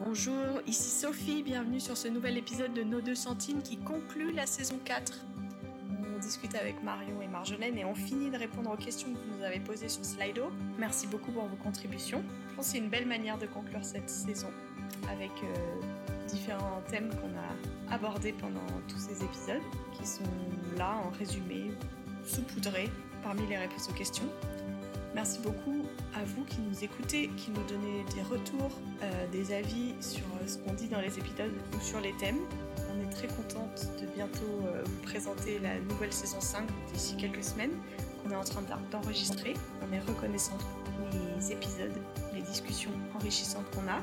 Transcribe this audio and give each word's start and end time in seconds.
Bonjour, 0.00 0.60
ici 0.66 0.90
Sophie, 0.90 1.44
bienvenue 1.44 1.78
sur 1.78 1.96
ce 1.96 2.08
nouvel 2.08 2.36
épisode 2.36 2.74
de 2.74 2.82
Nos 2.82 3.00
deux 3.00 3.14
centimes 3.14 3.62
qui 3.62 3.76
conclut 3.76 4.32
la 4.32 4.44
saison 4.44 4.76
4. 4.84 5.24
On 6.16 6.18
discute 6.18 6.56
avec 6.56 6.82
Marion 6.82 7.22
et 7.22 7.28
Marjolaine 7.28 7.78
et 7.78 7.84
on 7.84 7.94
finit 7.94 8.28
de 8.28 8.36
répondre 8.36 8.72
aux 8.72 8.76
questions 8.76 9.12
que 9.12 9.18
vous 9.18 9.38
nous 9.38 9.44
avez 9.44 9.60
posées 9.60 9.88
sur 9.88 10.04
Slido. 10.04 10.50
Merci 10.78 11.06
beaucoup 11.06 11.30
pour 11.30 11.44
vos 11.44 11.56
contributions. 11.56 12.24
Je 12.48 12.54
pense 12.56 12.66
que 12.66 12.72
c'est 12.72 12.78
une 12.78 12.88
belle 12.88 13.06
manière 13.06 13.38
de 13.38 13.46
conclure 13.46 13.84
cette 13.84 14.10
saison 14.10 14.50
avec 15.08 15.30
euh, 15.44 16.26
différents 16.26 16.82
thèmes 16.88 17.10
qu'on 17.10 17.30
a 17.38 17.94
abordés 17.94 18.32
pendant 18.32 18.66
tous 18.88 18.98
ces 18.98 19.22
épisodes 19.22 19.62
qui 19.92 20.04
sont 20.04 20.24
là 20.76 20.96
en 21.06 21.10
résumé, 21.10 21.70
saupoudrés 22.24 22.90
parmi 23.22 23.46
les 23.46 23.58
réponses 23.58 23.88
aux 23.88 23.94
questions. 23.94 24.28
Merci 25.14 25.38
beaucoup 25.38 25.83
à 26.14 26.24
vous 26.24 26.44
qui 26.44 26.60
nous 26.60 26.84
écoutez, 26.84 27.28
qui 27.36 27.50
nous 27.50 27.62
donnez 27.68 28.04
des 28.14 28.22
retours, 28.22 28.70
euh, 29.02 29.26
des 29.32 29.52
avis 29.52 29.94
sur 30.00 30.22
euh, 30.22 30.46
ce 30.46 30.58
qu'on 30.58 30.72
dit 30.74 30.88
dans 30.88 31.00
les 31.00 31.18
épisodes 31.18 31.52
ou 31.76 31.80
sur 31.80 32.00
les 32.00 32.12
thèmes. 32.16 32.38
On 32.92 33.00
est 33.02 33.10
très 33.10 33.26
contente 33.26 33.88
de 34.00 34.06
bientôt 34.14 34.60
euh, 34.66 34.82
vous 34.84 35.02
présenter 35.02 35.58
la 35.58 35.78
nouvelle 35.80 36.12
saison 36.12 36.40
5 36.40 36.66
d'ici 36.92 37.16
quelques 37.16 37.42
semaines 37.42 37.72
qu'on 38.22 38.30
est 38.30 38.36
en 38.36 38.44
train 38.44 38.62
d'enregistrer. 38.90 39.54
On 39.82 39.92
est 39.92 40.00
reconnaissante 40.00 40.64
pour 40.84 41.08
les 41.12 41.52
épisodes, 41.52 41.96
les 42.32 42.42
discussions 42.42 42.92
enrichissantes 43.14 43.68
qu'on 43.74 43.88
a. 43.88 44.00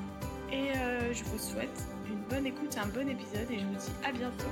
Et 0.54 0.74
je 1.14 1.24
vous 1.24 1.40
souhaite 1.40 1.82
une 2.10 2.20
bonne 2.30 2.46
écoute, 2.46 2.76
un 2.78 2.88
bon 2.88 3.08
épisode 3.08 3.50
et 3.50 3.60
je 3.60 3.66
vous 3.66 3.76
dis 3.76 3.92
à 4.06 4.12
bientôt. 4.12 4.50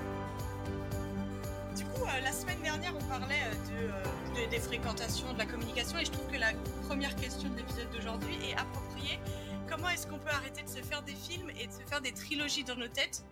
Dernière, 2.69 2.95
on 2.95 3.07
parlait 3.09 3.49
de, 3.71 4.47
des 4.47 4.59
fréquentations, 4.59 5.33
de 5.33 5.39
la 5.39 5.47
communication 5.47 5.97
et 5.97 6.05
je 6.05 6.11
trouve 6.11 6.31
que 6.31 6.37
la 6.37 6.53
première 6.87 7.15
question 7.15 7.49
de 7.49 7.57
l'épisode 7.57 7.89
d'aujourd'hui 7.89 8.35
est 8.47 8.53
appropriée. 8.55 9.19
Comment 9.67 9.89
est-ce 9.89 10.05
qu'on 10.05 10.19
peut 10.19 10.29
arrêter 10.29 10.61
de 10.61 10.69
se 10.69 10.83
faire 10.83 11.01
des 11.01 11.15
films 11.15 11.49
et 11.49 11.65
de 11.65 11.71
se 11.71 11.81
faire 11.87 11.99
des 11.99 12.13
trilogies 12.13 12.63
dans 12.63 12.75
nos 12.75 12.87
têtes? 12.87 13.23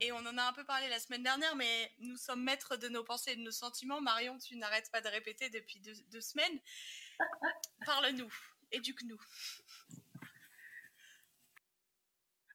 Et 0.00 0.12
on 0.12 0.18
en 0.18 0.38
a 0.38 0.44
un 0.44 0.52
peu 0.52 0.62
parlé 0.62 0.88
la 0.88 1.00
semaine 1.00 1.24
dernière, 1.24 1.56
mais 1.56 1.92
nous 1.98 2.16
sommes 2.16 2.44
maîtres 2.44 2.76
de 2.76 2.88
nos 2.88 3.02
pensées 3.02 3.32
et 3.32 3.36
de 3.36 3.42
nos 3.42 3.50
sentiments. 3.50 4.00
Marion, 4.00 4.38
tu 4.38 4.54
n'arrêtes 4.54 4.88
pas 4.92 5.00
de 5.00 5.08
répéter 5.08 5.50
depuis 5.50 5.80
deux, 5.80 6.20
semaines. 6.20 6.60
Parle-nous, 7.86 8.32
éduque-nous. 8.70 9.20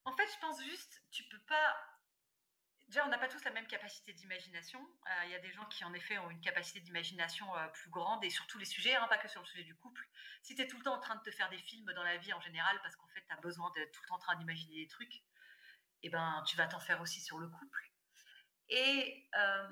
En 0.06 0.16
fait, 0.16 0.28
je 0.34 0.40
pense 0.40 0.64
juste, 0.64 1.02
tu 1.12 1.24
peux 1.26 1.42
pas. 1.46 1.76
On 3.02 3.08
n'a 3.08 3.18
pas 3.18 3.28
tous 3.28 3.44
la 3.44 3.52
même 3.52 3.66
capacité 3.66 4.14
d'imagination. 4.14 4.80
Euh, 4.80 5.26
il 5.26 5.32
y 5.32 5.36
a 5.36 5.40
des 5.40 5.52
gens 5.52 5.66
qui, 5.66 5.84
en 5.84 5.94
effet, 5.94 6.18
ont 6.20 6.30
une 6.30 6.42
capacité 6.42 6.80
d'imagination 6.80 7.56
euh, 7.56 7.68
plus 7.68 7.90
grande 7.90 8.24
et 8.24 8.30
sur 8.30 8.46
tous 8.48 8.60
les 8.60 8.66
sujets, 8.66 8.96
hein, 8.96 9.08
pas 9.08 9.18
que 9.18 9.28
sur 9.28 9.42
le 9.42 9.48
sujet 9.48 9.64
du 9.64 9.76
couple. 9.76 10.08
Si 10.44 10.56
tu 10.56 10.62
es 10.62 10.68
tout 10.68 10.78
le 10.78 10.84
temps 10.84 10.96
en 10.96 11.00
train 11.00 11.16
de 11.16 11.24
te 11.24 11.32
faire 11.32 11.50
des 11.50 11.58
films 11.58 11.92
dans 11.94 12.04
la 12.04 12.18
vie 12.18 12.34
en 12.34 12.42
général, 12.42 12.80
parce 12.84 12.96
qu'en 12.96 13.08
fait, 13.08 13.26
tu 13.26 13.34
as 13.34 13.38
besoin 13.38 13.72
d'être 13.72 13.92
tout 13.92 14.02
le 14.04 14.08
temps 14.10 14.16
en 14.16 14.20
train 14.20 14.36
d'imaginer 14.36 14.76
des 14.76 14.88
trucs, 14.88 15.24
eh 16.04 16.10
ben, 16.10 16.44
tu 16.48 16.56
vas 16.56 16.68
t'en 16.68 16.80
faire 16.80 17.02
aussi 17.02 17.22
sur 17.22 17.40
le 17.40 17.48
couple. 17.48 17.92
Et 18.70 19.30
euh, 19.36 19.68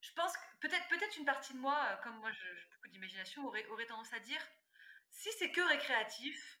je 0.00 0.12
pense 0.12 0.36
que 0.36 0.42
peut-être 0.60 0.88
peut 0.88 0.98
une 1.18 1.24
partie 1.24 1.54
de 1.54 1.58
moi, 1.58 1.98
comme 2.02 2.16
moi 2.18 2.30
j'ai 2.32 2.66
beaucoup 2.72 2.88
d'imagination, 2.88 3.46
aurait, 3.46 3.66
aurait 3.68 3.86
tendance 3.86 4.12
à 4.12 4.20
dire 4.20 4.40
si 5.10 5.30
c'est 5.38 5.50
que 5.50 5.60
récréatif, 5.60 6.60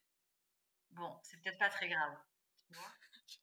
bon, 0.90 1.18
c'est 1.22 1.40
peut-être 1.42 1.58
pas 1.58 1.70
très 1.70 1.88
grave. 1.88 2.16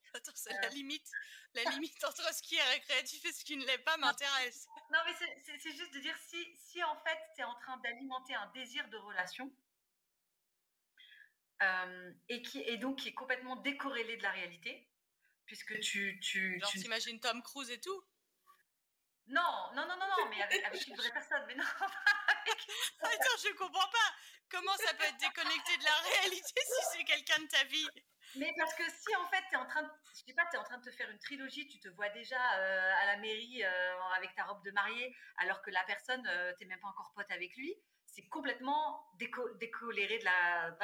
Attends, 0.14 0.32
c'est 0.34 0.52
la 0.52 0.66
euh. 0.66 0.70
limite. 0.70 1.10
La 1.54 1.64
limite 1.72 2.02
entre 2.04 2.34
ce 2.34 2.42
qui 2.42 2.56
est 2.56 2.62
récréatif 2.62 3.24
et 3.24 3.32
ce 3.32 3.44
qui 3.44 3.56
ne 3.56 3.64
l'est 3.66 3.78
pas 3.78 3.96
m'intéresse. 3.98 4.66
Non, 4.90 4.98
mais 5.06 5.12
c'est 5.14 5.72
juste 5.72 5.94
de 5.94 6.00
dire 6.00 6.16
si, 6.28 6.56
si 6.56 6.82
en 6.82 6.96
fait 7.04 7.18
tu 7.34 7.42
es 7.42 7.44
en 7.44 7.54
train 7.56 7.76
d'alimenter 7.78 8.34
un 8.34 8.46
désir 8.54 8.88
de 8.88 8.96
relation, 8.96 9.52
euh, 11.62 12.12
et 12.28 12.42
qui 12.42 12.60
est 12.62 12.78
donc 12.78 12.98
qui 12.98 13.08
est 13.08 13.14
complètement 13.14 13.56
décorrélé 13.56 14.16
de 14.16 14.22
la 14.22 14.32
réalité, 14.32 14.88
puisque 15.46 15.78
tu 15.80 16.18
tu 16.20 16.58
genre 16.58 16.70
t'imagines 16.70 17.20
Tom 17.20 17.42
Cruise 17.42 17.70
et 17.70 17.80
tout? 17.80 18.04
Non, 19.28 19.70
non, 19.74 19.86
non, 19.86 19.96
non, 19.96 20.06
non, 20.18 20.28
mais 20.30 20.42
avec, 20.42 20.86
une 20.86 20.96
vraie 20.96 21.12
personne, 21.12 21.44
mais 21.46 21.54
non. 21.54 21.64
Avec... 22.28 22.60
Attends, 23.02 23.38
je 23.42 23.54
comprends 23.54 23.88
pas. 23.88 24.14
Comment 24.50 24.76
ça 24.76 24.92
peut 24.94 25.04
être 25.04 25.16
déconnecté 25.16 25.76
de 25.78 25.84
la 25.84 25.96
réalité 26.10 26.60
si 26.66 26.84
c'est 26.92 27.04
quelqu'un 27.04 27.38
de 27.38 27.46
ta 27.46 27.64
vie? 27.64 27.88
Mais 28.36 28.52
parce 28.56 28.74
que 28.74 28.82
si 28.84 29.14
en 29.16 29.26
fait 29.26 29.42
tu 29.48 29.54
es 29.54 29.56
en 29.56 29.66
train, 29.66 29.82
de, 29.82 29.88
je 30.14 30.24
sais 30.24 30.34
pas, 30.34 30.46
tu 30.50 30.56
en 30.56 30.64
train 30.64 30.78
de 30.78 30.84
te 30.84 30.90
faire 30.90 31.10
une 31.10 31.18
trilogie, 31.18 31.66
tu 31.68 31.78
te 31.78 31.88
vois 31.88 32.08
déjà 32.10 32.36
euh, 32.58 32.92
à 33.02 33.06
la 33.06 33.16
mairie 33.18 33.62
euh, 33.62 34.02
avec 34.16 34.34
ta 34.34 34.44
robe 34.44 34.64
de 34.64 34.70
mariée, 34.70 35.14
alors 35.38 35.62
que 35.62 35.70
la 35.70 35.82
personne, 35.84 36.22
tu 36.22 36.58
t'es 36.58 36.64
même 36.64 36.80
pas 36.80 36.88
encore 36.88 37.12
pote 37.14 37.30
avec 37.30 37.56
lui 37.56 37.76
c'est 38.12 38.28
complètement 38.28 39.10
décoléré 39.58 40.18
de 40.18 40.24
la, 40.24 40.76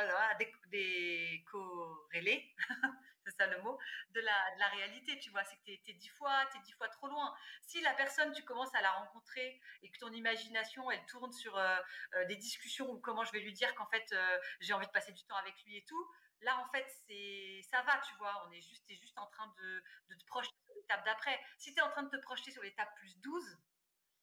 décorrélé, 0.71 2.55
c'est 3.25 3.37
ça 3.37 3.47
le 3.47 3.61
mot, 3.63 3.79
de 4.11 4.21
la, 4.21 4.55
de 4.55 4.59
la 4.59 4.69
réalité, 4.69 5.19
tu 5.19 5.31
vois. 5.31 5.45
C'est 5.45 5.57
que 5.57 5.65
tu 5.65 5.91
es, 5.91 5.95
dix 5.95 6.09
fois, 6.09 6.43
es 6.43 6.61
dix 6.65 6.73
fois 6.73 6.89
trop 6.89 7.09
loin. 7.09 7.35
Si 7.63 7.83
la 7.83 7.93
personne, 7.95 8.33
tu 8.33 8.43
commences 8.45 8.75
à 8.75 8.81
la 8.81 8.93
rencontrer 8.93 9.61
et 9.83 9.91
que 9.91 9.99
ton 9.99 10.11
imagination, 10.11 10.91
elle 10.91 11.05
tourne 11.05 11.33
sur 11.33 11.57
euh, 11.59 11.77
euh, 12.15 12.25
des 12.25 12.37
discussions 12.37 12.91
ou 12.91 12.99
comment 12.99 13.25
je 13.25 13.33
vais 13.33 13.41
lui 13.41 13.53
dire 13.53 13.75
qu'en 13.75 13.87
fait, 13.89 14.11
euh, 14.13 14.39
j'ai 14.61 14.73
envie 14.73 14.87
de 14.87 14.93
passer 14.93 15.13
du 15.13 15.23
temps 15.25 15.37
avec 15.37 15.55
lui 15.65 15.77
et 15.77 15.85
tout, 15.85 16.11
là, 16.43 16.59
en 16.59 16.69
fait, 16.71 16.87
c'est 17.06 17.62
ça 17.71 17.82
va, 17.82 17.99
tu 18.09 18.15
vois. 18.16 18.47
On 18.47 18.53
est 18.53 18.60
juste, 18.60 18.88
es 18.91 18.97
juste 18.97 19.19
en 19.19 19.26
train 19.26 19.53
de, 19.59 19.82
te 20.16 20.25
projeter 20.26 20.56
sur 20.65 20.75
l'étape 20.76 21.04
d'après. 21.04 21.38
Si 21.59 21.72
tu 21.72 21.78
es 21.78 21.82
en 21.82 21.91
train 21.91 22.03
de 22.03 22.10
te 22.10 22.22
projeter 22.22 22.50
sur 22.50 22.62
l'étape 22.62 22.94
plus 22.97 23.16
12, 23.21 23.59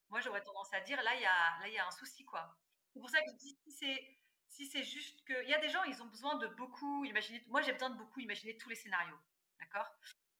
moi, 0.09 0.21
j'aurais 0.21 0.43
tendance 0.43 0.73
à 0.73 0.81
dire, 0.81 1.01
là, 1.03 1.15
il 1.15 1.21
y 1.21 1.25
a, 1.25 1.59
là, 1.59 1.67
il 1.67 1.73
y 1.73 1.79
a 1.79 1.87
un 1.87 1.91
souci, 1.91 2.25
quoi. 2.25 2.57
C'est 2.93 2.99
pour 2.99 3.09
ça 3.09 3.19
que 3.19 3.29
je 3.31 3.37
dis 3.37 3.57
si 3.63 3.71
c'est 3.71 4.17
si 4.47 4.67
c'est 4.67 4.83
juste 4.83 5.21
que 5.25 5.43
il 5.43 5.49
y 5.49 5.53
a 5.53 5.59
des 5.59 5.69
gens 5.69 5.83
ils 5.83 6.01
ont 6.01 6.05
besoin 6.05 6.35
de 6.35 6.47
beaucoup 6.47 7.03
imaginer 7.03 7.43
moi 7.47 7.61
j'ai 7.61 7.73
besoin 7.73 7.89
de 7.89 7.97
beaucoup 7.97 8.21
imaginer 8.21 8.55
tous 8.55 8.69
les 8.69 8.75
scénarios 8.75 9.19
d'accord? 9.59 9.89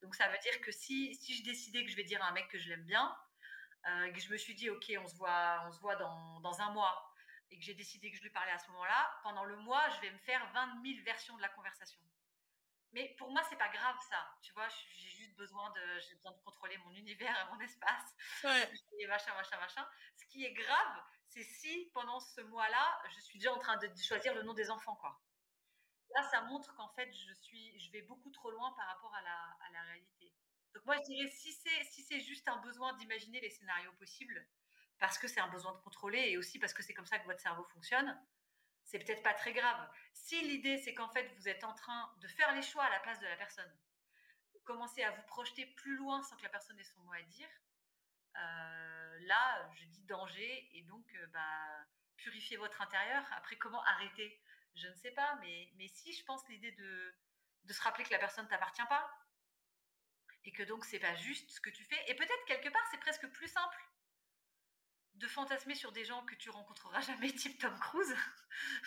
Donc 0.02 0.16
ça 0.16 0.30
veut 0.30 0.38
dire 0.38 0.62
que 0.62 0.72
si 0.72 1.16
si 1.16 1.36
je 1.36 1.44
décidais 1.44 1.84
que 1.84 1.92
je 1.92 1.98
vais 1.98 2.06
dire 2.06 2.24
à 2.24 2.30
un 2.30 2.32
mec 2.32 2.48
que 2.48 2.58
je 2.58 2.70
l'aime 2.70 2.86
bien 2.86 3.14
euh, 3.90 4.12
que 4.14 4.22
je 4.22 4.32
me 4.32 4.38
suis 4.38 4.56
dit 4.56 4.70
ok 4.70 4.94
on 5.00 5.08
se 5.08 5.16
voit 5.16 5.64
on 5.68 5.72
se 5.72 5.80
voit 5.82 5.98
dans, 5.98 6.40
dans 6.40 6.62
un 6.62 6.72
mois 6.72 7.14
et 7.52 7.58
que 7.58 7.64
j'ai 7.64 7.76
décidé 7.76 8.12
que 8.12 8.18
je 8.18 8.24
lui 8.24 8.32
parlais 8.32 8.52
à 8.52 8.60
ce 8.60 8.70
moment-là 8.72 9.20
pendant 9.24 9.44
le 9.44 9.58
mois 9.58 9.90
je 9.90 10.02
vais 10.02 10.12
me 10.12 10.18
faire 10.20 10.46
20 10.54 10.82
000 10.84 11.04
versions 11.04 11.36
de 11.38 11.42
la 11.42 11.50
conversation 11.50 12.00
mais 12.96 13.14
pour 13.18 13.30
moi, 13.30 13.42
c'est 13.50 13.58
pas 13.58 13.68
grave 13.68 13.98
ça. 14.10 14.26
Tu 14.42 14.54
vois, 14.54 14.70
j'ai 14.70 15.10
juste 15.10 15.36
besoin 15.36 15.70
de, 15.72 16.00
j'ai 16.00 16.16
besoin 16.16 16.32
de 16.32 16.42
contrôler 16.46 16.78
mon 16.78 16.92
univers 16.92 17.36
et 17.38 17.54
mon 17.54 17.60
espace. 17.60 18.16
Et 19.00 19.06
machin, 19.08 19.34
machin, 19.36 19.60
machin. 19.60 19.86
Ce 20.16 20.26
qui 20.28 20.46
est 20.46 20.54
grave, 20.54 21.04
c'est 21.28 21.44
si 21.44 21.92
pendant 21.94 22.22
ce 22.22 22.40
mois-là, 22.40 23.02
je 23.14 23.20
suis 23.20 23.38
déjà 23.38 23.54
en 23.54 23.60
train 23.60 23.76
de 23.76 23.92
choisir 24.02 24.34
le 24.34 24.44
nom 24.44 24.54
des 24.54 24.72
enfants, 24.72 24.96
quoi. 24.96 25.22
Là, 26.12 26.24
ça 26.32 26.42
montre 26.44 26.74
qu'en 26.76 26.88
fait, 26.94 27.12
je 27.12 27.34
suis, 27.34 27.78
je 27.82 27.92
vais 27.92 28.04
beaucoup 28.04 28.32
trop 28.32 28.50
loin 28.50 28.72
par 28.78 28.88
rapport 28.88 29.14
à 29.14 29.22
la, 29.24 29.58
à 29.68 29.72
la 29.74 29.82
réalité. 29.82 30.34
Donc 30.74 30.86
moi, 30.86 30.96
je 30.96 31.02
dirais 31.02 31.28
si 31.28 31.52
c'est, 31.52 31.84
si 31.84 32.02
c'est 32.02 32.22
juste 32.22 32.48
un 32.48 32.58
besoin 32.62 32.94
d'imaginer 32.94 33.42
les 33.42 33.50
scénarios 33.50 33.92
possibles, 34.00 34.48
parce 35.00 35.18
que 35.18 35.28
c'est 35.28 35.40
un 35.40 35.48
besoin 35.50 35.74
de 35.74 35.80
contrôler 35.80 36.20
et 36.30 36.38
aussi 36.38 36.60
parce 36.60 36.74
que 36.74 36.84
c'est 36.84 36.94
comme 36.94 37.06
ça 37.06 37.20
que 37.20 37.26
votre 37.26 37.42
cerveau 37.42 37.64
fonctionne, 37.66 38.18
c'est 38.84 39.00
peut-être 39.00 39.24
pas 39.24 39.34
très 39.34 39.54
grave. 39.54 39.90
Si 40.14 40.40
l'idée 40.42 40.78
c'est 40.78 40.94
qu'en 40.94 41.10
fait 41.10 41.28
vous 41.38 41.48
êtes 41.48 41.64
en 41.64 41.74
train 41.74 42.14
de 42.20 42.28
faire 42.28 42.54
les 42.54 42.62
choix 42.62 42.84
à 42.84 42.90
la 42.90 43.00
place 43.00 43.20
de 43.20 43.26
la 43.26 43.36
personne, 43.36 43.72
commencer 44.64 45.04
à 45.04 45.12
vous 45.12 45.22
projeter 45.24 45.66
plus 45.66 45.96
loin 45.96 46.24
sans 46.24 46.36
que 46.38 46.44
la 46.44 46.50
personne 46.50 46.80
ait 46.80 46.84
son 46.84 47.00
mot 47.02 47.14
à 47.14 47.22
dire, 47.22 47.50
euh, 48.36 49.20
là 49.22 49.70
je 49.76 49.86
dis 49.86 50.04
danger 50.06 50.70
et 50.74 50.82
donc 50.84 51.06
euh, 51.16 51.28
bah, 51.28 51.86
votre 52.58 52.82
intérieur. 52.82 53.24
Après 53.34 53.56
comment 53.58 53.84
arrêter? 53.84 54.42
Je 54.76 54.88
ne 54.88 54.94
sais 54.96 55.12
pas, 55.12 55.36
mais, 55.42 55.72
mais 55.78 55.88
si 55.88 56.12
je 56.14 56.24
pense 56.26 56.48
l'idée 56.50 56.72
de, 56.72 57.16
de 57.64 57.74
se 57.74 57.82
rappeler 57.82 58.04
que 58.04 58.12
la 58.12 58.20
personne 58.20 58.46
ne 58.46 58.50
t'appartient 58.50 58.86
pas 58.90 59.10
et 60.44 60.52
que 60.52 60.64
donc 60.64 60.86
c'est 60.86 61.00
pas 61.00 61.16
juste 61.16 61.50
ce 61.50 61.62
que 61.62 61.70
tu 61.70 61.84
fais 61.84 62.00
et 62.08 62.16
peut-être 62.16 62.46
quelque 62.46 62.70
part 62.70 62.86
c'est 62.92 63.00
presque 63.00 63.28
plus 63.32 63.48
simple 63.48 63.78
de 65.16 65.28
fantasmer 65.28 65.76
sur 65.76 65.92
des 65.92 66.06
gens 66.06 66.24
que 66.26 66.36
tu 66.36 66.50
rencontreras 66.50 67.02
jamais, 67.02 67.32
type 67.34 67.60
Tom 67.60 67.78
Cruise. 67.80 68.16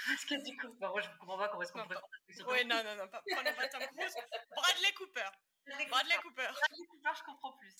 Parce 0.07 0.25
que 0.25 0.35
du 0.45 0.57
coup, 0.57 0.73
bah, 0.75 0.89
moi 0.91 1.01
je 1.01 1.09
comprends 1.19 1.39
pas 1.39 1.49
comment 1.49 1.63
est-ce 1.63 1.73
qu'on 1.73 1.83
pourrait 1.83 1.97
fantasmer 1.97 2.35
sur 2.35 2.49
Oui, 2.49 2.65
non, 2.67 2.83
non, 2.85 2.97
non, 2.97 3.09
pas, 3.09 3.23
prenons 3.31 3.55
pas 3.55 3.69
Tom 3.69 3.81
Cruise. 3.97 4.15
Bradley 4.55 4.93
Cooper. 4.95 5.29
Bradley 5.89 6.17
Cooper. 6.23 6.49
Bradley 6.51 6.87
Cooper, 6.89 7.11
je 7.17 7.23
comprends 7.25 7.53
plus. 7.53 7.75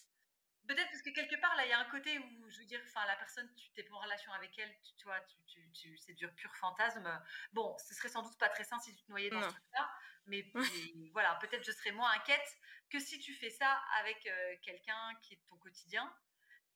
Peut-être 0.67 0.91
parce 0.91 1.01
que 1.01 1.11
quelque 1.11 1.41
part, 1.41 1.57
là, 1.57 1.65
il 1.65 1.71
y 1.71 1.73
a 1.73 1.79
un 1.79 1.87
côté 1.87 2.19
où, 2.19 2.51
je 2.51 2.59
veux 2.59 2.67
dire, 2.67 2.81
enfin, 2.85 3.07
la 3.07 3.17
personne, 3.17 3.51
tu 3.57 3.71
t'es 3.71 3.85
pas 3.85 3.95
en 3.95 4.01
relation 4.01 4.31
avec 4.33 4.57
elle, 4.59 4.71
tu, 4.99 5.05
vois, 5.05 5.19
tu, 5.47 5.73
tu, 5.73 5.97
c'est 5.97 6.13
du 6.13 6.29
pur 6.33 6.55
fantasme. 6.57 7.11
Bon, 7.55 7.75
ce 7.79 7.95
serait 7.95 8.11
sans 8.11 8.23
doute 8.23 8.37
pas 8.39 8.51
très 8.51 8.65
sain 8.65 8.79
si 8.79 8.95
tu 8.95 9.03
te 9.03 9.11
noyais 9.11 9.31
dans 9.31 9.41
ce 9.41 9.49
truc-là, 9.49 9.91
mais, 10.27 10.45
voilà, 11.15 11.37
peut-être 11.37 11.65
je 11.65 11.73
serais 11.73 11.93
moins 11.93 12.11
inquiète 12.13 12.59
que 12.91 12.99
si 12.99 13.19
tu 13.19 13.33
fais 13.33 13.49
ça 13.49 13.81
avec 13.99 14.27
euh, 14.27 14.57
quelqu'un 14.63 15.15
qui 15.23 15.35
est 15.35 15.41
ton 15.49 15.57
quotidien 15.57 16.15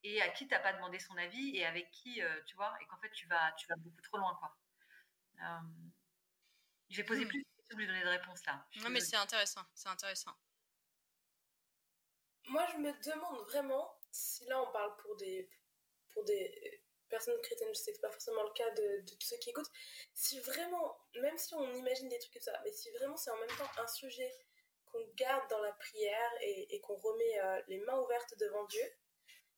et 0.03 0.21
à 0.21 0.29
qui 0.29 0.47
tu 0.47 0.53
n'as 0.53 0.59
pas 0.59 0.73
demandé 0.73 0.99
son 0.99 1.17
avis 1.17 1.57
et 1.57 1.65
avec 1.65 1.89
qui, 1.91 2.21
euh, 2.21 2.41
tu 2.45 2.55
vois, 2.55 2.75
et 2.81 2.85
qu'en 2.87 2.97
fait, 2.97 3.11
tu 3.11 3.27
vas, 3.27 3.53
tu 3.53 3.67
vas 3.67 3.75
beaucoup 3.77 4.01
trop 4.01 4.17
loin, 4.17 4.35
quoi. 4.39 4.55
Euh, 5.41 5.59
je 6.89 6.97
vais 6.97 7.03
poser 7.03 7.25
hmm. 7.25 7.29
plus 7.29 7.39
de 7.39 7.47
questions, 7.55 7.77
lui 7.77 7.87
donner 7.87 8.03
de 8.03 8.09
réponses 8.09 8.45
là. 8.45 8.65
Non, 8.77 8.89
mais 8.89 8.99
c'est 8.99 9.15
intéressant, 9.15 9.63
c'est 9.73 9.89
intéressant. 9.89 10.33
Moi, 12.47 12.65
je 12.73 12.77
me 12.77 12.91
demande 13.03 13.39
vraiment 13.47 13.97
si 14.11 14.45
là, 14.45 14.61
on 14.61 14.71
parle 14.71 14.95
pour 14.97 15.15
des, 15.15 15.49
pour 16.11 16.23
des 16.25 16.83
personne 17.09 17.39
chrétienne, 17.41 17.69
je 17.69 17.79
sais 17.79 17.91
que 17.91 17.97
c'est 17.97 18.01
pas 18.01 18.11
forcément 18.11 18.41
le 18.43 18.53
cas 18.53 18.69
de, 18.71 19.01
de, 19.01 19.15
tous 19.15 19.27
ceux 19.27 19.37
qui 19.37 19.51
écoutent, 19.51 19.71
si 20.15 20.39
vraiment, 20.39 20.97
même 21.21 21.37
si 21.37 21.53
on 21.53 21.75
imagine 21.75 22.09
des 22.09 22.17
trucs 22.17 22.33
comme 22.33 22.41
ça, 22.41 22.59
mais 22.63 22.71
si 22.71 22.89
vraiment 22.91 23.15
c'est 23.15 23.29
en 23.29 23.37
même 23.37 23.55
temps 23.55 23.69
un 23.77 23.87
sujet 23.87 24.31
qu'on 24.85 25.05
garde 25.15 25.47
dans 25.49 25.61
la 25.61 25.71
prière 25.73 26.31
et, 26.41 26.75
et 26.75 26.81
qu'on 26.81 26.95
remet 26.95 27.39
euh, 27.39 27.61
les 27.67 27.77
mains 27.81 27.99
ouvertes 27.99 28.33
devant 28.39 28.65
Dieu, 28.65 28.83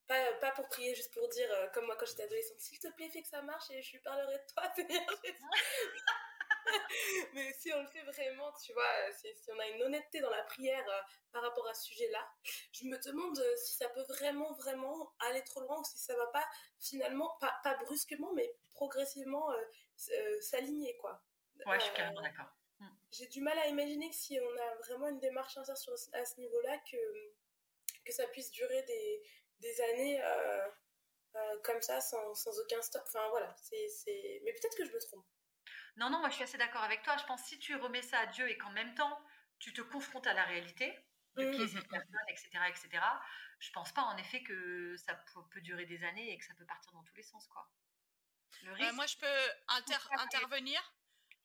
pas, 0.08 0.34
pas 0.34 0.52
pour 0.52 0.68
prier, 0.70 0.94
juste 0.96 1.14
pour 1.14 1.28
dire, 1.30 1.52
euh, 1.52 1.68
comme 1.74 1.86
moi 1.86 1.96
quand 1.98 2.06
j'étais 2.06 2.24
adolescente, 2.24 2.60
s'il 2.60 2.80
te 2.80 2.88
plaît, 2.94 3.10
fais 3.10 3.22
que 3.22 3.28
ça 3.28 3.42
marche 3.42 3.70
et 3.72 3.82
je 3.82 3.94
lui 3.94 4.00
parlerai 4.00 4.38
de 4.38 4.46
toi, 4.54 4.64
Seigneur 4.76 5.06
Mais 7.34 7.54
si 7.54 7.74
on 7.74 7.82
le 7.82 7.88
fait 7.88 8.04
vraiment, 8.04 8.52
tu 8.64 8.74
vois, 8.74 9.12
si, 9.14 9.28
si 9.36 9.52
on 9.52 9.60
a 9.60 9.68
une 9.68 9.84
honnêteté 9.84 10.22
dans 10.22 10.30
la 10.30 10.44
prière 10.44 10.88
euh, 10.90 11.02
par 11.32 11.42
rapport 11.42 11.68
à 11.68 11.74
ce 11.74 11.86
sujet-là, 11.86 12.28
je 12.72 12.86
me 12.86 12.98
demande 13.04 13.38
euh, 13.40 13.56
si 13.58 13.76
ça 13.76 13.90
peut 13.90 14.04
vraiment, 14.04 14.54
vraiment 14.54 15.14
aller 15.20 15.44
trop 15.44 15.62
loin 15.62 15.80
ou 15.80 15.84
si 15.84 15.98
ça 15.98 16.16
va 16.16 16.28
pas 16.28 16.46
finalement, 16.80 17.36
pas, 17.40 17.60
pas 17.64 17.76
brusquement, 17.84 18.34
mais 18.34 18.56
progressivement 18.72 19.54
s'aligner, 20.42 20.98
quoi. 20.98 21.22
Ouais, 21.66 21.80
je 21.80 21.86
suis 21.86 21.94
carrément 21.94 22.22
d'accord. 22.22 22.52
Hmm. 22.80 22.90
J'ai 23.12 23.28
du 23.28 23.42
mal 23.42 23.58
à 23.60 23.68
imaginer 23.68 24.10
que 24.10 24.16
si 24.16 24.38
on 24.40 24.58
a 24.62 24.76
vraiment 24.86 25.08
une 25.08 25.20
démarche 25.20 25.54
sincère 25.54 25.78
sur, 25.78 25.94
à 26.14 26.26
ce 26.26 26.40
niveau-là, 26.40 26.78
que, 26.80 26.98
que 28.04 28.12
ça 28.12 28.28
puisse 28.28 28.52
durer 28.52 28.84
des, 28.84 29.24
des 29.60 29.82
années 29.82 30.22
euh, 30.22 30.68
euh, 31.36 31.60
comme 31.64 31.82
ça 31.82 32.02
sans, 32.02 32.34
sans, 32.36 32.58
aucun 32.60 32.82
stop. 32.82 33.04
Enfin 33.08 33.28
voilà, 33.30 33.54
c'est, 33.58 34.42
mais 34.44 34.54
peut-être 34.54 34.78
que 34.78 34.86
je 34.86 34.92
me 34.92 35.00
trompe. 35.00 35.26
Non, 35.98 36.10
non, 36.10 36.20
moi 36.20 36.30
je 36.30 36.36
suis 36.36 36.44
assez 36.44 36.58
d'accord 36.58 36.84
avec 36.84 37.04
toi. 37.04 37.16
Je 37.18 37.26
pense 37.26 37.42
que 37.42 37.48
si 37.48 37.60
tu 37.60 37.76
remets 37.76 38.02
ça 38.02 38.20
à 38.20 38.26
Dieu 38.28 38.50
et 38.50 38.58
qu'en 38.58 38.72
même 38.72 38.94
temps 38.96 39.22
tu 39.60 39.74
te 39.74 39.82
confrontes 39.82 40.28
à 40.28 40.34
la 40.34 40.44
réalité 40.44 40.94
de 41.38 41.52
qui 41.52 41.64
est 41.64 41.68
cette 41.68 41.88
personne, 41.88 42.30
etc., 42.30 42.50
etc., 42.70 43.04
je 43.60 43.72
pense 43.72 43.92
pas 43.94 44.04
en 44.04 44.18
effet 44.18 44.44
que 44.44 44.96
ça 44.98 45.16
peut, 45.52 45.62
durer 45.62 45.86
des 45.86 46.04
années 46.04 46.32
et 46.32 46.38
que 46.38 46.46
ça 46.46 46.54
peut 46.56 46.66
partir 46.66 46.92
dans 46.92 47.04
tous 47.04 47.16
les 47.16 47.24
sens, 47.24 47.48
quoi. 47.48 47.70
Euh, 48.64 48.94
moi, 48.94 49.06
je 49.06 49.18
peux 49.18 49.52
inter 49.68 49.98
intervenir 50.18 50.80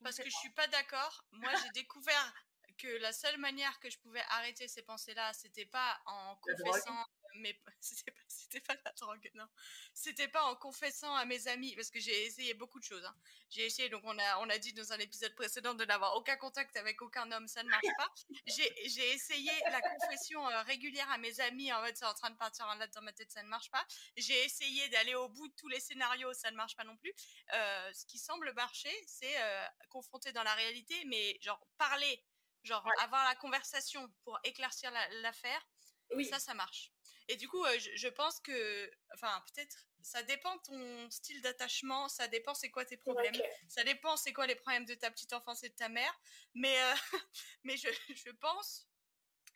parce 0.03 0.17
que 0.17 0.25
je 0.25 0.37
suis 0.37 0.51
pas 0.51 0.67
d'accord. 0.69 1.25
Moi, 1.33 1.53
j'ai 1.63 1.71
découvert 1.71 2.35
que 2.79 2.89
la 2.99 3.13
seule 3.13 3.39
manière 3.39 3.79
que 3.81 3.91
je 3.91 3.99
pouvais 3.99 4.23
arrêter 4.31 4.69
ces 4.69 4.83
pensées-là, 4.83 5.33
c'était 5.35 5.67
pas 5.67 6.01
en 6.07 6.37
confessant 6.37 7.07
mais 7.35 7.59
c'était 7.81 8.11
pas, 8.11 8.21
c'était 8.29 8.61
pas 8.61 8.77
la 8.85 8.93
drogue, 8.93 9.31
non. 9.35 9.47
C'était 9.95 10.29
pas 10.29 10.45
en 10.45 10.57
confessant 10.57 11.15
à 11.15 11.25
mes 11.25 11.49
amis, 11.49 11.75
parce 11.75 11.91
que 11.91 12.01
j'ai 12.01 12.27
essayé 12.27 12.55
beaucoup 12.55 12.79
de 12.79 12.85
choses. 12.85 13.05
Hein. 13.05 13.15
J'ai 13.51 13.67
essayé, 13.67 13.89
donc 13.89 14.03
on 14.05 14.19
a, 14.19 14.39
on 14.39 14.49
a 14.49 14.59
dit 14.59 14.73
dans 14.73 14.93
un 14.93 14.99
épisode 14.99 15.35
précédent 15.35 15.75
de 15.75 15.85
n'avoir 15.85 16.17
aucun 16.17 16.37
contact 16.37 16.77
avec 16.77 17.03
aucun 17.03 17.31
homme, 17.33 17.49
ça 17.49 17.63
ne 17.63 17.69
marche 17.69 17.87
pas. 17.97 18.13
J'ai, 18.47 18.89
j'ai 18.89 19.13
essayé 19.13 19.51
la 19.71 19.81
confession 19.81 20.49
euh, 20.49 20.63
régulière 20.63 21.11
à 21.11 21.19
mes 21.19 21.41
amis, 21.41 21.73
en 21.73 21.83
fait, 21.85 21.97
c'est 21.97 22.07
en 22.07 22.15
train 22.15 22.31
de 22.31 22.37
partir 22.37 22.67
en 22.67 22.75
latte 22.75 22.95
dans 22.95 23.03
ma 23.03 23.13
tête, 23.13 23.31
ça 23.31 23.43
ne 23.43 23.49
marche 23.49 23.71
pas. 23.71 23.85
J'ai 24.17 24.45
essayé 24.45 24.89
d'aller 24.91 25.15
au 25.15 25.29
bout 25.29 25.49
de 25.49 25.55
tous 25.55 25.69
les 25.69 25.81
scénarios, 25.81 26.33
ça 26.35 26.51
ne 26.51 26.57
marche 26.57 26.77
pas 26.77 26.85
non 26.85 26.97
plus. 26.97 27.13
Euh, 27.55 27.93
ce 27.93 28.07
qui 28.07 28.19
semble 28.19 28.53
marcher, 28.55 28.95
c'est 29.07 29.41
euh, 29.41 29.67
confronter 29.89 30.33
dans 30.33 30.43
la 30.43 30.55
réalité, 30.55 31.05
mais 31.07 31.39
genre 31.41 31.61
parler, 31.79 32.25
genre 32.63 32.87
avoir 33.01 33.25
la 33.25 33.35
conversation 33.37 34.09
pour 34.25 34.39
éclaircir 34.45 34.91
l'affaire. 35.23 35.67
oui. 36.15 36.27
Ça, 36.27 36.39
ça 36.39 36.55
marche. 36.55 36.93
Et 37.29 37.37
du 37.37 37.49
coup, 37.49 37.65
euh, 37.65 37.79
je, 37.79 38.09
pense 38.09 38.41
que, 38.41 38.91
enfin, 39.15 39.43
peut-être, 39.47 39.87
ça 40.03 40.23
dépend 40.23 40.55
de 40.57 40.63
ton 40.63 41.11
style 41.11 41.41
d'attachement, 41.43 42.09
ça 42.09 42.27
dépend 42.29 42.55
c'est 42.55 42.71
quoi 42.71 42.85
tes 42.85 42.97
problèmes, 42.97 43.35
ça 43.69 43.85
dépend 43.85 44.17
c'est 44.17 44.33
quoi 44.33 44.47
les 44.47 44.55
problèmes 44.55 44.85
de 44.85 44.95
ta 44.95 45.11
petite 45.11 45.33
enfance 45.33 45.63
et 45.63 45.69
de 45.69 45.75
ta 45.75 45.89
mère. 45.89 46.19
Mais, 46.55 46.81
euh, 46.83 46.95
mais 47.65 47.77
je, 47.77 47.89
je 48.15 48.31
pense, 48.31 48.89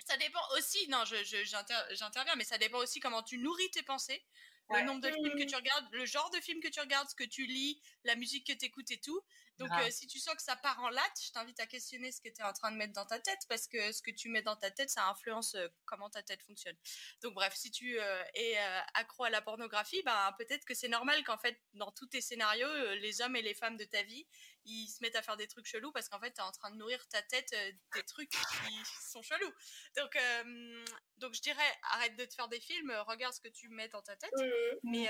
ça 0.06 0.16
dépend 0.16 0.42
aussi, 0.56 0.88
non, 0.88 1.02
j'interviens, 1.04 2.36
mais 2.36 2.44
ça 2.44 2.58
dépend 2.58 2.78
aussi 2.78 3.00
comment 3.00 3.22
tu 3.22 3.38
nourris 3.38 3.70
tes 3.70 3.82
pensées 3.82 4.24
le 4.70 4.82
nombre 4.82 5.00
de 5.00 5.10
films 5.10 5.38
que 5.38 5.44
tu 5.44 5.56
regardes, 5.56 5.86
le 5.92 6.06
genre 6.06 6.30
de 6.30 6.40
film 6.40 6.60
que 6.60 6.68
tu 6.68 6.80
regardes, 6.80 7.08
ce 7.08 7.14
que 7.14 7.24
tu 7.24 7.46
lis, 7.46 7.80
la 8.04 8.16
musique 8.16 8.46
que 8.46 8.52
tu 8.52 8.66
écoutes 8.66 8.90
et 8.90 9.00
tout. 9.00 9.20
Donc, 9.58 9.70
euh, 9.70 9.90
si 9.90 10.06
tu 10.06 10.18
sens 10.18 10.34
que 10.34 10.42
ça 10.42 10.56
part 10.56 10.80
en 10.80 10.88
latte, 10.88 11.20
je 11.24 11.30
t'invite 11.30 11.60
à 11.60 11.66
questionner 11.66 12.10
ce 12.10 12.20
que 12.20 12.28
tu 12.28 12.40
es 12.40 12.44
en 12.44 12.52
train 12.52 12.72
de 12.72 12.76
mettre 12.76 12.92
dans 12.92 13.06
ta 13.06 13.20
tête 13.20 13.40
parce 13.48 13.68
que 13.68 13.92
ce 13.92 14.02
que 14.02 14.10
tu 14.10 14.28
mets 14.28 14.42
dans 14.42 14.56
ta 14.56 14.70
tête, 14.70 14.90
ça 14.90 15.08
influence 15.08 15.54
euh, 15.54 15.68
comment 15.84 16.10
ta 16.10 16.22
tête 16.22 16.42
fonctionne. 16.42 16.76
Donc, 17.22 17.34
bref, 17.34 17.54
si 17.54 17.70
tu 17.70 17.98
euh, 18.00 18.24
es 18.34 18.56
accro 18.94 19.24
à 19.24 19.30
la 19.30 19.42
pornographie, 19.42 20.02
ben, 20.04 20.34
peut-être 20.38 20.64
que 20.64 20.74
c'est 20.74 20.88
normal 20.88 21.22
qu'en 21.24 21.38
fait, 21.38 21.60
dans 21.74 21.92
tous 21.92 22.06
tes 22.06 22.20
scénarios, 22.20 22.94
les 22.94 23.20
hommes 23.20 23.36
et 23.36 23.42
les 23.42 23.54
femmes 23.54 23.76
de 23.76 23.84
ta 23.84 24.02
vie, 24.02 24.26
ils 24.64 24.88
se 24.88 25.02
mettent 25.02 25.16
à 25.16 25.22
faire 25.22 25.36
des 25.36 25.46
trucs 25.46 25.66
chelous 25.66 25.92
parce 25.92 26.08
qu'en 26.08 26.18
fait, 26.18 26.32
tu 26.32 26.40
es 26.40 26.44
en 26.44 26.52
train 26.52 26.70
de 26.70 26.76
nourrir 26.76 27.06
ta 27.08 27.22
tête 27.22 27.54
des 27.94 28.02
trucs 28.04 28.30
qui 28.30 28.38
sont 29.12 29.22
chelous. 29.22 29.52
Donc, 29.96 30.18
donc, 31.18 31.34
je 31.34 31.42
dirais, 31.42 31.78
arrête 31.92 32.16
de 32.16 32.24
te 32.24 32.34
faire 32.34 32.48
des 32.48 32.60
films, 32.60 32.92
regarde 33.06 33.34
ce 33.34 33.40
que 33.40 33.48
tu 33.48 33.68
mets 33.68 33.88
dans 33.88 34.02
ta 34.02 34.16
tête. 34.16 34.32
Mais 34.82 35.08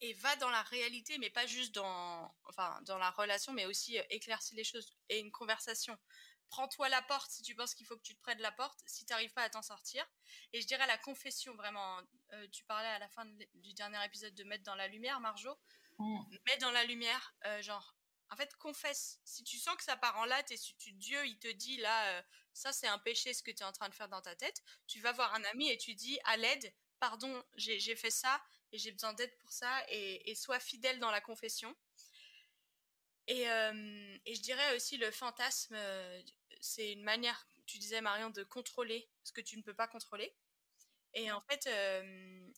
et 0.00 0.12
va 0.14 0.34
dans 0.36 0.50
la 0.50 0.62
réalité, 0.62 1.18
mais 1.18 1.30
pas 1.30 1.46
juste 1.46 1.74
dans, 1.74 2.34
enfin, 2.44 2.80
dans 2.82 2.98
la 2.98 3.10
relation, 3.10 3.52
mais 3.52 3.66
aussi 3.66 3.98
euh, 3.98 4.02
éclaircir 4.10 4.56
les 4.56 4.64
choses 4.64 4.92
et 5.08 5.18
une 5.18 5.30
conversation. 5.30 5.98
Prends-toi 6.48 6.88
la 6.88 7.02
porte 7.02 7.30
si 7.30 7.42
tu 7.42 7.54
penses 7.54 7.74
qu'il 7.74 7.86
faut 7.86 7.96
que 7.96 8.02
tu 8.02 8.14
te 8.14 8.20
prennes 8.20 8.40
la 8.40 8.52
porte, 8.52 8.78
si 8.86 9.04
tu 9.04 9.12
n'arrives 9.12 9.32
pas 9.32 9.42
à 9.42 9.50
t'en 9.50 9.62
sortir. 9.62 10.04
Et 10.52 10.60
je 10.60 10.66
dirais 10.66 10.86
la 10.86 10.98
confession, 10.98 11.54
vraiment. 11.54 12.00
Euh, 12.32 12.46
tu 12.52 12.64
parlais 12.64 12.88
à 12.88 12.98
la 12.98 13.08
fin 13.08 13.24
du 13.54 13.74
dernier 13.74 14.04
épisode 14.04 14.34
de 14.34 14.44
mettre 14.44 14.62
dans 14.64 14.74
la 14.74 14.86
lumière, 14.88 15.20
Marjo. 15.20 15.56
Mmh. 15.98 16.20
Mettre 16.46 16.60
dans 16.60 16.70
la 16.70 16.84
lumière, 16.84 17.34
euh, 17.46 17.62
genre, 17.62 17.96
en 18.30 18.36
fait, 18.36 18.54
confesse. 18.56 19.20
Si 19.24 19.42
tu 19.42 19.58
sens 19.58 19.76
que 19.76 19.84
ça 19.84 19.96
part 19.96 20.16
en 20.18 20.24
latte 20.26 20.50
et 20.50 20.56
si 20.56 20.76
tu, 20.76 20.92
Dieu, 20.92 21.26
il 21.26 21.38
te 21.38 21.48
dit 21.48 21.76
là, 21.78 22.22
ça 22.52 22.72
c'est 22.72 22.86
un 22.86 22.98
péché 22.98 23.34
ce 23.34 23.42
que 23.42 23.50
tu 23.50 23.62
es 23.62 23.66
en 23.66 23.72
train 23.72 23.88
de 23.88 23.94
faire 23.94 24.08
dans 24.08 24.22
ta 24.22 24.34
tête, 24.34 24.62
tu 24.86 25.00
vas 25.00 25.12
voir 25.12 25.34
un 25.34 25.44
ami 25.44 25.68
et 25.70 25.76
tu 25.76 25.94
dis 25.94 26.18
à 26.24 26.36
l'aide, 26.36 26.72
pardon, 27.00 27.44
j'ai 27.56 27.96
fait 27.96 28.10
ça, 28.10 28.42
et 28.74 28.78
j'ai 28.78 28.90
besoin 28.90 29.12
d'aide 29.12 29.34
pour 29.38 29.52
ça 29.52 29.84
et, 29.88 30.34
sois 30.34 30.58
fidèle 30.58 30.98
dans 30.98 31.12
la 31.12 31.20
confession. 31.20 31.74
Et, 33.28 33.48
euh, 33.48 34.18
et, 34.26 34.34
je 34.34 34.42
dirais 34.42 34.74
aussi 34.74 34.96
le 34.96 35.12
fantasme, 35.12 35.76
euh, 35.76 36.20
c'est 36.60 36.92
une 36.92 37.04
manière, 37.04 37.46
tu 37.66 37.78
disais 37.78 38.00
Marion, 38.00 38.30
de 38.30 38.42
contrôler 38.42 39.08
ce 39.22 39.30
que 39.30 39.40
tu 39.40 39.56
ne 39.56 39.62
peux 39.62 39.74
pas 39.74 39.86
contrôler. 39.86 40.34
Et 41.14 41.30
en 41.30 41.40
fait, 41.40 41.68
euh, 41.68 42.50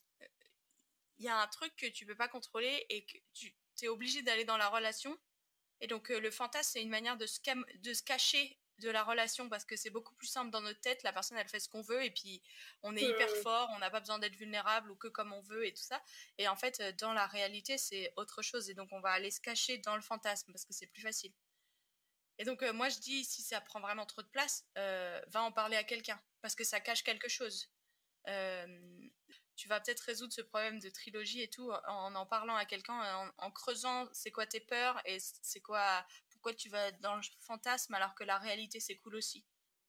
il 1.18 1.26
y 1.26 1.28
a 1.28 1.38
un 1.38 1.46
truc 1.48 1.76
que 1.76 1.86
tu 1.86 2.06
peux 2.06 2.16
pas 2.16 2.28
contrôler 2.28 2.86
et 2.88 3.04
que 3.04 3.18
tu 3.34 3.54
es 3.82 3.88
obligé 3.88 4.22
d'aller 4.22 4.46
dans 4.46 4.56
la 4.56 4.70
relation. 4.70 5.16
Et 5.82 5.86
donc 5.86 6.08
le 6.08 6.30
fantasme, 6.30 6.70
c'est 6.72 6.82
une 6.82 6.88
manière 6.88 7.18
de 7.18 7.26
de 7.26 7.94
se 7.94 8.02
cacher 8.02 8.58
de 8.78 8.90
la 8.90 9.02
relation 9.02 9.48
parce 9.48 9.64
que 9.64 9.76
c'est 9.76 9.90
beaucoup 9.90 10.14
plus 10.14 10.26
simple 10.26 10.50
dans 10.50 10.60
notre 10.60 10.80
tête. 10.80 11.02
La 11.02 11.12
personne, 11.12 11.38
elle 11.38 11.48
fait 11.48 11.60
ce 11.60 11.68
qu'on 11.68 11.82
veut 11.82 12.04
et 12.04 12.10
puis 12.10 12.42
on 12.82 12.96
est 12.96 13.02
hyper 13.02 13.30
fort, 13.42 13.70
on 13.74 13.78
n'a 13.78 13.90
pas 13.90 14.00
besoin 14.00 14.18
d'être 14.18 14.36
vulnérable 14.36 14.90
ou 14.90 14.96
que 14.96 15.08
comme 15.08 15.32
on 15.32 15.40
veut 15.42 15.66
et 15.66 15.72
tout 15.72 15.82
ça. 15.82 16.02
Et 16.38 16.48
en 16.48 16.56
fait, 16.56 16.82
dans 16.98 17.12
la 17.12 17.26
réalité, 17.26 17.78
c'est 17.78 18.12
autre 18.16 18.42
chose 18.42 18.70
et 18.70 18.74
donc 18.74 18.88
on 18.92 19.00
va 19.00 19.10
aller 19.10 19.30
se 19.30 19.40
cacher 19.40 19.78
dans 19.78 19.96
le 19.96 20.02
fantasme 20.02 20.52
parce 20.52 20.64
que 20.64 20.72
c'est 20.72 20.86
plus 20.86 21.02
facile. 21.02 21.32
Et 22.38 22.44
donc, 22.44 22.62
euh, 22.62 22.72
moi, 22.72 22.88
je 22.88 22.98
dis, 22.98 23.24
si 23.24 23.42
ça 23.42 23.60
prend 23.60 23.80
vraiment 23.80 24.06
trop 24.06 24.22
de 24.22 24.28
place, 24.28 24.64
euh, 24.76 25.20
va 25.28 25.42
en 25.42 25.52
parler 25.52 25.76
à 25.76 25.84
quelqu'un 25.84 26.20
parce 26.42 26.54
que 26.54 26.64
ça 26.64 26.80
cache 26.80 27.02
quelque 27.02 27.28
chose. 27.28 27.70
Euh, 28.28 29.08
tu 29.56 29.68
vas 29.68 29.80
peut-être 29.80 30.00
résoudre 30.00 30.34
ce 30.34 30.42
problème 30.42 30.78
de 30.80 30.90
trilogie 30.90 31.40
et 31.40 31.48
tout 31.48 31.72
en 31.86 32.14
en 32.14 32.26
parlant 32.26 32.56
à 32.56 32.66
quelqu'un, 32.66 32.92
en, 33.16 33.30
en, 33.38 33.50
creusant 33.50 34.06
c'est 34.12 34.30
quoi 34.30 34.46
tes 34.46 34.60
peurs 34.60 35.00
et 35.06 35.18
c'est 35.18 35.60
quoi 35.60 36.04
tu 36.50 36.68
vas 36.68 36.92
dans 36.92 37.16
le 37.16 37.22
fantasme 37.40 37.94
alors 37.94 38.14
que 38.14 38.24
la 38.24 38.38
réalité 38.38 38.80
c'est 38.80 38.96
cool 38.96 39.16
aussi 39.16 39.46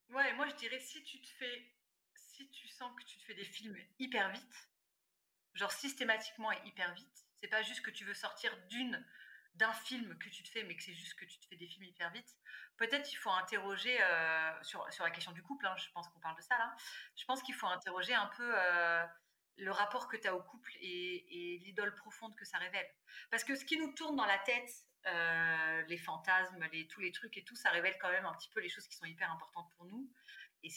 Ouais, 0.09 0.33
moi 0.33 0.47
je 0.47 0.55
dirais 0.55 0.79
si 0.79 1.03
tu 1.03 1.21
te 1.21 1.27
fais, 1.27 1.75
si 2.15 2.49
tu 2.49 2.67
sens 2.69 2.91
que 2.97 3.03
tu 3.05 3.17
te 3.17 3.23
fais 3.23 3.33
des 3.33 3.43
films 3.43 3.77
hyper 3.99 4.31
vite, 4.31 4.69
genre 5.53 5.71
systématiquement 5.71 6.51
et 6.51 6.59
hyper 6.65 6.93
vite, 6.93 7.25
c'est 7.41 7.49
pas 7.49 7.61
juste 7.61 7.81
que 7.81 7.91
tu 7.91 8.05
veux 8.05 8.13
sortir 8.13 8.55
d'une 8.67 9.05
d'un 9.55 9.73
film 9.73 10.15
que 10.19 10.29
tu 10.29 10.43
te 10.43 10.49
fais, 10.49 10.63
mais 10.63 10.75
que 10.75 10.83
c'est 10.83 10.93
juste 10.93 11.15
que 11.15 11.25
tu 11.25 11.39
te 11.39 11.45
fais 11.47 11.55
des 11.55 11.67
films 11.67 11.85
hyper 11.85 12.11
vite. 12.11 12.29
Peut-être 12.77 13.11
il 13.11 13.15
faut 13.15 13.31
interroger 13.31 13.97
euh, 13.99 14.63
sur, 14.63 14.85
sur 14.93 15.03
la 15.03 15.09
question 15.09 15.31
du 15.31 15.41
couple. 15.41 15.65
Hein, 15.65 15.75
je 15.77 15.89
pense 15.93 16.07
qu'on 16.09 16.19
parle 16.19 16.37
de 16.37 16.43
ça 16.43 16.57
là. 16.59 16.75
Je 17.15 17.25
pense 17.25 17.41
qu'il 17.41 17.55
faut 17.55 17.65
interroger 17.65 18.13
un 18.13 18.27
peu 18.37 18.51
euh, 18.55 19.03
le 19.57 19.71
rapport 19.71 20.07
que 20.07 20.15
tu 20.15 20.27
as 20.27 20.35
au 20.35 20.43
couple 20.43 20.71
et 20.79 21.59
l'idole 21.63 21.95
profonde 21.95 22.35
que 22.35 22.45
ça 22.45 22.59
révèle. 22.59 22.87
Parce 23.31 23.43
que 23.43 23.55
ce 23.55 23.65
qui 23.65 23.77
nous 23.77 23.91
tourne 23.93 24.15
dans 24.15 24.27
la 24.27 24.37
tête 24.39 24.69
euh, 25.05 25.81
les 25.83 25.97
fantasmes, 25.97 26.63
les, 26.71 26.87
tous 26.87 27.01
les 27.01 27.11
trucs 27.11 27.37
et 27.37 27.43
tout, 27.43 27.55
ça 27.55 27.69
révèle 27.69 27.97
quand 27.99 28.11
même 28.11 28.25
un 28.25 28.33
petit 28.33 28.49
peu 28.49 28.59
les 28.59 28.69
choses 28.69 28.87
qui 28.87 28.95
sont 28.95 29.05
hyper 29.05 29.31
importantes 29.31 29.69
pour 29.77 29.85
nous. 29.85 30.09
Et, 30.63 30.69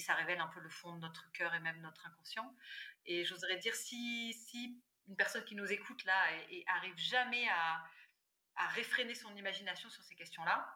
ça 0.00 0.14
révèle 0.14 0.40
un 0.40 0.46
peu 0.48 0.60
le 0.60 0.70
fond 0.70 0.94
de 0.94 1.00
notre 1.00 1.30
cœur 1.32 1.54
et 1.54 1.60
même 1.60 1.80
notre 1.80 2.06
inconscient. 2.06 2.54
Et 3.04 3.24
j'oserais 3.24 3.56
dire, 3.56 3.74
si, 3.74 4.32
si 4.32 4.80
une 5.08 5.16
personne 5.16 5.44
qui 5.44 5.54
nous 5.54 5.70
écoute 5.70 6.04
là 6.04 6.32
et, 6.50 6.64
arrive 6.68 6.96
jamais 6.96 7.48
à, 7.48 7.84
à 8.56 8.68
réfréner 8.68 9.14
son 9.14 9.34
imagination 9.36 9.90
sur 9.90 10.02
ces 10.02 10.14
questions-là, 10.14 10.66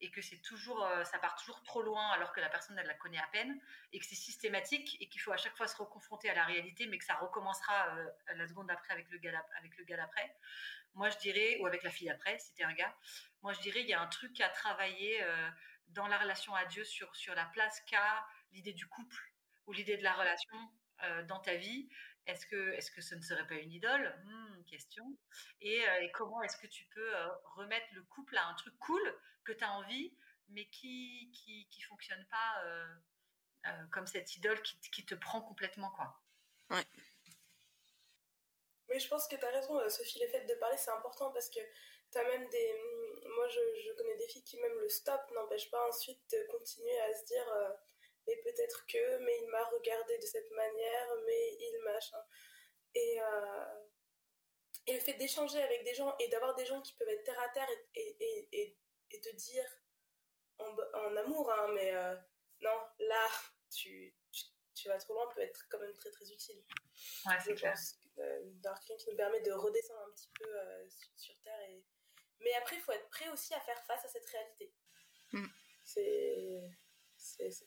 et 0.00 0.10
que 0.10 0.22
c'est 0.22 0.38
toujours, 0.38 0.84
euh, 0.84 1.04
ça 1.04 1.18
part 1.18 1.36
toujours 1.36 1.62
trop 1.62 1.82
loin 1.82 2.08
alors 2.10 2.32
que 2.32 2.40
la 2.40 2.48
personne 2.48 2.78
elle 2.78 2.86
la 2.86 2.94
connaît 2.94 3.18
à 3.18 3.26
peine 3.32 3.60
et 3.92 3.98
que 3.98 4.06
c'est 4.06 4.14
systématique 4.14 4.96
et 5.00 5.08
qu'il 5.08 5.20
faut 5.20 5.32
à 5.32 5.36
chaque 5.36 5.56
fois 5.56 5.68
se 5.68 5.76
reconfronter 5.76 6.30
à 6.30 6.34
la 6.34 6.44
réalité, 6.44 6.86
mais 6.86 6.98
que 6.98 7.04
ça 7.04 7.14
recommencera 7.14 7.96
euh, 7.96 8.10
la 8.34 8.46
seconde 8.48 8.68
d'après 8.68 8.94
avec 8.94 9.10
le 9.10 9.20
avec 9.58 9.76
le 9.76 9.84
gars 9.84 9.96
d'après. 9.98 10.34
Moi 10.94 11.10
je 11.10 11.18
dirais 11.18 11.58
ou 11.60 11.66
avec 11.66 11.82
la 11.82 11.90
fille 11.90 12.08
d'après, 12.08 12.38
c'était 12.38 12.64
un 12.64 12.72
gars. 12.72 12.94
Moi 13.42 13.52
je 13.52 13.60
dirais 13.60 13.80
il 13.80 13.88
y 13.88 13.94
a 13.94 14.00
un 14.00 14.06
truc 14.08 14.40
à 14.40 14.48
travailler 14.48 15.22
euh, 15.22 15.50
dans 15.88 16.06
la 16.06 16.18
relation 16.18 16.54
à 16.54 16.64
Dieu 16.66 16.84
sur 16.84 17.14
sur 17.16 17.34
la 17.34 17.46
place 17.46 17.80
qu'a 17.86 18.26
l'idée 18.52 18.72
du 18.72 18.86
couple 18.86 19.32
ou 19.66 19.72
l'idée 19.72 19.96
de 19.96 20.02
la 20.02 20.12
relation 20.12 20.56
dans 21.28 21.40
ta 21.40 21.54
vie 21.54 21.88
est-ce 22.26 22.46
que, 22.46 22.72
est 22.72 22.94
que 22.94 23.00
ce 23.00 23.14
ne 23.14 23.22
serait 23.22 23.46
pas 23.46 23.54
une 23.54 23.72
idole? 23.72 24.14
Hmm, 24.24 24.64
Question. 24.64 25.18
Et, 25.60 25.82
comment 26.14 26.42
est-ce 26.42 26.56
que 26.56 26.66
tu 26.66 26.84
peux 26.94 27.12
remettre 27.56 27.86
le 27.92 28.02
couple 28.04 28.36
à 28.36 28.46
un 28.46 28.54
truc 28.54 28.76
cool 28.78 29.02
que 29.44 29.52
tu 29.52 29.64
as 29.64 29.72
envie, 29.72 30.14
mais 30.48 30.66
qui 30.68 31.30
qui, 31.32 31.66
qui 31.70 31.82
fonctionne 31.82 32.24
pas 32.26 32.64
comme 33.90 34.06
cette 34.06 34.36
idole 34.36 34.60
qui, 34.62 34.78
qui, 34.92 35.04
te 35.04 35.14
prend 35.14 35.40
complètement 35.40 35.90
quoi? 35.90 36.22
Ouais. 36.70 36.84
Mais 38.90 38.98
je 38.98 39.08
pense 39.08 39.26
que 39.28 39.36
tu 39.36 39.44
as 39.44 39.50
raison, 39.50 39.88
Sophie, 39.88 40.20
le 40.20 40.28
fait 40.28 40.44
de 40.44 40.54
parler, 40.54 40.76
c'est 40.76 40.90
important 40.90 41.30
parce 41.32 41.48
que 41.48 41.60
tu 42.12 42.18
as 42.18 42.24
même 42.24 42.48
des. 42.48 42.72
Hmm, 42.74 43.28
moi, 43.36 43.48
je, 43.48 43.60
je, 43.86 43.92
connais 43.92 44.16
des 44.16 44.28
filles 44.28 44.44
qui, 44.44 44.58
même 44.58 44.78
le 44.78 44.88
stop, 44.88 45.20
n'empêche 45.32 45.70
pas 45.70 45.88
ensuite 45.88 46.20
de 46.32 46.46
continuer 46.50 46.98
à 47.00 47.14
se 47.14 47.24
dire 47.24 47.46
mais 48.26 48.36
peut-être 48.42 48.86
que, 48.86 49.18
mais 49.18 49.38
il 49.42 49.48
m'a 49.48 49.64
regardé 49.64 50.18
de 50.18 50.26
cette 50.26 50.50
manière, 50.52 51.08
mais 51.26 51.56
il 51.58 51.80
machin. 51.84 52.22
Et, 52.94 53.20
euh, 53.20 53.80
et 54.86 54.94
le 54.94 55.00
fait 55.00 55.14
d'échanger 55.14 55.60
avec 55.62 55.84
des 55.84 55.94
gens 55.94 56.16
et 56.18 56.28
d'avoir 56.28 56.54
des 56.54 56.66
gens 56.66 56.80
qui 56.80 56.94
peuvent 56.94 57.08
être 57.08 57.24
terre 57.24 57.40
à 57.40 57.48
terre 57.50 57.68
et, 57.94 58.16
et, 58.20 58.48
et, 58.52 58.78
et 59.10 59.20
te 59.20 59.34
dire 59.36 59.64
en, 60.58 60.76
en 60.94 61.16
amour, 61.16 61.50
hein, 61.52 61.68
mais 61.74 61.94
euh, 61.94 62.14
non, 62.60 62.78
là, 62.98 63.28
tu, 63.70 64.14
tu, 64.74 64.88
vas 64.88 64.98
trop 64.98 65.14
loin, 65.14 65.28
peut 65.34 65.40
être 65.40 65.66
quand 65.68 65.78
même 65.78 65.94
très 65.94 66.10
très 66.10 66.30
utile. 66.30 66.62
Ouais, 67.26 67.38
c'est 67.44 67.54
clair. 67.54 67.74
Euh, 67.74 68.09
D'avoir 68.60 68.80
quelqu'un 68.80 69.02
qui 69.02 69.10
nous 69.10 69.16
permet 69.16 69.40
de 69.40 69.52
redescendre 69.52 70.00
un 70.00 70.10
petit 70.12 70.30
peu 70.38 70.46
euh, 70.46 70.86
sur, 71.16 71.34
Terre. 71.42 71.60
Et... 71.68 71.84
Mais 72.40 72.52
après, 72.54 72.76
il 72.76 72.82
faut 72.82 72.92
être 72.92 73.08
prêt 73.08 73.28
aussi 73.28 73.54
à 73.54 73.60
faire 73.60 73.82
face 73.84 74.04
à 74.04 74.08
cette 74.08 74.26
réalité. 74.26 74.72
Mm. 75.32 75.46
C'est 75.84 76.70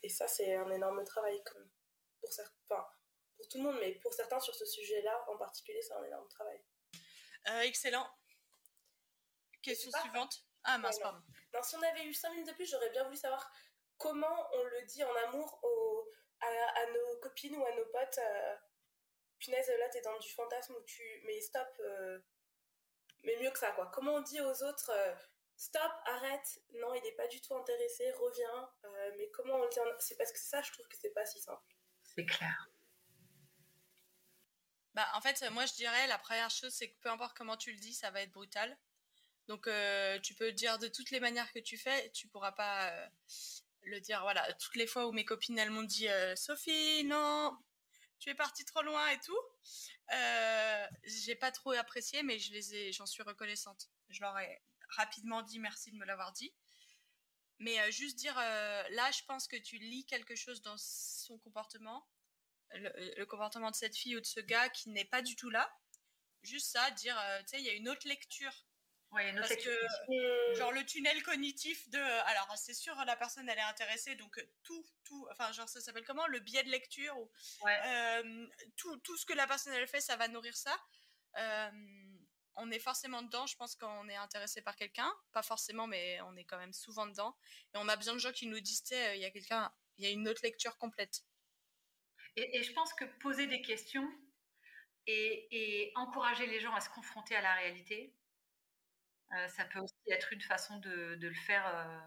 et 0.02 0.08
ça, 0.08 0.26
c'est 0.26 0.54
un 0.54 0.70
énorme 0.70 1.04
travail 1.04 1.42
comme 1.44 1.68
pour 2.20 2.32
certains, 2.32 2.86
pour 3.36 3.48
tout 3.48 3.58
le 3.58 3.64
monde, 3.64 3.76
mais 3.80 3.92
pour 3.96 4.12
certains 4.12 4.40
sur 4.40 4.54
ce 4.54 4.64
sujet-là 4.64 5.24
en 5.28 5.36
particulier, 5.36 5.80
c'est 5.82 5.94
un 5.94 6.04
énorme 6.04 6.28
travail. 6.28 6.60
Euh, 7.48 7.60
excellent. 7.60 8.08
Question 9.62 9.90
suivante. 10.00 10.44
Ah 10.64 10.78
mince, 10.78 10.98
pardon. 10.98 11.20
Non, 11.52 11.62
si 11.62 11.76
on 11.76 11.82
avait 11.82 12.04
eu 12.04 12.14
5 12.14 12.30
minutes 12.30 12.48
de 12.48 12.52
plus, 12.54 12.68
j'aurais 12.68 12.90
bien 12.90 13.04
voulu 13.04 13.16
savoir 13.16 13.50
comment 13.98 14.48
on 14.52 14.64
le 14.64 14.82
dit 14.86 15.04
en 15.04 15.14
amour 15.28 15.60
aux, 15.62 16.08
à, 16.40 16.86
nos 16.86 17.20
copines 17.20 17.56
ou 17.56 17.64
à 17.64 17.74
nos 17.76 17.86
potes. 17.86 18.18
Euh, 18.18 18.56
punaise, 19.44 19.68
là, 19.78 19.88
t'es 19.90 20.00
dans 20.00 20.18
du 20.18 20.30
fantasme 20.30 20.74
où 20.74 20.82
tu. 20.82 21.02
Mais 21.26 21.40
stop. 21.40 21.68
Euh, 21.80 22.18
mais 23.22 23.36
mieux 23.40 23.50
que 23.50 23.58
ça, 23.58 23.72
quoi. 23.72 23.90
Comment 23.92 24.14
on 24.14 24.20
dit 24.20 24.40
aux 24.40 24.62
autres 24.64 24.90
stop, 25.56 25.92
arrête, 26.06 26.60
non, 26.74 26.94
il 26.94 27.02
n'est 27.02 27.12
pas 27.12 27.26
du 27.28 27.40
tout 27.40 27.54
intéressé, 27.54 28.10
reviens. 28.12 28.70
Euh, 28.84 29.12
mais 29.16 29.28
comment 29.30 29.54
on 29.54 29.62
le 29.62 29.68
dit 29.68 29.78
C'est 30.00 30.16
parce 30.16 30.32
que 30.32 30.38
ça, 30.38 30.62
je 30.62 30.72
trouve 30.72 30.86
que 30.88 30.96
c'est 31.00 31.14
pas 31.14 31.26
si 31.26 31.40
simple. 31.40 31.62
C'est 32.02 32.26
clair. 32.26 32.70
Bah, 34.94 35.06
en 35.14 35.20
fait, 35.20 35.42
moi, 35.50 35.66
je 35.66 35.74
dirais, 35.74 36.06
la 36.06 36.18
première 36.18 36.50
chose, 36.50 36.72
c'est 36.72 36.90
que 36.90 36.98
peu 37.00 37.08
importe 37.08 37.36
comment 37.36 37.56
tu 37.56 37.72
le 37.72 37.78
dis, 37.78 37.94
ça 37.94 38.10
va 38.10 38.22
être 38.22 38.32
brutal. 38.32 38.76
Donc, 39.48 39.66
euh, 39.66 40.18
tu 40.20 40.34
peux 40.34 40.46
le 40.46 40.52
dire 40.52 40.78
de 40.78 40.88
toutes 40.88 41.10
les 41.10 41.20
manières 41.20 41.52
que 41.52 41.58
tu 41.58 41.76
fais, 41.76 42.10
tu 42.10 42.28
pourras 42.28 42.52
pas 42.52 42.90
euh, 42.90 43.08
le 43.82 44.00
dire, 44.00 44.22
voilà, 44.22 44.50
toutes 44.54 44.76
les 44.76 44.86
fois 44.86 45.06
où 45.06 45.12
mes 45.12 45.24
copines, 45.24 45.58
elles 45.58 45.70
m'ont 45.70 45.82
dit, 45.82 46.08
Sophie, 46.36 47.04
non, 47.04 47.56
tu 48.24 48.30
es 48.30 48.34
partie 48.34 48.64
trop 48.64 48.80
loin 48.80 49.06
et 49.08 49.20
tout. 49.20 49.38
j'ai 51.04 51.34
pas 51.34 51.52
trop 51.52 51.72
apprécié, 51.72 52.22
mais 52.22 52.38
je 52.38 52.52
les 52.54 52.74
ai, 52.74 52.92
j'en 52.92 53.04
suis 53.04 53.22
reconnaissante. 53.22 53.90
Je 54.08 54.22
leur 54.22 54.38
ai 54.38 54.62
rapidement 54.96 55.42
dit 55.42 55.58
merci 55.58 55.92
de 55.92 55.96
me 55.98 56.06
l'avoir 56.06 56.32
dit. 56.32 56.54
Mais 57.58 57.78
euh, 57.80 57.90
juste 57.90 58.16
dire, 58.16 58.36
euh, 58.38 58.82
là, 58.90 59.10
je 59.10 59.22
pense 59.28 59.46
que 59.46 59.56
tu 59.56 59.76
lis 59.76 60.06
quelque 60.06 60.34
chose 60.34 60.62
dans 60.62 60.76
son 60.78 61.38
comportement, 61.38 62.06
le, 62.72 63.24
comportement 63.26 63.70
de 63.70 63.76
cette 63.76 63.94
fille 63.94 64.16
ou 64.16 64.20
de 64.20 64.26
ce 64.26 64.40
gars 64.40 64.70
qui 64.70 64.88
n'est 64.88 65.04
pas 65.04 65.20
du 65.20 65.36
tout 65.36 65.50
là. 65.50 65.70
Juste 66.42 66.72
ça, 66.72 66.90
dire, 66.92 67.18
euh, 67.18 67.40
tu 67.40 67.48
sais, 67.48 67.60
il 67.60 67.66
y 67.66 67.70
a 67.70 67.74
une 67.74 67.90
autre 67.90 68.08
lecture. 68.08 68.66
Ouais, 69.14 69.32
Parce 69.34 69.56
que, 69.56 70.56
genre, 70.56 70.72
le 70.72 70.84
tunnel 70.84 71.22
cognitif 71.22 71.88
de. 71.90 71.98
Alors, 71.98 72.52
c'est 72.56 72.74
sûr, 72.74 72.94
la 73.06 73.16
personne, 73.16 73.48
elle 73.48 73.58
est 73.58 73.62
intéressée, 73.62 74.16
donc 74.16 74.44
tout, 74.62 74.84
tout. 75.04 75.26
Enfin, 75.30 75.52
genre, 75.52 75.68
ça 75.68 75.80
s'appelle 75.80 76.04
comment? 76.04 76.26
Le 76.26 76.40
biais 76.40 76.64
de 76.64 76.70
lecture. 76.70 77.16
Ou, 77.18 77.30
tout, 78.76 78.96
tout 78.98 79.16
ce 79.16 79.24
que 79.24 79.34
la 79.34 79.46
personne, 79.46 79.72
elle 79.74 79.86
fait, 79.86 80.00
ça 80.00 80.16
va 80.16 80.28
nourrir 80.28 80.56
ça 80.56 80.76
on 82.56 82.70
est 82.70 82.78
forcément 82.78 83.22
dedans, 83.22 83.46
je 83.46 83.56
pense, 83.56 83.74
quand 83.74 84.00
on 84.02 84.08
est 84.08 84.16
intéressé 84.16 84.62
par 84.62 84.76
quelqu'un. 84.76 85.12
Pas 85.32 85.42
forcément, 85.42 85.86
mais 85.86 86.20
on 86.22 86.36
est 86.36 86.44
quand 86.44 86.58
même 86.58 86.72
souvent 86.72 87.06
dedans. 87.06 87.36
Et 87.74 87.78
on 87.78 87.88
a 87.88 87.96
besoin 87.96 88.14
de 88.14 88.18
gens 88.18 88.32
qui 88.32 88.46
nous 88.46 88.60
disent, 88.60 88.84
euh, 88.92 89.14
il 89.14 89.20
y 89.20 89.24
a 89.24 89.30
quelqu'un, 89.30 89.72
il 89.98 90.04
y 90.04 90.06
a 90.06 90.10
une 90.10 90.28
autre 90.28 90.40
lecture 90.42 90.76
complète. 90.78 91.22
Et, 92.36 92.62
je 92.62 92.72
pense 92.72 92.92
que 92.94 93.04
poser 93.20 93.46
des 93.46 93.62
questions 93.62 94.08
et, 95.06 95.92
encourager 95.94 96.46
les 96.46 96.60
gens 96.60 96.74
à 96.74 96.80
se 96.80 96.90
confronter 96.90 97.36
à 97.36 97.42
la 97.42 97.54
réalité, 97.54 98.14
euh, 99.32 99.48
ça 99.48 99.64
peut 99.64 99.80
aussi 99.80 99.94
être 100.10 100.32
une 100.32 100.40
façon 100.40 100.78
de, 100.78 101.18
le 101.20 101.34
faire. 101.34 101.66
Euh. 101.66 102.00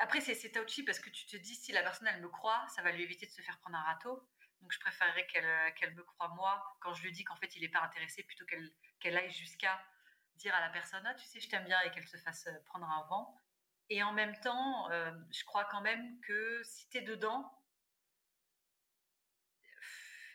Après, 0.00 0.20
c'est 0.20 0.50
touchy 0.50 0.82
parce 0.82 1.00
que 1.00 1.10
tu 1.10 1.26
te 1.26 1.36
dis, 1.36 1.54
si 1.54 1.72
la 1.72 1.82
personne, 1.82 2.08
elle 2.08 2.20
me 2.20 2.28
croit, 2.28 2.66
ça 2.74 2.82
va 2.82 2.92
lui 2.92 3.02
éviter 3.02 3.26
de 3.26 3.30
se 3.30 3.42
faire 3.42 3.58
prendre 3.60 3.76
un 3.76 3.82
râteau. 3.82 4.28
Donc, 4.60 4.72
je 4.72 4.80
préférerais 4.80 5.26
qu'elle 5.26 5.94
me 5.94 6.02
croie 6.02 6.28
moi 6.34 6.62
quand 6.80 6.92
je 6.94 7.02
lui 7.02 7.12
dis 7.12 7.24
qu'en 7.24 7.36
fait, 7.36 7.54
il 7.56 7.62
n'est 7.62 7.68
pas 7.68 7.80
intéressé 7.80 8.22
plutôt 8.24 8.44
qu'elle 9.00 9.16
aille 9.16 9.30
jusqu'à 9.30 9.80
dire 10.38 10.54
à 10.54 10.60
la 10.60 10.70
personne 10.70 11.02
ah, 11.04 11.14
tu 11.14 11.26
sais 11.26 11.40
je 11.40 11.48
t'aime 11.48 11.64
bien 11.64 11.80
et 11.82 11.90
qu'elle 11.90 12.06
se 12.06 12.16
fasse 12.16 12.46
euh, 12.46 12.58
prendre 12.66 12.88
un 12.88 13.06
vent 13.08 13.36
et 13.90 14.02
en 14.02 14.12
même 14.12 14.38
temps 14.40 14.90
euh, 14.90 15.10
je 15.30 15.44
crois 15.44 15.64
quand 15.66 15.82
même 15.82 16.20
que 16.20 16.62
si 16.64 16.88
tu 16.88 16.98
es 16.98 17.02
dedans 17.02 17.52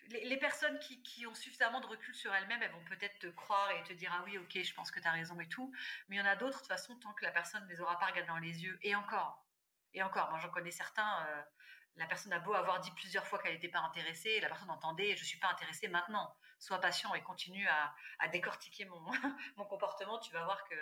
les, 0.09 0.37
personnes 0.37 0.77
qui, 0.79 1.25
ont 1.27 1.33
suffisamment 1.33 1.79
de 1.81 1.87
recul 1.87 2.13
sur 2.15 2.33
elles-mêmes, 2.33 2.61
elles 2.61 2.71
vont 2.71 2.83
peut-être 2.85 3.17
te 3.19 3.27
croire 3.27 3.71
et 3.71 3.83
te 3.83 3.93
dire 3.93 4.11
ah 4.13 4.23
oui, 4.25 4.37
ok, 4.37 4.63
je 4.63 4.73
pense 4.73 4.91
que 4.91 4.99
tu 4.99 5.07
as 5.07 5.11
raison 5.11 5.39
et 5.39 5.47
tout. 5.47 5.73
Mais 6.07 6.17
il 6.17 6.19
y 6.19 6.21
en 6.21 6.25
a 6.25 6.35
d'autres, 6.35 6.57
de 6.57 6.59
toute 6.59 6.67
façon, 6.67 6.95
tant 6.99 7.13
que 7.13 7.23
la 7.23 7.31
personne 7.31 7.63
ne 7.65 7.69
les 7.69 7.81
aura 7.81 7.97
pas 7.99 8.07
regardées 8.07 8.27
dans 8.27 8.37
les 8.37 8.63
yeux. 8.63 8.77
Et 8.81 8.95
encore, 8.95 9.45
et 9.93 10.03
encore, 10.03 10.29
moi 10.29 10.39
j'en 10.39 10.49
connais 10.49 10.71
certains, 10.71 11.25
euh, 11.27 11.41
la 11.95 12.05
personne 12.07 12.33
a 12.33 12.39
beau 12.39 12.53
avoir 12.53 12.79
dit 12.79 12.91
plusieurs 12.91 13.25
fois 13.27 13.39
qu'elle 13.39 13.53
n'était 13.53 13.69
pas 13.69 13.79
intéressée, 13.79 14.39
la 14.39 14.47
personne 14.47 14.71
entendait 14.71 15.15
je 15.15 15.21
ne 15.21 15.27
suis 15.27 15.39
pas 15.39 15.49
intéressée 15.49 15.87
maintenant 15.87 16.35
sois 16.63 16.79
patient 16.79 17.13
et 17.13 17.21
continue 17.21 17.67
à, 17.67 17.93
décortiquer 18.29 18.85
mon, 18.85 19.01
mon, 19.57 19.65
comportement, 19.65 20.17
tu 20.19 20.31
vas 20.33 20.43
voir 20.45 20.63
que 20.65 20.75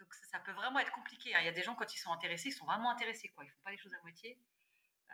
donc 0.00 0.12
ça, 0.30 0.38
peut 0.40 0.52
vraiment 0.52 0.78
être 0.80 0.92
compliqué. 0.92 1.34
Hein. 1.34 1.40
Il 1.40 1.46
y 1.46 1.48
a 1.48 1.52
des 1.52 1.62
gens 1.62 1.74
quand 1.74 1.92
ils 1.94 1.98
sont 1.98 2.12
intéressés, 2.12 2.48
ils 2.48 2.52
sont 2.52 2.66
vraiment 2.66 2.90
intéressés, 2.90 3.28
quoi. 3.30 3.44
Ils 3.44 3.50
font 3.50 3.62
pas 3.64 3.70
les 3.70 3.78
choses 3.78 3.94
à 3.94 4.00
moitié. 4.02 4.38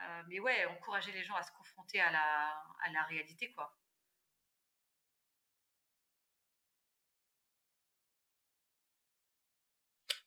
Euh, 0.02 0.22
mais 0.28 0.40
ouais, 0.40 0.66
encourager 0.66 1.12
les 1.12 1.24
gens 1.24 1.36
à 1.36 1.42
se 1.42 1.52
confronter 1.52 2.00
à 2.00 2.10
la, 2.10 2.48
à 2.82 2.90
la 2.92 3.02
réalité, 3.04 3.52
quoi. 3.52 3.76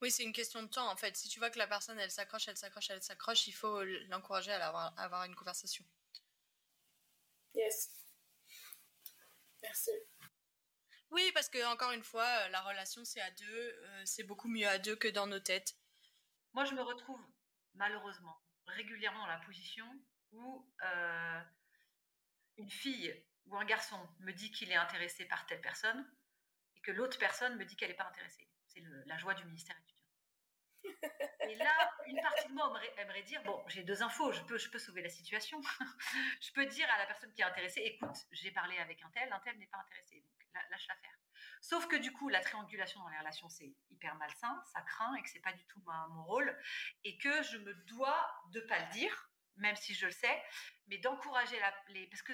Oui, 0.01 0.11
c'est 0.11 0.23
une 0.23 0.33
question 0.33 0.61
de 0.61 0.67
temps 0.67 0.89
en 0.91 0.95
fait. 0.95 1.15
Si 1.17 1.27
tu 1.27 1.39
vois 1.39 1.49
que 1.49 1.57
la 1.57 1.67
personne 1.67 1.99
elle 1.99 2.11
s'accroche, 2.11 2.47
elle 2.47 2.57
s'accroche, 2.57 2.89
elle 2.91 3.01
s'accroche, 3.01 3.47
il 3.47 3.53
faut 3.53 3.83
l'encourager 4.09 4.51
à 4.51 4.67
avoir, 4.67 4.93
à 4.97 5.03
avoir 5.03 5.23
une 5.23 5.35
conversation. 5.35 5.83
Yes. 7.55 7.89
Merci. 9.63 9.91
Oui, 11.09 11.31
parce 11.33 11.49
que 11.49 11.65
encore 11.65 11.91
une 11.91 12.03
fois, 12.03 12.25
euh, 12.25 12.49
la 12.49 12.61
relation 12.61 13.03
c'est 13.05 13.21
à 13.21 13.31
deux, 13.31 13.45
euh, 13.45 14.01
c'est 14.05 14.23
beaucoup 14.23 14.47
mieux 14.47 14.67
à 14.67 14.77
deux 14.77 14.95
que 14.95 15.07
dans 15.07 15.25
nos 15.25 15.39
têtes. 15.39 15.75
Moi, 16.53 16.65
je 16.65 16.73
me 16.73 16.81
retrouve 16.81 17.19
malheureusement 17.73 18.39
régulièrement 18.67 19.19
dans 19.19 19.27
la 19.27 19.39
position 19.39 19.85
où 20.31 20.69
euh, 20.83 21.41
une 22.57 22.69
fille 22.69 23.23
ou 23.45 23.57
un 23.57 23.65
garçon 23.65 23.99
me 24.19 24.31
dit 24.31 24.51
qu'il 24.51 24.71
est 24.71 24.75
intéressé 24.75 25.25
par 25.25 25.45
telle 25.45 25.61
personne 25.61 26.05
et 26.75 26.81
que 26.81 26.91
l'autre 26.91 27.17
personne 27.17 27.55
me 27.57 27.65
dit 27.65 27.75
qu'elle 27.75 27.89
n'est 27.89 27.95
pas 27.95 28.07
intéressée. 28.07 28.47
C'est 28.67 28.83
la 29.05 29.17
joie 29.17 29.33
du 29.33 29.45
ministère 29.45 29.77
étudiant. 29.77 29.97
Et 31.49 31.55
là, 31.55 31.91
une 32.05 32.21
partie 32.21 32.47
de 32.47 32.53
moi 32.53 32.79
aimerait, 32.97 33.23
dire 33.23 33.41
bon, 33.43 33.63
j'ai 33.67 33.83
deux 33.83 34.03
infos, 34.03 34.31
je 34.31 34.41
peux, 34.43 34.57
je 34.57 34.69
peux 34.69 34.79
sauver 34.79 35.01
la 35.01 35.09
situation. 35.09 35.61
je 36.41 36.51
peux 36.51 36.65
dire 36.65 36.89
à 36.91 36.97
la 36.97 37.05
personne 37.05 37.31
qui 37.33 37.41
est 37.41 37.45
intéressée 37.45 37.81
écoute, 37.81 38.15
j'ai 38.31 38.51
parlé 38.51 38.77
avec 38.77 39.01
un 39.01 39.09
tel, 39.11 39.31
un 39.31 39.39
tel 39.39 39.57
n'est 39.57 39.67
pas 39.67 39.79
intéressé, 39.79 40.21
donc 40.21 40.63
lâche 40.69 40.87
l'affaire. 40.87 41.17
Sauf 41.61 41.87
que 41.87 41.95
du 41.95 42.11
coup, 42.11 42.29
la 42.29 42.41
triangulation 42.41 42.99
dans 43.01 43.09
les 43.09 43.17
relations, 43.17 43.49
c'est 43.49 43.73
hyper 43.89 44.15
malsain, 44.15 44.61
ça 44.73 44.81
craint 44.81 45.15
et 45.15 45.23
que 45.23 45.29
c'est 45.29 45.39
pas 45.41 45.53
du 45.53 45.65
tout 45.65 45.81
mon 46.09 46.23
rôle 46.23 46.57
et 47.03 47.17
que 47.17 47.43
je 47.43 47.57
me 47.57 47.73
dois 47.85 48.29
de 48.51 48.61
pas 48.61 48.79
le 48.79 48.91
dire, 48.91 49.29
même 49.57 49.75
si 49.75 49.93
je 49.93 50.05
le 50.05 50.11
sais, 50.11 50.43
mais 50.87 50.97
d'encourager 50.97 51.57
les. 51.89 52.07
Parce 52.07 52.21
que. 52.21 52.33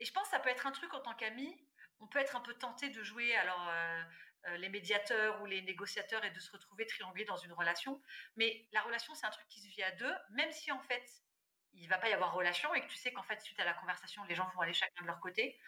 Et 0.00 0.04
je 0.04 0.12
pense 0.12 0.24
que 0.24 0.30
ça 0.30 0.40
peut 0.40 0.50
être 0.50 0.66
un 0.66 0.72
truc 0.72 0.92
en 0.92 1.00
tant 1.00 1.14
qu'ami, 1.14 1.56
on 2.00 2.06
peut 2.06 2.18
être 2.18 2.36
un 2.36 2.40
peu 2.40 2.54
tenté 2.54 2.90
de 2.90 3.02
jouer. 3.02 3.34
Alors, 3.36 3.68
euh, 3.68 4.02
euh, 4.48 4.56
les 4.58 4.68
médiateurs 4.68 5.42
ou 5.42 5.46
les 5.46 5.60
négociateurs 5.62 6.24
et 6.24 6.30
de 6.30 6.38
se 6.38 6.52
retrouver 6.52 6.86
triangulés 6.86 7.24
dans 7.24 7.36
une 7.36 7.52
relation. 7.52 8.00
Mais 8.36 8.68
la 8.72 8.80
relation, 8.82 9.14
c'est 9.14 9.26
un 9.26 9.30
truc 9.30 9.48
qui 9.48 9.60
se 9.60 9.68
vit 9.68 9.82
à 9.82 9.90
deux, 9.92 10.12
même 10.30 10.52
si 10.52 10.70
en 10.70 10.80
fait, 10.82 11.04
il 11.76 11.88
va 11.88 11.98
pas 11.98 12.08
y 12.08 12.12
avoir 12.12 12.32
relation 12.32 12.74
et 12.74 12.80
que 12.80 12.86
tu 12.86 12.96
sais 12.96 13.12
qu'en 13.12 13.22
fait, 13.22 13.40
suite 13.40 13.58
à 13.60 13.64
la 13.64 13.74
conversation, 13.74 14.24
les 14.24 14.34
gens 14.34 14.48
vont 14.54 14.60
aller 14.60 14.72
chacun 14.72 15.02
de 15.02 15.06
leur 15.06 15.20
côté. 15.20 15.58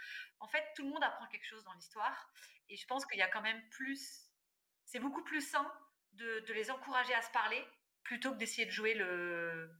En 0.40 0.48
fait, 0.48 0.64
tout 0.74 0.82
le 0.82 0.90
monde 0.90 1.02
apprend 1.02 1.26
quelque 1.26 1.46
chose 1.46 1.64
dans 1.64 1.72
l'histoire. 1.74 2.30
Et 2.68 2.76
je 2.76 2.86
pense 2.86 3.06
qu'il 3.06 3.18
y 3.18 3.22
a 3.22 3.28
quand 3.28 3.42
même 3.42 3.60
plus. 3.70 4.30
C'est 4.84 5.00
beaucoup 5.00 5.22
plus 5.22 5.40
sain 5.40 5.70
de, 6.12 6.44
les 6.52 6.70
encourager 6.70 7.14
à 7.14 7.22
se 7.22 7.30
parler 7.30 7.62
plutôt 8.02 8.32
que 8.32 8.38
d'essayer 8.38 8.66
de 8.66 8.70
jouer 8.70 8.94
le, 8.94 9.70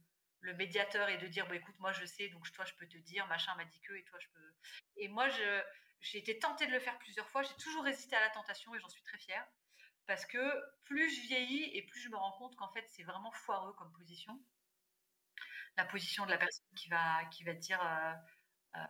médiateur 0.57 1.09
et 1.09 1.17
de 1.17 1.27
dire, 1.27 1.47
bon, 1.47 1.53
écoute, 1.53 1.77
moi 1.79 1.91
je 1.91 2.05
sais, 2.05 2.29
donc 2.29 2.49
toi 2.51 2.65
je 2.65 2.73
peux 2.73 2.87
te 2.87 2.97
dire, 2.97 3.25
machin 3.27 3.53
m'a 3.55 3.65
dit 3.65 3.81
que, 3.81 3.93
et 3.93 4.03
toi 4.05 4.19
je 4.19 4.27
peux. 4.29 4.53
Et 4.97 5.07
moi, 5.07 5.27
j'ai 5.29 6.17
été 6.19 6.37
tentée 6.39 6.67
de 6.67 6.71
le 6.71 6.79
faire 6.79 6.97
plusieurs 6.99 7.29
fois. 7.29 7.41
J'ai 7.43 7.55
toujours 7.55 7.83
résisté 7.83 8.15
à 8.15 8.21
la 8.21 8.29
tentation 8.29 8.73
et 8.75 8.79
j'en 8.79 8.89
suis 8.89 9.03
très 9.03 9.17
fière. 9.17 9.45
Parce 10.05 10.25
que 10.25 10.39
plus 10.85 11.09
je 11.09 11.21
vieillis 11.21 11.75
et 11.75 11.83
plus 11.83 11.99
je 11.99 12.09
me 12.09 12.15
rends 12.15 12.31
compte 12.33 12.55
qu'en 12.55 12.71
fait, 12.71 12.85
c'est 12.87 13.03
vraiment 13.03 13.31
foireux 13.31 13.73
comme 13.73 13.91
position. 13.93 14.39
La 15.79 15.85
position 15.85 16.25
de 16.25 16.31
la 16.31 16.37
personne 16.37 16.65
qui 16.75 16.89
va, 16.89 17.23
qui 17.31 17.45
va 17.45 17.53
dire. 17.53 17.81
Euh, 17.81 18.13
euh, 18.75 18.85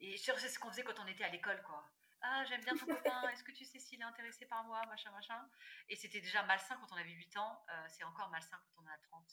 et 0.00 0.16
c'est 0.16 0.48
ce 0.48 0.58
qu'on 0.58 0.70
faisait 0.70 0.82
quand 0.82 0.98
on 0.98 1.06
était 1.06 1.24
à 1.24 1.28
l'école, 1.28 1.62
quoi. 1.62 1.86
Ah, 2.22 2.42
j'aime 2.48 2.62
bien 2.62 2.74
ton 2.74 2.86
copain, 2.96 3.28
est-ce 3.28 3.44
que 3.44 3.52
tu 3.52 3.66
sais 3.66 3.78
s'il 3.78 4.00
est 4.00 4.04
intéressé 4.04 4.46
par 4.46 4.64
moi, 4.64 4.80
machin, 4.86 5.10
machin. 5.10 5.46
Et 5.90 5.96
c'était 5.96 6.22
déjà 6.22 6.42
malsain 6.44 6.76
quand 6.80 6.90
on 6.92 6.96
avait 6.96 7.10
8 7.10 7.36
ans, 7.36 7.66
euh, 7.68 7.84
c'est 7.88 8.04
encore 8.04 8.30
malsain 8.30 8.56
quand 8.56 8.82
on 8.82 8.86
a 8.86 8.96
30. 9.10 9.26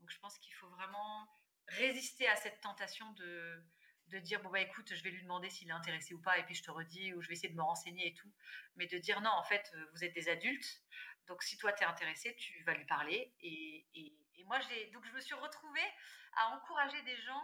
Donc 0.00 0.10
je 0.10 0.18
pense 0.18 0.38
qu'il 0.38 0.54
faut 0.54 0.68
vraiment 0.70 1.28
résister 1.68 2.26
à 2.26 2.36
cette 2.36 2.58
tentation 2.62 3.12
de, 3.12 3.62
de 4.08 4.18
dire 4.18 4.42
bon 4.42 4.50
bah 4.50 4.60
écoute 4.60 4.94
je 4.94 5.02
vais 5.02 5.10
lui 5.10 5.22
demander 5.22 5.50
s'il 5.50 5.68
est 5.68 5.72
intéressé 5.72 6.14
ou 6.14 6.20
pas 6.20 6.38
et 6.38 6.44
puis 6.44 6.54
je 6.54 6.62
te 6.62 6.70
redis 6.70 7.14
ou 7.14 7.22
je 7.22 7.28
vais 7.28 7.34
essayer 7.34 7.48
de 7.48 7.56
me 7.56 7.62
renseigner 7.62 8.08
et 8.08 8.14
tout. 8.14 8.30
Mais 8.76 8.86
de 8.86 8.98
dire 8.98 9.20
non 9.20 9.30
en 9.30 9.44
fait 9.44 9.70
euh, 9.74 9.86
vous 9.92 10.04
êtes 10.04 10.14
des 10.14 10.28
adultes 10.28 10.82
donc 11.26 11.42
si 11.42 11.56
toi 11.56 11.72
tu 11.72 11.82
es 11.82 11.86
intéressé 11.86 12.34
tu 12.36 12.62
vas 12.64 12.74
lui 12.74 12.86
parler. 12.86 13.32
Et, 13.40 13.86
et, 13.94 14.16
et 14.36 14.44
moi 14.44 14.60
j'ai 14.60 14.86
donc 14.90 15.04
je 15.06 15.12
me 15.12 15.20
suis 15.20 15.34
retrouvée 15.34 15.92
à 16.36 16.56
encourager 16.56 17.00
des 17.02 17.16
gens 17.22 17.42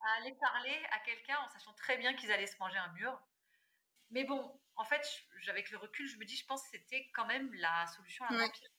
à 0.00 0.20
aller 0.20 0.34
parler 0.40 0.82
à 0.90 0.98
quelqu'un 1.00 1.38
en 1.38 1.48
sachant 1.48 1.72
très 1.74 1.96
bien 1.96 2.14
qu'ils 2.14 2.30
allaient 2.32 2.46
se 2.46 2.58
manger 2.58 2.78
un 2.78 2.92
mur. 2.92 3.20
Mais 4.10 4.24
bon 4.24 4.60
en 4.76 4.84
fait 4.84 5.06
avec 5.48 5.70
le 5.70 5.78
recul 5.78 6.06
je 6.08 6.16
me 6.16 6.24
dis 6.24 6.36
je 6.36 6.46
pense 6.46 6.62
que 6.62 6.70
c'était 6.70 7.10
quand 7.14 7.26
même 7.26 7.52
la 7.54 7.86
solution 7.88 8.24
la 8.30 8.48
pire 8.48 8.70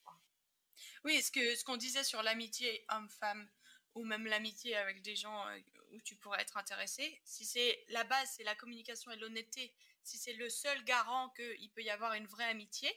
oui, 1.04 1.22
ce 1.22 1.30
que 1.30 1.54
ce 1.54 1.64
qu'on 1.64 1.76
disait 1.76 2.04
sur 2.04 2.22
l'amitié 2.22 2.84
homme-femme 2.90 3.48
ou 3.94 4.04
même 4.04 4.26
l'amitié 4.26 4.76
avec 4.76 5.02
des 5.02 5.16
gens 5.16 5.46
euh, 5.48 5.58
tu 6.02 6.16
pourrais 6.16 6.40
être 6.40 6.56
intéressé, 6.56 7.20
si 7.24 7.44
c'est 7.44 7.84
la 7.88 8.04
base, 8.04 8.30
c'est 8.36 8.44
la 8.44 8.54
communication 8.54 9.10
et 9.10 9.16
l'honnêteté, 9.16 9.74
si 10.02 10.18
c'est 10.18 10.34
le 10.34 10.48
seul 10.48 10.82
garant 10.84 11.30
qu'il 11.30 11.70
peut 11.72 11.82
y 11.82 11.90
avoir 11.90 12.14
une 12.14 12.26
vraie 12.26 12.44
amitié, 12.44 12.90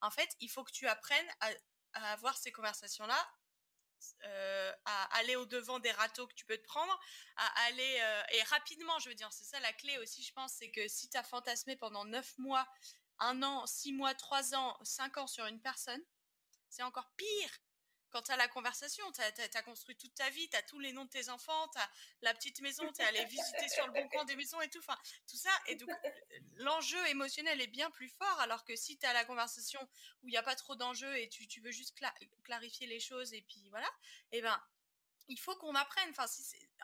en 0.00 0.10
fait, 0.10 0.28
il 0.40 0.48
faut 0.48 0.64
que 0.64 0.72
tu 0.72 0.86
apprennes 0.86 1.28
à, 1.40 1.50
avoir 2.12 2.36
ces 2.36 2.52
conversations-là, 2.52 3.28
euh, 4.24 4.72
à 4.84 5.18
aller 5.18 5.34
au 5.36 5.46
devant 5.46 5.80
des 5.80 5.90
râteaux 5.90 6.26
que 6.26 6.34
tu 6.34 6.44
peux 6.44 6.56
te 6.56 6.64
prendre, 6.64 7.00
à 7.36 7.60
aller 7.66 7.98
euh, 8.00 8.22
et 8.32 8.42
rapidement, 8.44 8.98
je 9.00 9.08
veux 9.08 9.14
dire, 9.14 9.32
c'est 9.32 9.44
ça 9.44 9.58
la 9.60 9.72
clé 9.72 9.98
aussi, 9.98 10.22
je 10.22 10.32
pense, 10.32 10.52
c'est 10.52 10.70
que 10.70 10.86
si 10.86 11.08
tu 11.08 11.16
as 11.16 11.24
fantasmé 11.24 11.76
pendant 11.76 12.04
9 12.04 12.38
mois, 12.38 12.66
un 13.18 13.42
an, 13.42 13.66
6 13.66 13.92
mois, 13.92 14.14
3 14.14 14.54
ans, 14.54 14.78
5 14.82 15.16
ans 15.16 15.26
sur 15.26 15.46
une 15.46 15.60
personne, 15.60 16.02
c'est 16.68 16.82
encore 16.82 17.10
pire. 17.16 17.50
Quand 18.10 18.22
tu 18.22 18.32
as 18.32 18.36
la 18.36 18.48
conversation, 18.48 19.04
tu 19.12 19.20
as, 19.20 19.62
construit 19.62 19.96
toute 19.96 20.14
ta 20.14 20.28
vie, 20.30 20.48
tu 20.48 20.56
as 20.56 20.62
tous 20.62 20.78
les 20.78 20.92
noms 20.92 21.04
de 21.04 21.10
tes 21.10 21.28
enfants, 21.28 21.68
tu 21.68 21.78
as 21.78 21.90
la 22.22 22.34
petite 22.34 22.60
maison, 22.60 22.90
tu 22.92 23.02
es 23.02 23.04
allé 23.04 23.24
visiter 23.26 23.68
sur 23.68 23.86
le 23.86 23.92
bon 23.92 24.08
coin 24.08 24.24
des 24.24 24.36
maisons 24.36 24.60
et 24.60 24.68
tout. 24.68 24.78
Enfin, 24.78 24.96
tout 25.28 25.36
ça. 25.36 25.50
Et 25.66 25.74
donc, 25.74 25.90
l'enjeu 26.56 27.06
émotionnel 27.08 27.60
est 27.60 27.66
bien 27.66 27.90
plus 27.90 28.08
fort. 28.08 28.40
Alors 28.40 28.64
que 28.64 28.76
si 28.76 28.98
tu 28.98 29.06
as 29.06 29.12
la 29.12 29.24
conversation 29.24 29.80
où 30.22 30.28
il 30.28 30.30
n'y 30.30 30.38
a 30.38 30.42
pas 30.42 30.56
trop 30.56 30.74
d'enjeux 30.74 31.16
et 31.18 31.28
tu, 31.28 31.60
veux 31.60 31.72
juste 31.72 31.98
clarifier 32.44 32.86
les 32.86 33.00
choses 33.00 33.34
et 33.34 33.42
puis 33.42 33.68
voilà, 33.70 33.90
eh 34.32 34.40
ben, 34.40 34.58
il 35.28 35.38
faut 35.38 35.54
qu'on 35.56 35.74
apprenne. 35.74 36.08
Enfin, 36.10 36.26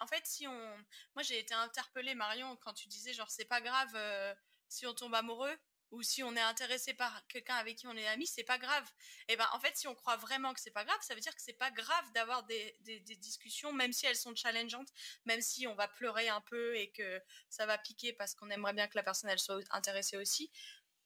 en 0.01 0.07
fait, 0.07 0.27
si 0.27 0.47
on. 0.47 0.85
Moi, 1.15 1.23
j'ai 1.23 1.39
été 1.39 1.55
interpellée, 1.55 2.15
Marion, 2.15 2.57
quand 2.57 2.75
tu 2.75 2.89
disais, 2.89 3.13
genre, 3.13 3.31
c'est 3.31 3.45
pas 3.47 3.61
grave 3.61 3.93
euh, 3.95 4.35
si 4.69 4.87
on 4.87 4.95
tombe 4.95 5.15
amoureux 5.15 5.57
ou 5.95 6.03
si 6.03 6.23
on 6.23 6.35
est 6.35 6.41
intéressé 6.41 6.93
par 6.93 7.27
quelqu'un 7.29 7.55
avec 7.55 7.79
qui 7.79 7.87
on 7.87 7.97
est 7.97 8.07
ami, 8.09 8.27
c'est 8.27 8.45
pas 8.45 8.59
grave. 8.59 8.85
Et 9.29 9.35
eh 9.35 9.37
ben 9.37 9.47
en 9.53 9.61
fait, 9.61 9.77
si 9.77 9.87
on 9.87 9.95
croit 9.95 10.17
vraiment 10.17 10.53
que 10.53 10.61
c'est 10.61 10.73
pas 10.73 10.85
grave, 10.85 10.99
ça 11.03 11.15
veut 11.15 11.21
dire 11.21 11.35
que 11.35 11.41
c'est 11.41 11.53
pas 11.53 11.71
grave 11.71 12.13
d'avoir 12.13 12.43
des, 12.45 12.77
discussions, 13.19 13.73
même 13.73 13.93
si 13.93 14.07
elles 14.07 14.17
sont 14.17 14.35
challengeantes, 14.35 14.89
même 15.25 15.41
si 15.41 15.67
on 15.67 15.75
va 15.75 15.87
pleurer 15.89 16.29
un 16.29 16.41
peu 16.43 16.77
et 16.77 16.91
que 16.91 17.23
ça 17.49 17.65
va 17.67 17.79
piquer 17.79 18.13
parce 18.13 18.35
qu'on 18.35 18.51
aimerait 18.51 18.73
bien 18.73 18.89
que 18.89 18.97
la 18.97 19.05
personne 19.05 19.31
elle 19.31 19.39
soit 19.39 19.61
intéressée 19.71 20.17
aussi. 20.17 20.51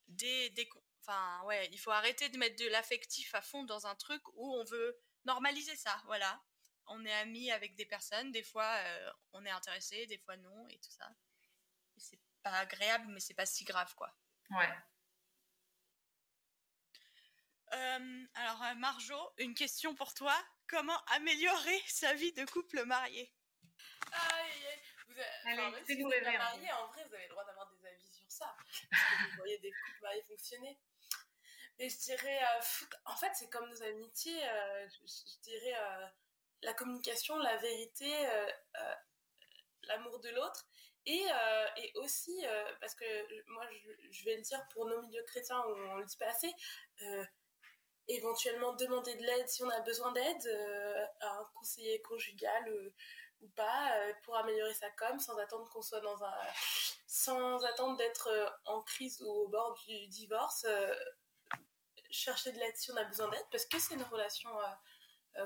Des, 0.08 0.52
enfin 1.02 1.42
ouais, 1.44 1.68
il 1.70 1.78
faut 1.78 1.90
arrêter 1.90 2.30
de 2.30 2.38
mettre 2.38 2.56
de 2.62 2.68
l'affectif 2.68 3.34
à 3.34 3.42
fond 3.42 3.64
dans 3.64 3.86
un 3.86 3.94
truc 3.94 4.22
où 4.34 4.54
on 4.54 4.64
veut 4.64 4.98
normaliser 5.26 5.76
ça. 5.76 6.02
Voilà, 6.06 6.42
on 6.86 7.04
est 7.04 7.12
ami 7.12 7.50
avec 7.50 7.74
des 7.74 7.86
personnes, 7.86 8.32
des 8.32 8.42
fois 8.42 8.74
euh, 8.78 9.10
on 9.32 9.44
est 9.44 9.50
intéressé, 9.50 10.06
des 10.06 10.18
fois 10.18 10.36
non 10.38 10.66
et 10.68 10.78
tout 10.78 10.90
ça. 10.90 11.10
C'est 11.98 12.20
pas 12.42 12.52
agréable, 12.52 13.06
mais 13.08 13.20
c'est 13.20 13.34
pas 13.34 13.46
si 13.46 13.64
grave 13.64 13.94
quoi. 13.94 14.14
Ouais. 14.50 14.68
Euh, 17.74 18.26
alors, 18.34 18.62
euh, 18.64 18.74
Marjo, 18.76 19.32
une 19.38 19.54
question 19.54 19.94
pour 19.94 20.14
toi. 20.14 20.34
Comment 20.68 20.98
améliorer 21.08 21.82
sa 21.88 22.14
vie 22.14 22.32
de 22.32 22.44
couple 22.46 22.84
marié? 22.84 23.32
Aïe, 24.12 24.80
vous 25.06 25.12
avez, 25.12 25.84
si 25.84 26.02
vous 26.02 26.10
êtes 26.10 26.24
marié, 26.24 26.72
en 26.72 26.86
vrai, 26.88 27.04
vous 27.06 27.14
avez 27.14 27.24
le 27.24 27.30
droit 27.30 27.44
d'avoir 27.44 27.70
des 27.70 27.86
avis 27.86 28.10
sur 28.10 28.30
ça. 28.30 28.54
Parce 28.90 29.02
que 29.02 29.30
vous 29.30 29.36
voyez 29.36 29.58
des 29.58 29.70
couples 29.70 30.02
mariés 30.02 30.22
fonctionner. 30.22 30.78
Mais 31.78 31.88
je 31.90 31.98
dirais, 31.98 32.42
euh, 32.42 32.60
en 33.04 33.16
fait, 33.16 33.30
c'est 33.34 33.50
comme 33.50 33.68
nos 33.68 33.82
amitiés. 33.82 34.40
je, 34.40 35.40
dirais 35.42 35.74
la 36.62 36.74
communication, 36.74 37.36
la 37.38 37.56
vérité, 37.58 38.12
l'amour 39.82 40.18
de 40.20 40.30
l'autre. 40.30 40.66
Euh, 41.08 41.66
et, 41.76 41.92
aussi, 41.96 42.44
euh, 42.44 42.72
parce 42.80 42.94
que 42.94 43.04
moi, 43.52 43.64
je, 44.10 44.24
vais 44.24 44.36
le 44.36 44.42
dire 44.42 44.62
pour 44.72 44.86
nos 44.86 45.00
milieux 45.02 45.22
chrétiens 45.24 45.58
où 45.60 45.70
on 45.70 45.94
ne 45.96 46.00
le 46.00 46.06
dit 46.06 46.16
pas 46.16 46.28
assez, 46.28 46.52
euh, 47.02 47.24
éventuellement 48.08 48.74
demander 48.74 49.14
de 49.14 49.22
l'aide 49.22 49.48
si 49.48 49.62
on 49.62 49.70
a 49.70 49.80
besoin 49.80 50.12
d'aide 50.12 51.08
à 51.20 51.30
un 51.38 51.44
conseiller 51.54 52.00
conjugal 52.02 52.92
ou 53.42 53.48
pas 53.48 53.92
pour 54.22 54.36
améliorer 54.36 54.72
sa 54.72 54.90
com 54.92 55.18
sans 55.20 55.36
attendre 55.36 55.68
qu'on 55.68 55.82
soit 55.82 56.00
dans 56.00 56.24
un 56.24 56.34
sans 57.06 57.62
attendre 57.64 57.98
d'être 57.98 58.30
en 58.64 58.80
crise 58.82 59.20
ou 59.20 59.28
au 59.28 59.48
bord 59.48 59.78
du 59.86 60.06
divorce 60.08 60.66
chercher 62.10 62.52
de 62.52 62.58
l'aide 62.58 62.76
si 62.76 62.90
on 62.92 62.96
a 62.96 63.04
besoin 63.04 63.28
d'aide 63.28 63.44
parce 63.50 63.66
que 63.66 63.78
c'est 63.78 63.92
une 63.92 64.02
relation 64.04 64.50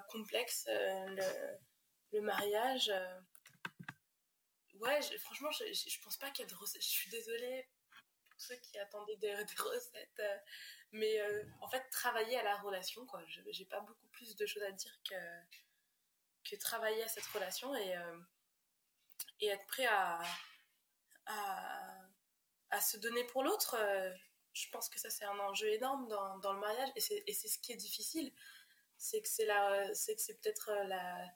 complexe 0.08 0.66
le, 0.68 1.58
le, 2.12 2.20
mariage 2.20 2.92
ouais, 4.82 5.00
franchement, 5.18 5.50
je, 5.52 5.64
je, 5.72 6.00
pense 6.00 6.16
pas 6.16 6.30
qu'il 6.30 6.44
y 6.44 6.48
a 6.48 6.50
de 6.50 6.56
recettes. 6.56 6.82
Je 6.82 6.88
suis 6.88 7.10
désolée 7.10 7.68
pour 8.30 8.40
ceux 8.40 8.56
qui 8.56 8.78
attendaient 8.78 9.16
des, 9.16 9.34
recettes. 9.34 10.20
Euh, 10.20 10.38
mais 10.92 11.20
euh, 11.20 11.44
en 11.60 11.68
fait, 11.68 11.88
travailler 11.90 12.36
à 12.38 12.42
la 12.42 12.56
relation, 12.56 13.06
quoi. 13.06 13.22
J'ai 13.26 13.64
pas 13.64 13.80
beaucoup 13.80 14.08
plus 14.08 14.36
de 14.36 14.46
choses 14.46 14.62
à 14.64 14.72
dire 14.72 14.98
que, 15.08 16.50
que 16.50 16.56
travailler 16.56 17.02
à 17.02 17.08
cette 17.08 17.26
relation 17.26 17.74
et, 17.74 17.96
euh, 17.96 18.18
et 19.40 19.46
être 19.46 19.66
prêt 19.66 19.86
à, 19.86 20.20
à, 21.26 22.08
à 22.70 22.80
se 22.80 22.96
donner 22.98 23.24
pour 23.24 23.42
l'autre. 23.42 23.76
je 24.52 24.68
pense 24.70 24.88
que 24.88 24.98
ça, 24.98 25.08
c'est 25.10 25.24
un 25.24 25.38
enjeu 25.38 25.68
énorme 25.68 26.08
dans, 26.08 26.38
dans 26.38 26.52
le 26.52 26.60
mariage 26.60 26.90
et 26.96 27.00
c'est 27.00 27.48
ce 27.48 27.58
qui 27.58 27.72
est 27.72 27.76
difficile. 27.76 28.32
C'est 28.98 29.22
que 29.22 29.28
c'est 29.28 30.40
peut-être 30.40 30.72
la 30.86 31.26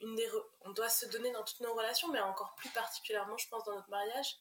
on 0.00 0.70
doit 0.72 0.88
se 0.88 1.06
donner 1.06 1.30
dans 1.32 1.44
toutes 1.44 1.60
nos 1.60 1.74
relations, 1.74 2.08
mais 2.12 2.20
encore 2.20 2.54
plus 2.56 2.70
particulièrement, 2.70 3.36
je 3.36 3.48
pense, 3.48 3.64
dans 3.64 3.74
notre 3.74 3.90
mariage. 3.90 4.38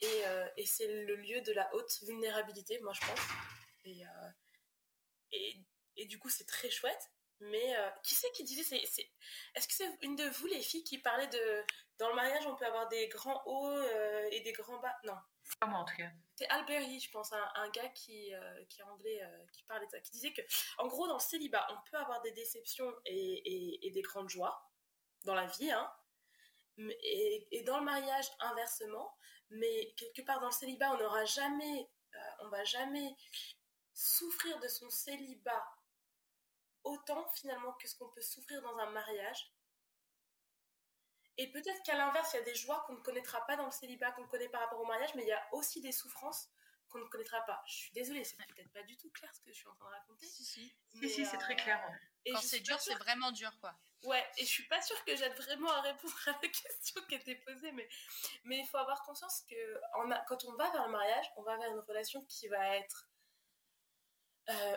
Et, 0.00 0.26
euh, 0.26 0.48
c'est 0.64 0.86
le 0.86 1.16
lieu 1.16 1.40
de 1.40 1.52
la 1.52 1.72
haute 1.74 2.02
vulnérabilité, 2.02 2.78
moi, 2.80 2.92
je 2.92 3.00
pense. 3.00 3.20
Et, 3.84 4.04
euh, 4.04 5.52
et, 5.96 6.06
du 6.06 6.18
coup, 6.18 6.28
c'est 6.28 6.46
très 6.46 6.70
chouette. 6.70 7.10
Mais 7.40 7.76
euh, 7.76 7.90
qui 8.02 8.14
c'est 8.14 8.30
qui 8.32 8.44
disait 8.44 8.62
c'est, 8.62 9.10
Est-ce 9.54 9.68
que 9.68 9.74
c'est 9.74 9.98
une 10.00 10.16
de 10.16 10.24
vous, 10.24 10.46
les 10.46 10.62
filles, 10.62 10.84
qui 10.84 10.98
parlait 10.98 11.26
de. 11.26 11.64
Dans 11.98 12.08
le 12.08 12.14
mariage, 12.14 12.46
on 12.46 12.56
peut 12.56 12.64
avoir 12.64 12.88
des 12.88 13.08
grands 13.08 13.42
hauts 13.46 13.82
et 14.30 14.40
des 14.40 14.52
grands 14.52 14.78
bas? 14.78 14.94
Non. 15.04 15.16
Pas 15.60 15.66
moi, 15.66 15.80
en 15.80 15.84
tout 15.84 15.96
cas. 15.96 16.10
C'est 16.34 16.48
Alberi, 16.48 17.00
je 17.00 17.10
pense, 17.10 17.32
un, 17.32 17.70
gars 17.70 17.88
qui, 17.88 18.32
qui 18.68 18.80
est 18.80 18.84
anglais, 18.84 19.22
qui 19.52 19.64
parlait 19.64 19.86
de 19.86 19.90
ça, 19.90 20.00
qui 20.00 20.10
disait 20.12 20.32
que, 20.32 20.42
en 20.78 20.86
gros, 20.86 21.06
dans 21.06 21.14
le 21.14 21.20
célibat, 21.20 21.66
on 21.70 21.90
peut 21.90 21.96
avoir 21.96 22.20
des 22.22 22.32
déceptions 22.32 22.94
et, 23.06 23.86
et 23.86 23.90
des 23.90 24.02
grandes 24.02 24.28
joies 24.28 24.66
dans 25.26 25.34
la 25.34 25.46
vie, 25.46 25.70
hein, 25.70 25.92
et, 26.78 27.62
dans 27.66 27.78
le 27.78 27.84
mariage 27.84 28.26
inversement, 28.40 29.16
mais 29.50 29.94
quelque 29.96 30.22
part 30.22 30.40
dans 30.40 30.46
le 30.46 30.52
célibat, 30.52 30.92
on 30.92 30.98
n'aura 30.98 31.24
jamais, 31.24 31.90
euh, 32.14 32.18
on 32.40 32.48
va 32.48 32.64
jamais 32.64 33.16
souffrir 33.92 34.58
de 34.60 34.68
son 34.68 34.88
célibat 34.90 35.64
autant 36.84 37.28
finalement 37.34 37.72
que 37.74 37.88
ce 37.88 37.96
qu'on 37.96 38.08
peut 38.08 38.22
souffrir 38.22 38.62
dans 38.62 38.76
un 38.78 38.90
mariage. 38.90 39.52
Et 41.38 41.50
peut-être 41.50 41.82
qu'à 41.82 41.96
l'inverse, 41.96 42.32
il 42.32 42.36
y 42.36 42.40
a 42.40 42.44
des 42.44 42.54
joies 42.54 42.82
qu'on 42.86 42.94
ne 42.94 43.02
connaîtra 43.02 43.44
pas 43.46 43.56
dans 43.56 43.66
le 43.66 43.72
célibat, 43.72 44.12
qu'on 44.12 44.26
connaît 44.26 44.48
par 44.48 44.62
rapport 44.62 44.80
au 44.80 44.86
mariage, 44.86 45.14
mais 45.14 45.22
il 45.22 45.28
y 45.28 45.32
a 45.32 45.48
aussi 45.52 45.80
des 45.80 45.92
souffrances 45.92 46.48
qu'on 46.88 46.98
ne 46.98 47.08
connaîtra 47.08 47.40
pas. 47.42 47.62
Je 47.66 47.74
suis 47.74 47.92
désolée, 47.92 48.24
c'est 48.24 48.36
peut-être 48.36 48.72
pas 48.72 48.82
du 48.84 48.96
tout 48.96 49.10
clair 49.10 49.34
ce 49.34 49.40
que 49.40 49.52
je 49.52 49.58
suis 49.58 49.68
en 49.68 49.74
train 49.74 49.86
de 49.86 49.94
raconter. 49.94 50.26
Si, 50.26 50.44
si. 50.44 50.74
si, 50.94 51.08
si 51.08 51.26
c'est 51.26 51.38
très 51.38 51.56
clair. 51.56 51.82
Euh, 51.84 51.94
et 52.26 52.32
Quand 52.32 52.40
c'est 52.40 52.60
dur, 52.60 52.80
c'est 52.80 52.94
vraiment 52.94 53.32
dur, 53.32 53.50
quoi. 53.60 53.76
Ouais, 54.02 54.24
et 54.38 54.44
je 54.44 54.50
suis 54.50 54.66
pas 54.68 54.80
sûre 54.82 55.02
que 55.04 55.16
j'aide 55.16 55.34
vraiment 55.34 55.70
à 55.70 55.80
répondre 55.80 56.14
à 56.26 56.32
la 56.32 56.48
question 56.48 57.02
qui 57.08 57.14
était 57.14 57.34
posée, 57.36 57.72
mais, 57.72 57.88
mais 58.44 58.58
il 58.58 58.66
faut 58.66 58.76
avoir 58.76 59.02
conscience 59.02 59.42
que 59.48 59.80
quand 60.28 60.44
on 60.44 60.52
va 60.56 60.70
vers 60.70 60.86
le 60.86 60.92
mariage, 60.92 61.26
on 61.36 61.42
va 61.42 61.56
vers 61.56 61.70
une 61.70 61.80
relation 61.80 62.24
qui 62.26 62.48
va 62.48 62.76
être 62.76 63.08
euh, 64.50 64.76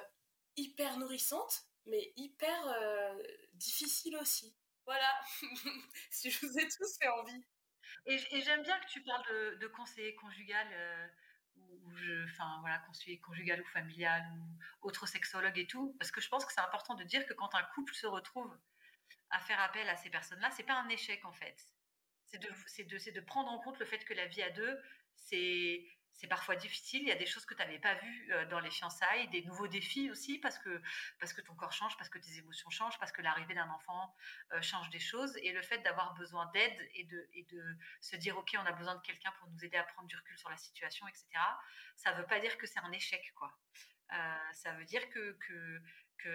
hyper 0.56 0.98
nourrissante, 0.98 1.64
mais 1.86 2.12
hyper 2.16 2.68
euh, 2.68 3.24
difficile 3.54 4.18
aussi. 4.18 4.56
Voilà, 4.86 5.22
si 6.10 6.32
je 6.32 6.46
vous 6.46 6.58
ai 6.58 6.68
tous 6.68 6.98
fait 6.98 7.10
envie. 7.10 7.46
Et, 8.06 8.42
j'aime 8.42 8.64
bien 8.64 8.80
que 8.80 8.88
tu 8.88 9.04
parles 9.04 9.58
de, 9.60 9.68
conseiller 9.68 10.16
conjugal. 10.16 10.68
Euh, 10.72 11.08
ou 11.58 11.92
enfin 12.24 12.58
voilà, 12.62 12.80
conseiller 12.80 13.20
conjugal 13.20 13.62
ou 13.62 13.66
familial 13.66 14.24
ou 14.34 14.88
autre 14.88 15.06
sexologue 15.06 15.58
et 15.58 15.68
tout, 15.68 15.94
parce 16.00 16.10
que 16.10 16.22
je 16.22 16.30
pense 16.30 16.46
que 16.46 16.54
c'est 16.54 16.62
important 16.62 16.96
de 16.96 17.04
dire 17.04 17.26
que 17.26 17.34
quand 17.34 17.54
un 17.54 17.64
couple 17.76 17.94
se 17.94 18.08
retrouve 18.08 18.58
à 19.30 19.40
faire 19.40 19.60
appel 19.60 19.88
à 19.90 19.96
ces 19.96 20.10
personnes-là, 20.10 20.52
c'est 20.52 20.64
pas 20.64 20.80
un 20.80 20.90
échec 20.90 21.24
en 21.26 21.34
fait. 21.34 21.68
C'est 22.28 22.38
de, 22.86 23.20
prendre 23.22 23.50
en 23.50 23.60
compte 23.60 23.80
le 23.80 23.86
fait 23.86 24.04
que 24.06 24.14
la 24.14 24.28
vie 24.28 24.44
à 24.44 24.52
deux, 24.52 24.80
c'est 25.16 26.28
parfois 26.30 26.56
difficile. 26.56 27.02
Il 27.02 27.08
y 27.08 27.12
a 27.12 27.16
des 27.16 27.26
choses 27.26 27.46
que 27.46 27.56
tu 27.56 27.62
n'avais 27.62 27.80
pas 27.80 27.96
vues 27.96 28.34
euh, 28.34 28.46
dans 28.48 28.60
les 28.60 28.70
fiançailles, 28.70 29.28
des 29.30 29.42
nouveaux 29.44 29.68
défis 29.68 30.12
aussi, 30.12 30.38
parce 30.38 30.60
que, 30.60 30.82
parce 31.20 31.34
que 31.34 31.42
ton 31.42 31.56
corps 31.56 31.72
change, 31.72 31.98
parce 31.98 32.10
que 32.10 32.20
tes 32.20 32.38
émotions 32.38 32.70
changent, 32.70 33.00
parce 33.00 33.12
que 33.12 33.22
l'arrivée 33.22 33.56
d'un 33.56 33.70
enfant 33.70 34.16
euh, 34.52 34.62
change 34.62 34.90
des 34.90 35.00
choses. 35.00 35.36
Et 35.38 35.52
le 35.54 35.62
fait 35.62 35.80
d'avoir 35.80 36.14
besoin 36.16 36.46
d'aide 36.54 36.90
et 36.94 37.06
de, 37.06 37.30
et 37.34 37.44
de 37.46 37.64
se 38.02 38.16
dire, 38.16 38.38
OK, 38.38 38.56
on 38.58 38.66
a 38.66 38.74
besoin 38.74 38.96
de 38.96 39.02
quelqu'un 39.02 39.32
pour 39.40 39.50
nous 39.50 39.66
aider 39.66 39.78
à 39.78 39.84
prendre 39.84 40.08
du 40.08 40.16
recul 40.16 40.38
sur 40.38 40.50
la 40.50 40.58
situation, 40.58 41.08
etc., 41.08 41.26
ça 41.96 42.12
ne 42.14 42.18
veut 42.18 42.28
pas 42.28 42.40
dire 42.40 42.58
que 42.58 42.68
c'est 42.68 42.80
un 42.80 42.92
échec. 42.92 43.34
quoi. 43.36 43.52
Euh, 44.14 44.54
ça 44.54 44.72
veut 44.74 44.86
dire 44.86 45.08
que, 45.10 45.38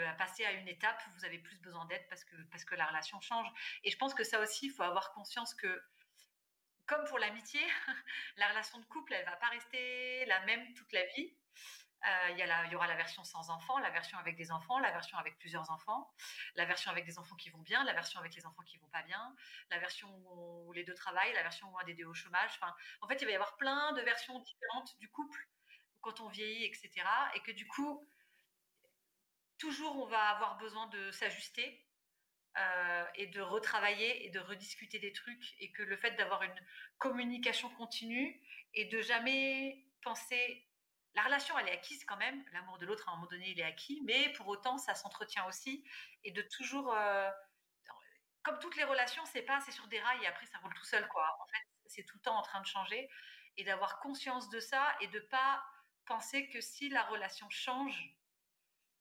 à 0.07 0.15
passer 0.15 0.45
à 0.45 0.53
une 0.53 0.69
étape, 0.69 1.03
vous 1.17 1.25
avez 1.25 1.39
plus 1.39 1.59
besoin 1.59 1.85
d'aide 1.87 2.07
parce 2.09 2.25
que, 2.25 2.75
la 2.75 2.87
relation 2.87 3.21
change. 3.21 3.49
Et 3.83 3.91
je 3.91 3.97
pense 3.97 4.15
que 4.15 4.25
ça 4.25 4.41
aussi, 4.41 4.67
il 4.67 4.71
faut 4.71 4.83
avoir 4.83 5.13
conscience 5.13 5.55
que 5.55 5.83
comme 6.87 7.05
pour 7.07 7.19
l'amitié, 7.19 7.61
la 8.37 8.49
relation 8.49 8.79
de 8.79 8.85
couple, 8.87 9.15
elle 9.15 9.25
va 9.25 9.37
pas 9.37 9.49
rester 9.49 10.25
la 10.27 10.41
même 10.41 10.75
toute 10.75 10.93
la 10.93 11.05
vie. 11.17 11.35
Euh, 12.07 12.31
il, 12.33 12.71
y 12.71 12.75
aura 12.75 12.87
la 12.87 12.97
version 12.97 13.25
sans 13.25 13.49
enfants, 13.49 13.79
la 13.79 13.89
version 13.89 14.19
avec 14.19 14.37
des 14.37 14.53
enfants, 14.53 14.79
la 14.79 14.91
version 14.93 15.17
avec 15.17 15.39
plusieurs 15.39 15.71
enfants, 15.71 16.13
la 16.55 16.67
version 16.67 16.91
avec 16.91 17.07
des 17.07 17.19
enfants 17.19 17.37
qui 17.37 17.49
vont 17.49 17.63
bien, 17.63 17.83
la 17.85 17.95
version 17.95 18.21
avec 18.21 18.35
les 18.35 18.45
enfants 18.45 18.63
qui 18.63 18.77
vont 18.77 18.89
pas 18.89 19.03
bien, 19.05 19.35
la 19.71 19.79
version 19.79 20.15
où 20.27 20.71
les 20.75 20.85
deux 20.85 20.93
travaillent, 20.93 21.33
la 21.33 21.43
version 21.43 21.73
où 21.73 21.79
un 21.79 21.85
des 21.85 21.95
deux 21.95 22.05
au 22.05 22.13
chômage. 22.13 22.61
En 23.01 23.09
fait, 23.09 23.23
il 23.23 23.25
va 23.25 23.31
y 23.31 23.35
avoir 23.35 23.57
plein 23.57 23.93
de 23.93 24.03
versions 24.03 24.39
différentes 24.39 24.99
du 24.99 25.09
couple 25.09 25.49
quand 26.05 26.21
on 26.21 26.29
vieillit, 26.29 26.65
etc. 26.65 26.91
Et 27.35 27.41
que 27.41 27.51
du 27.53 27.67
coup, 27.67 28.07
toujours 29.59 29.97
on 29.97 30.07
va 30.07 30.29
avoir 30.29 30.59
besoin 30.59 30.87
de 30.89 31.11
s'ajuster 31.11 31.85
euh, 32.59 33.05
et 33.15 33.27
de 33.29 33.41
retravailler 33.41 34.27
et 34.27 34.31
de 34.31 34.39
rediscuter 34.39 34.99
des 34.99 35.13
trucs 35.13 35.55
et 35.59 35.73
que 35.73 35.83
le 35.83 35.97
fait 35.97 36.13
d'avoir 36.13 36.43
une 36.43 36.67
communication 36.99 37.69
continue 37.71 38.41
et 38.75 38.85
de 38.87 39.01
jamais 39.01 39.85
penser 40.03 40.69
la 41.15 41.23
relation 41.23 41.59
elle 41.59 41.69
est 41.69 41.73
acquise 41.73 42.05
quand 42.05 42.17
même 42.17 42.45
l'amour 42.53 42.79
de 42.79 42.87
l'autre 42.87 43.09
à 43.09 43.13
un 43.13 43.17
moment 43.17 43.29
donné 43.29 43.51
il 43.51 43.59
est 43.59 43.65
acquis 43.65 44.01
mais 44.05 44.33
pour 44.35 44.47
autant 44.49 44.79
ça 44.79 44.95
s'entretient 44.95 45.47
aussi 45.47 45.85
et 46.23 46.31
de 46.31 46.43
toujours 46.43 46.95
euh, 46.95 47.31
comme 48.43 48.59
toutes 48.59 48.77
les 48.77 48.85
relations 48.85 49.25
c'est 49.27 49.43
pas 49.43 49.61
c'est 49.61 49.73
sur 49.73 49.87
des 49.89 50.01
rails 50.01 50.23
et 50.23 50.27
après 50.27 50.47
ça 50.47 50.59
roule 50.59 50.75
tout 50.75 50.85
seul 50.85 51.09
quoi 51.09 51.37
en 51.43 51.47
fait 51.47 51.67
c'est 51.87 52.05
tout 52.05 52.19
le 52.19 52.23
temps 52.23 52.37
en 52.37 52.43
train 52.43 52.61
de 52.61 52.67
changer 52.67 53.09
et 53.57 53.65
d'avoir 53.65 54.01
conscience 54.01 54.49
de 54.51 54.61
ça 54.61 54.95
et 55.01 55.09
de 55.09 55.21
pas 55.21 55.65
penser 56.07 56.49
que 56.49 56.61
si 56.61 56.89
la 56.89 57.03
relation 57.05 57.49
change 57.51 58.17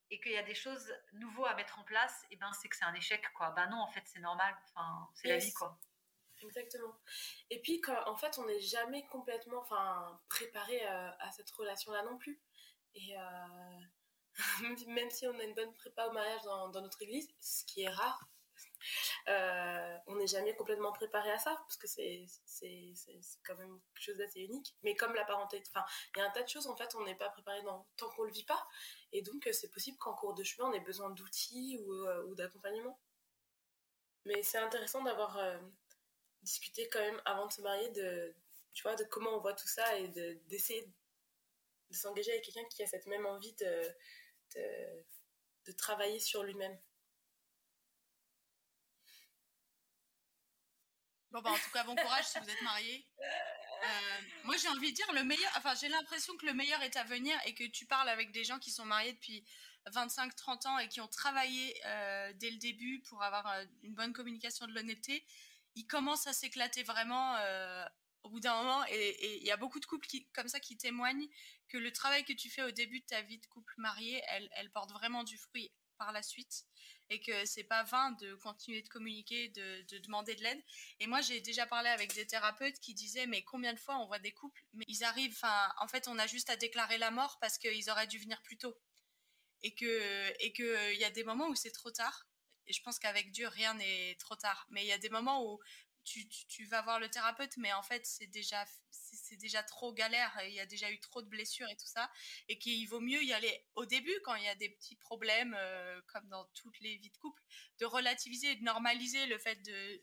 et 0.10 0.20
qu'il 0.20 0.32
y 0.32 0.38
a 0.38 0.44
des 0.44 0.56
choses 0.56 0.94
nouveaux 1.14 1.46
à 1.46 1.56
mettre 1.56 1.80
en 1.80 1.84
place, 1.84 2.26
et 2.30 2.36
ben 2.36 2.52
c'est 2.54 2.70
que 2.70 2.76
c'est 2.76 2.86
un 2.86 2.94
échec 2.94 3.24
quoi. 3.34 3.52
Ben 3.52 3.68
non, 3.68 3.78
en 3.78 3.88
fait, 3.88 4.04
c'est 4.06 4.20
normal. 4.20 4.56
Enfin, 4.70 5.10
c'est 5.16 5.28
la 5.28 5.38
vie 5.38 5.54
quoi. 5.54 5.80
Exactement. 6.42 6.96
Et 7.50 7.62
puis 7.62 7.82
quand, 7.82 7.98
en 8.08 8.16
fait, 8.16 8.38
on 8.38 8.46
n'est 8.46 8.60
jamais 8.60 9.06
complètement 9.08 9.60
enfin 9.60 10.20
préparé 10.30 10.86
euh, 10.86 11.10
à, 11.20 11.32
cette 11.32 11.50
relation-là 11.52 12.04
non 12.04 12.18
plus. 12.18 12.42
Et 12.96 13.18
euh, 13.18 14.34
même 14.88 15.10
si 15.10 15.26
on 15.28 15.40
a 15.40 15.44
une 15.44 15.56
bonne 15.56 15.74
prépa 15.74 16.08
au 16.08 16.12
mariage 16.12 16.42
dans, 16.44 16.70
dans 16.70 16.82
notre 16.82 17.02
église, 17.02 17.28
ce 17.40 17.66
qui 17.66 17.84
est 17.84 17.90
rare, 17.90 18.28
euh, 19.28 19.98
on 20.08 20.16
n'est 20.16 20.28
jamais 20.28 20.56
complètement 20.56 20.92
préparé 20.92 21.32
à 21.32 21.40
ça, 21.40 21.56
parce 21.56 21.78
que 21.78 21.88
c'est, 21.88 22.26
quand 23.46 23.56
même 23.56 23.80
quelque 23.94 24.04
chose 24.04 24.18
d'assez 24.18 24.42
unique. 24.42 24.76
Mais 24.84 24.96
comme 24.96 25.14
la 25.14 25.26
parenté, 25.26 25.62
il 26.16 26.20
y 26.20 26.22
a 26.22 26.26
un 26.26 26.32
tas 26.32 26.44
de 26.44 26.50
choses, 26.50 26.68
en 26.68 26.76
fait, 26.76 26.94
on 26.96 27.04
n'est 27.04 27.16
pas 27.16 27.30
préparé 27.30 27.62
tant 27.98 28.10
qu'on 28.10 28.24
le 28.24 28.32
vit 28.32 28.46
pas. 28.46 28.68
Et 29.12 29.22
donc, 29.22 29.48
c'est 29.52 29.72
possible 29.72 29.98
qu'en 29.98 30.14
cours 30.16 30.34
de 30.34 30.44
chemin, 30.44 30.70
on 30.70 30.74
ait 30.74 30.80
besoin 30.80 31.10
d'outils 31.12 31.80
ou, 31.82 31.94
euh, 31.94 32.36
d'accompagnement. 32.36 33.00
Mais 34.26 34.42
c'est 34.44 34.58
intéressant 34.58 35.04
d'avoir 35.04 35.38
euh, 35.38 35.58
discuté 36.42 36.88
quand 36.90 37.02
même 37.02 37.22
avant 37.26 37.48
de 37.48 37.52
se 37.52 37.62
marier 37.62 37.90
de, 37.90 38.36
tu 38.74 38.84
de 38.84 39.04
comment 39.06 39.32
on 39.32 39.42
voit 39.42 39.54
tout 39.54 39.68
ça 39.68 39.98
et 40.00 40.08
d'essayer 40.48 40.86
de, 40.86 41.96
s'engager 41.96 42.32
avec 42.32 42.44
quelqu'un 42.44 42.66
qui 42.70 42.82
a 42.82 42.88
cette 42.88 43.06
même 43.06 43.26
envie 43.26 43.54
de 43.56 43.96
travailler 45.78 46.20
sur 46.20 46.44
lui-même. 46.44 46.78
Bon, 51.34 51.42
bah, 51.42 51.50
en 51.50 51.56
tout 51.56 51.72
cas, 51.74 51.84
bon 51.84 51.96
courage 51.96 52.26
si 52.26 52.38
vous 52.38 52.48
êtes 52.48 52.62
mariés. 52.62 53.08
Euh, 53.20 54.22
moi, 54.44 54.56
j'ai 54.56 54.68
envie 54.68 54.92
de 54.92 54.96
dire 54.96 55.12
le 55.14 55.24
meilleur. 55.24 55.52
Enfin, 55.58 55.74
j'ai 55.74 55.90
l'impression 55.90 56.38
que 56.38 56.46
le 56.46 56.54
meilleur 56.54 56.80
est 56.84 56.96
à 56.96 57.04
venir 57.04 57.36
et 57.48 57.56
que 57.56 57.64
tu 57.64 57.88
parles 57.88 58.08
avec 58.08 58.32
des 58.32 58.44
gens 58.44 58.60
qui 58.60 58.70
sont 58.70 58.86
mariés 58.86 59.14
depuis 59.14 59.44
25-30 59.88 60.68
ans 60.68 60.78
et 60.78 60.88
qui 60.88 61.02
ont 61.02 61.08
travaillé 61.08 61.76
euh, 61.88 62.32
dès 62.36 62.52
le 62.52 62.58
début 62.58 63.02
pour 63.02 63.24
avoir 63.24 63.48
euh, 63.48 63.66
une 63.82 63.96
bonne 63.96 64.14
communication 64.14 64.68
de 64.68 64.74
l'honnêteté. 64.74 65.26
Ils 65.74 65.88
commencent 65.88 66.28
à 66.28 66.34
s'éclater 66.34 66.84
vraiment 66.84 67.36
au 68.22 68.30
bout 68.30 68.40
d'un 68.40 68.56
moment. 68.56 68.86
Et 68.92 69.38
il 69.38 69.44
y 69.44 69.50
a 69.50 69.58
beaucoup 69.58 69.80
de 69.80 69.88
couples 69.88 70.08
comme 70.36 70.48
ça 70.48 70.60
qui 70.60 70.78
témoignent 70.78 71.28
que 71.68 71.80
le 71.80 71.92
travail 71.92 72.24
que 72.26 72.34
tu 72.34 72.52
fais 72.52 72.62
au 72.62 72.70
début 72.70 73.00
de 73.00 73.06
ta 73.08 73.24
vie 73.24 73.40
de 73.40 73.48
couple 73.48 73.74
marié, 73.78 74.22
elle 74.28 74.72
porte 74.72 74.92
vraiment 74.92 75.24
du 75.24 75.40
fruit 75.40 75.72
par 75.98 76.12
la 76.12 76.22
suite 76.22 76.68
et 77.14 77.20
que 77.20 77.46
c'est 77.46 77.64
pas 77.64 77.84
vain 77.84 78.12
de 78.12 78.34
continuer 78.36 78.82
de 78.82 78.90
communiquer, 78.90 79.50
de, 79.50 79.98
demander 80.00 80.36
de 80.36 80.42
l'aide. 80.42 80.62
Et 81.00 81.08
moi, 81.08 81.22
j'ai 81.22 81.42
déjà 81.42 81.66
parlé 81.66 81.90
avec 81.90 82.14
des 82.16 82.26
thérapeutes 82.26 82.80
qui 82.80 82.94
disaient 82.94 83.28
mais 83.28 83.44
combien 83.44 83.74
de 83.74 83.80
fois 83.80 83.98
on 84.00 84.08
voit 84.08 84.20
des 84.20 84.32
couples, 84.32 84.64
mais 84.74 84.86
ils 84.88 85.04
arrivent, 85.04 85.40
en 85.80 85.88
fait, 85.88 86.08
on 86.08 86.18
a 86.18 86.28
juste 86.28 86.50
à 86.50 86.56
déclarer 86.56 86.98
la 86.98 87.12
mort 87.12 87.38
parce 87.40 87.58
qu'ils 87.58 87.90
auraient 87.90 88.08
dû 88.08 88.18
venir 88.18 88.42
plus 88.42 88.58
tôt 88.58 88.76
et 89.62 89.74
que 89.74 90.34
et 90.40 90.52
que 90.54 90.94
il 90.94 91.00
y 91.00 91.06
a 91.06 91.12
des 91.12 91.24
moments 91.24 91.48
où 91.48 91.56
c'est 91.56 91.72
trop 91.72 91.92
tard. 91.92 92.28
Et 92.68 92.74
je 92.74 92.82
pense 92.82 93.00
qu'avec 93.00 93.32
Dieu, 93.32 93.48
rien 93.48 93.74
n'est 93.74 94.16
trop 94.16 94.36
tard. 94.36 94.66
Mais 94.70 94.84
il 94.84 94.88
y 94.88 94.94
a 94.94 94.98
des 94.98 95.10
moments 95.10 95.46
où 95.46 95.60
tu, 96.04 96.66
vas 96.66 96.82
voir 96.82 97.00
le 97.00 97.10
thérapeute, 97.10 97.58
mais 97.58 97.74
en 97.74 97.84
fait, 97.84 98.06
c'est 98.06 98.28
déjà, 98.28 98.66
c'est 99.34 99.40
déjà 99.42 99.64
trop 99.64 99.94
galère, 99.94 100.32
il 100.46 100.54
y 100.54 100.60
a 100.60 100.66
déjà 100.68 100.92
eu 100.92 101.00
trop 101.00 101.24
de 101.24 101.28
blessures 101.28 101.68
et 101.70 101.76
tout 101.76 101.88
ça, 101.88 102.12
et 102.48 102.60
qu'il 102.60 102.88
vaut 102.88 103.00
mieux 103.00 103.24
y 103.24 103.34
aller 103.34 103.66
au 103.76 103.86
début 103.86 104.14
quand 104.24 104.36
il 104.36 104.44
y 104.44 104.48
a 104.48 104.54
des 104.56 104.70
petits 104.70 104.96
problèmes, 104.96 105.56
euh, 105.58 106.02
comme 106.08 106.28
dans 106.30 106.46
toutes 106.54 106.80
les 106.82 106.98
vies 106.98 107.10
de 107.10 107.18
couple, 107.18 107.42
de 107.80 107.86
relativiser 107.86 108.52
et 108.52 108.56
de 108.56 108.64
normaliser 108.64 109.26
le 109.26 109.40
fait 109.40 109.60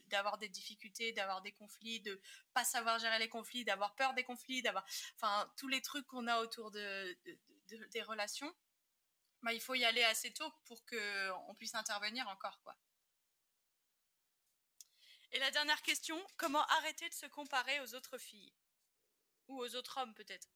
d'avoir 0.07 0.37
des 0.37 0.49
difficultés, 0.49 1.13
d'avoir 1.13 1.41
des 1.41 1.53
conflits, 1.53 2.01
de 2.01 2.21
pas 2.53 2.65
savoir 2.65 2.99
gérer 2.99 3.19
les 3.19 3.29
conflits, 3.29 3.63
d'avoir 3.63 3.95
peur 3.95 4.13
des 4.13 4.23
conflits, 4.23 4.61
d'avoir, 4.61 4.85
enfin, 5.15 5.49
tous 5.57 5.69
les 5.69 5.81
trucs 5.81 6.05
qu'on 6.07 6.27
a 6.27 6.39
autour 6.39 6.71
de, 6.71 7.17
des 7.67 8.01
relations. 8.01 8.53
Bah, 9.43 9.53
il 9.53 9.61
faut 9.61 9.75
y 9.75 9.85
aller 9.85 10.03
assez 10.03 10.31
tôt 10.33 10.51
pour 10.65 10.85
qu'on 10.85 11.55
puisse 11.55 11.73
intervenir 11.75 12.27
encore, 12.27 12.59
quoi. 12.61 12.77
Et 15.31 15.39
la 15.39 15.49
dernière 15.51 15.81
question, 15.81 16.21
comment 16.35 16.65
arrêter 16.65 17.07
de 17.07 17.13
se 17.13 17.25
comparer 17.27 17.79
aux 17.79 17.95
autres 17.95 18.17
filles? 18.17 18.53
Ou 19.51 19.59
aux 19.59 19.75
autres 19.75 19.97
hommes 19.97 20.13
peut-être 20.13 20.47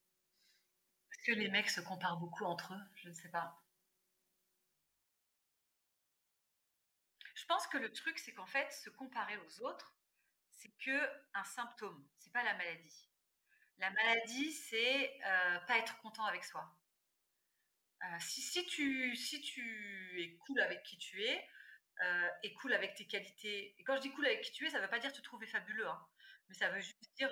Est-ce 1.12 1.26
que 1.26 1.32
les 1.34 1.50
mecs 1.50 1.70
se 1.70 1.82
comparent 1.82 2.18
beaucoup 2.18 2.46
entre 2.46 2.74
eux? 2.74 2.82
Je 2.96 3.10
ne 3.10 3.14
sais 3.14 3.28
pas. 3.28 3.62
Je 7.34 7.46
pense 7.46 7.68
que 7.68 7.78
le 7.78 7.92
truc, 7.92 8.18
c'est 8.18 8.34
qu'en 8.34 8.46
fait, 8.46 8.72
se 8.72 8.90
comparer 8.90 9.36
aux 9.38 9.62
autres, 9.64 9.94
c'est 10.50 10.72
que 10.78 11.10
un 11.34 11.44
symptôme, 11.44 12.08
c'est 12.18 12.32
pas 12.32 12.44
la 12.44 12.54
maladie. 12.54 13.10
La 13.80 13.92
maladie, 13.92 14.54
c'est 14.54 15.20
euh, 15.26 15.60
pas 15.68 15.78
être 15.78 15.98
content 15.98 16.24
avec 16.24 16.46
soi. 16.46 16.66
Euh, 18.02 18.20
si, 18.20 18.66
tu, 18.66 19.14
si 19.18 19.44
es 20.18 20.38
cool 20.38 20.62
avec 20.62 20.84
qui 20.84 20.98
tu 20.98 21.22
es, 21.22 21.46
euh, 22.02 22.30
et 22.44 22.54
cool 22.54 22.72
avec 22.72 22.96
tes 22.96 23.06
qualités. 23.06 23.76
Et 23.78 23.84
quand 23.84 23.98
je 23.98 24.02
dis 24.04 24.12
cool 24.12 24.26
avec 24.26 24.42
qui 24.42 24.54
tu 24.54 24.66
es, 24.66 24.70
ça 24.70 24.78
ne 24.78 24.84
veut 24.84 24.90
pas 24.90 25.00
dire 25.00 25.12
te 25.12 25.22
trouver 25.22 25.48
fabuleux, 25.48 25.88
hein. 25.88 26.08
mais 26.48 26.56
ça 26.56 26.70
veut 26.70 26.80
juste 26.80 27.14
dire 27.18 27.30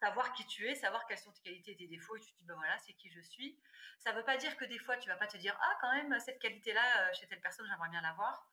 savoir 0.00 0.32
qui 0.32 0.46
tu 0.46 0.66
es, 0.66 0.74
savoir 0.74 1.06
quelles 1.06 1.18
sont 1.18 1.32
tes 1.32 1.42
qualités 1.42 1.72
et 1.72 1.76
tes 1.76 1.86
défauts, 1.86 2.16
et 2.16 2.20
tu 2.20 2.32
te 2.32 2.38
dis, 2.38 2.44
ben 2.44 2.54
voilà, 2.54 2.76
c'est 2.78 2.94
qui 2.94 3.10
je 3.10 3.20
suis. 3.20 3.58
Ça 3.98 4.12
ne 4.12 4.16
veut 4.16 4.24
pas 4.24 4.36
dire 4.36 4.56
que 4.56 4.64
des 4.64 4.78
fois, 4.78 4.96
tu 4.96 5.08
vas 5.08 5.16
pas 5.16 5.26
te 5.26 5.36
dire, 5.36 5.56
ah, 5.60 5.78
quand 5.80 5.92
même, 5.92 6.18
cette 6.20 6.38
qualité-là, 6.40 7.02
euh, 7.02 7.12
chez 7.14 7.26
telle 7.26 7.40
personne, 7.40 7.66
j'aimerais 7.68 7.90
bien 7.90 8.00
l'avoir. 8.00 8.50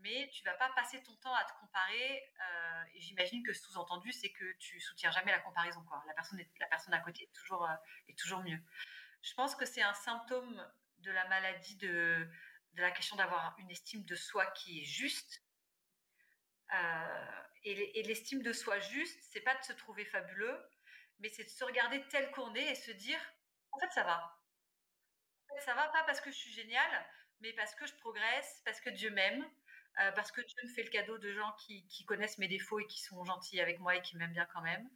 Mais 0.00 0.30
tu 0.32 0.44
vas 0.44 0.54
pas 0.54 0.70
passer 0.76 1.02
ton 1.02 1.14
temps 1.16 1.34
à 1.34 1.44
te 1.44 1.52
comparer. 1.60 2.22
et 2.94 3.00
j'imagine 3.00 3.42
que 3.42 3.54
sous-entendu, 3.54 4.12
c'est 4.12 4.30
que 4.30 4.52
tu 4.58 4.78
soutiens 4.78 5.10
jamais 5.10 5.32
la 5.32 5.40
comparaison. 5.40 5.82
Quoi. 5.84 6.02
La, 6.06 6.12
personne 6.12 6.44
la 6.60 6.66
personne 6.66 6.92
à 6.92 7.00
côté 7.00 7.24
est 7.24 7.32
toujours, 7.32 7.66
est 8.08 8.18
toujours 8.18 8.40
mieux. 8.40 8.58
Je 9.22 9.32
pense 9.32 9.56
que 9.56 9.64
c'est 9.64 9.80
un 9.82 9.94
symptôme 9.94 10.62
de 10.98 11.10
la 11.10 11.26
maladie 11.28 11.76
de, 11.76 12.28
de 12.74 12.82
la 12.82 12.90
question 12.90 13.16
d'avoir 13.16 13.54
une 13.58 13.70
estime 13.70 14.04
de 14.04 14.14
soi 14.14 14.46
qui 14.52 14.80
est 14.80 14.84
juste. 14.84 15.42
Euh, 16.72 17.42
et 17.66 18.02
l'estime 18.02 18.42
de 18.42 18.52
soi 18.52 18.78
juste, 18.78 19.18
c'est 19.30 19.40
pas 19.40 19.54
de 19.54 19.64
se 19.64 19.72
trouver 19.72 20.04
fabuleux, 20.04 20.62
mais 21.18 21.28
c'est 21.28 21.44
de 21.44 21.48
se 21.48 21.64
regarder 21.64 22.02
tel 22.08 22.30
qu'on 22.32 22.54
est 22.54 22.70
et 22.70 22.74
se 22.74 22.90
dire, 22.90 23.18
en 23.72 23.78
fait, 23.78 23.90
ça 23.92 24.04
va. 24.04 24.38
En 25.50 25.54
fait, 25.54 25.62
ça 25.62 25.74
va 25.74 25.88
pas 25.88 26.02
parce 26.04 26.20
que 26.20 26.30
je 26.30 26.36
suis 26.36 26.52
géniale, 26.52 27.06
mais 27.40 27.52
parce 27.52 27.74
que 27.74 27.86
je 27.86 27.94
progresse, 27.94 28.62
parce 28.64 28.80
que 28.80 28.90
Dieu 28.90 29.10
m'aime, 29.10 29.44
parce 30.14 30.32
que 30.32 30.40
Dieu 30.40 30.56
me 30.64 30.68
fait 30.68 30.82
le 30.82 30.90
cadeau 30.90 31.18
de 31.18 31.32
gens 31.32 31.52
qui, 31.66 32.04
connaissent 32.06 32.38
mes 32.38 32.48
défauts 32.48 32.80
et 32.80 32.86
qui 32.86 33.00
sont 33.00 33.24
gentils 33.24 33.60
avec 33.60 33.78
moi 33.78 33.96
et 33.96 34.02
qui 34.02 34.16
m'aiment 34.16 34.32
bien 34.32 34.46
quand 34.46 34.62
même. 34.62 34.88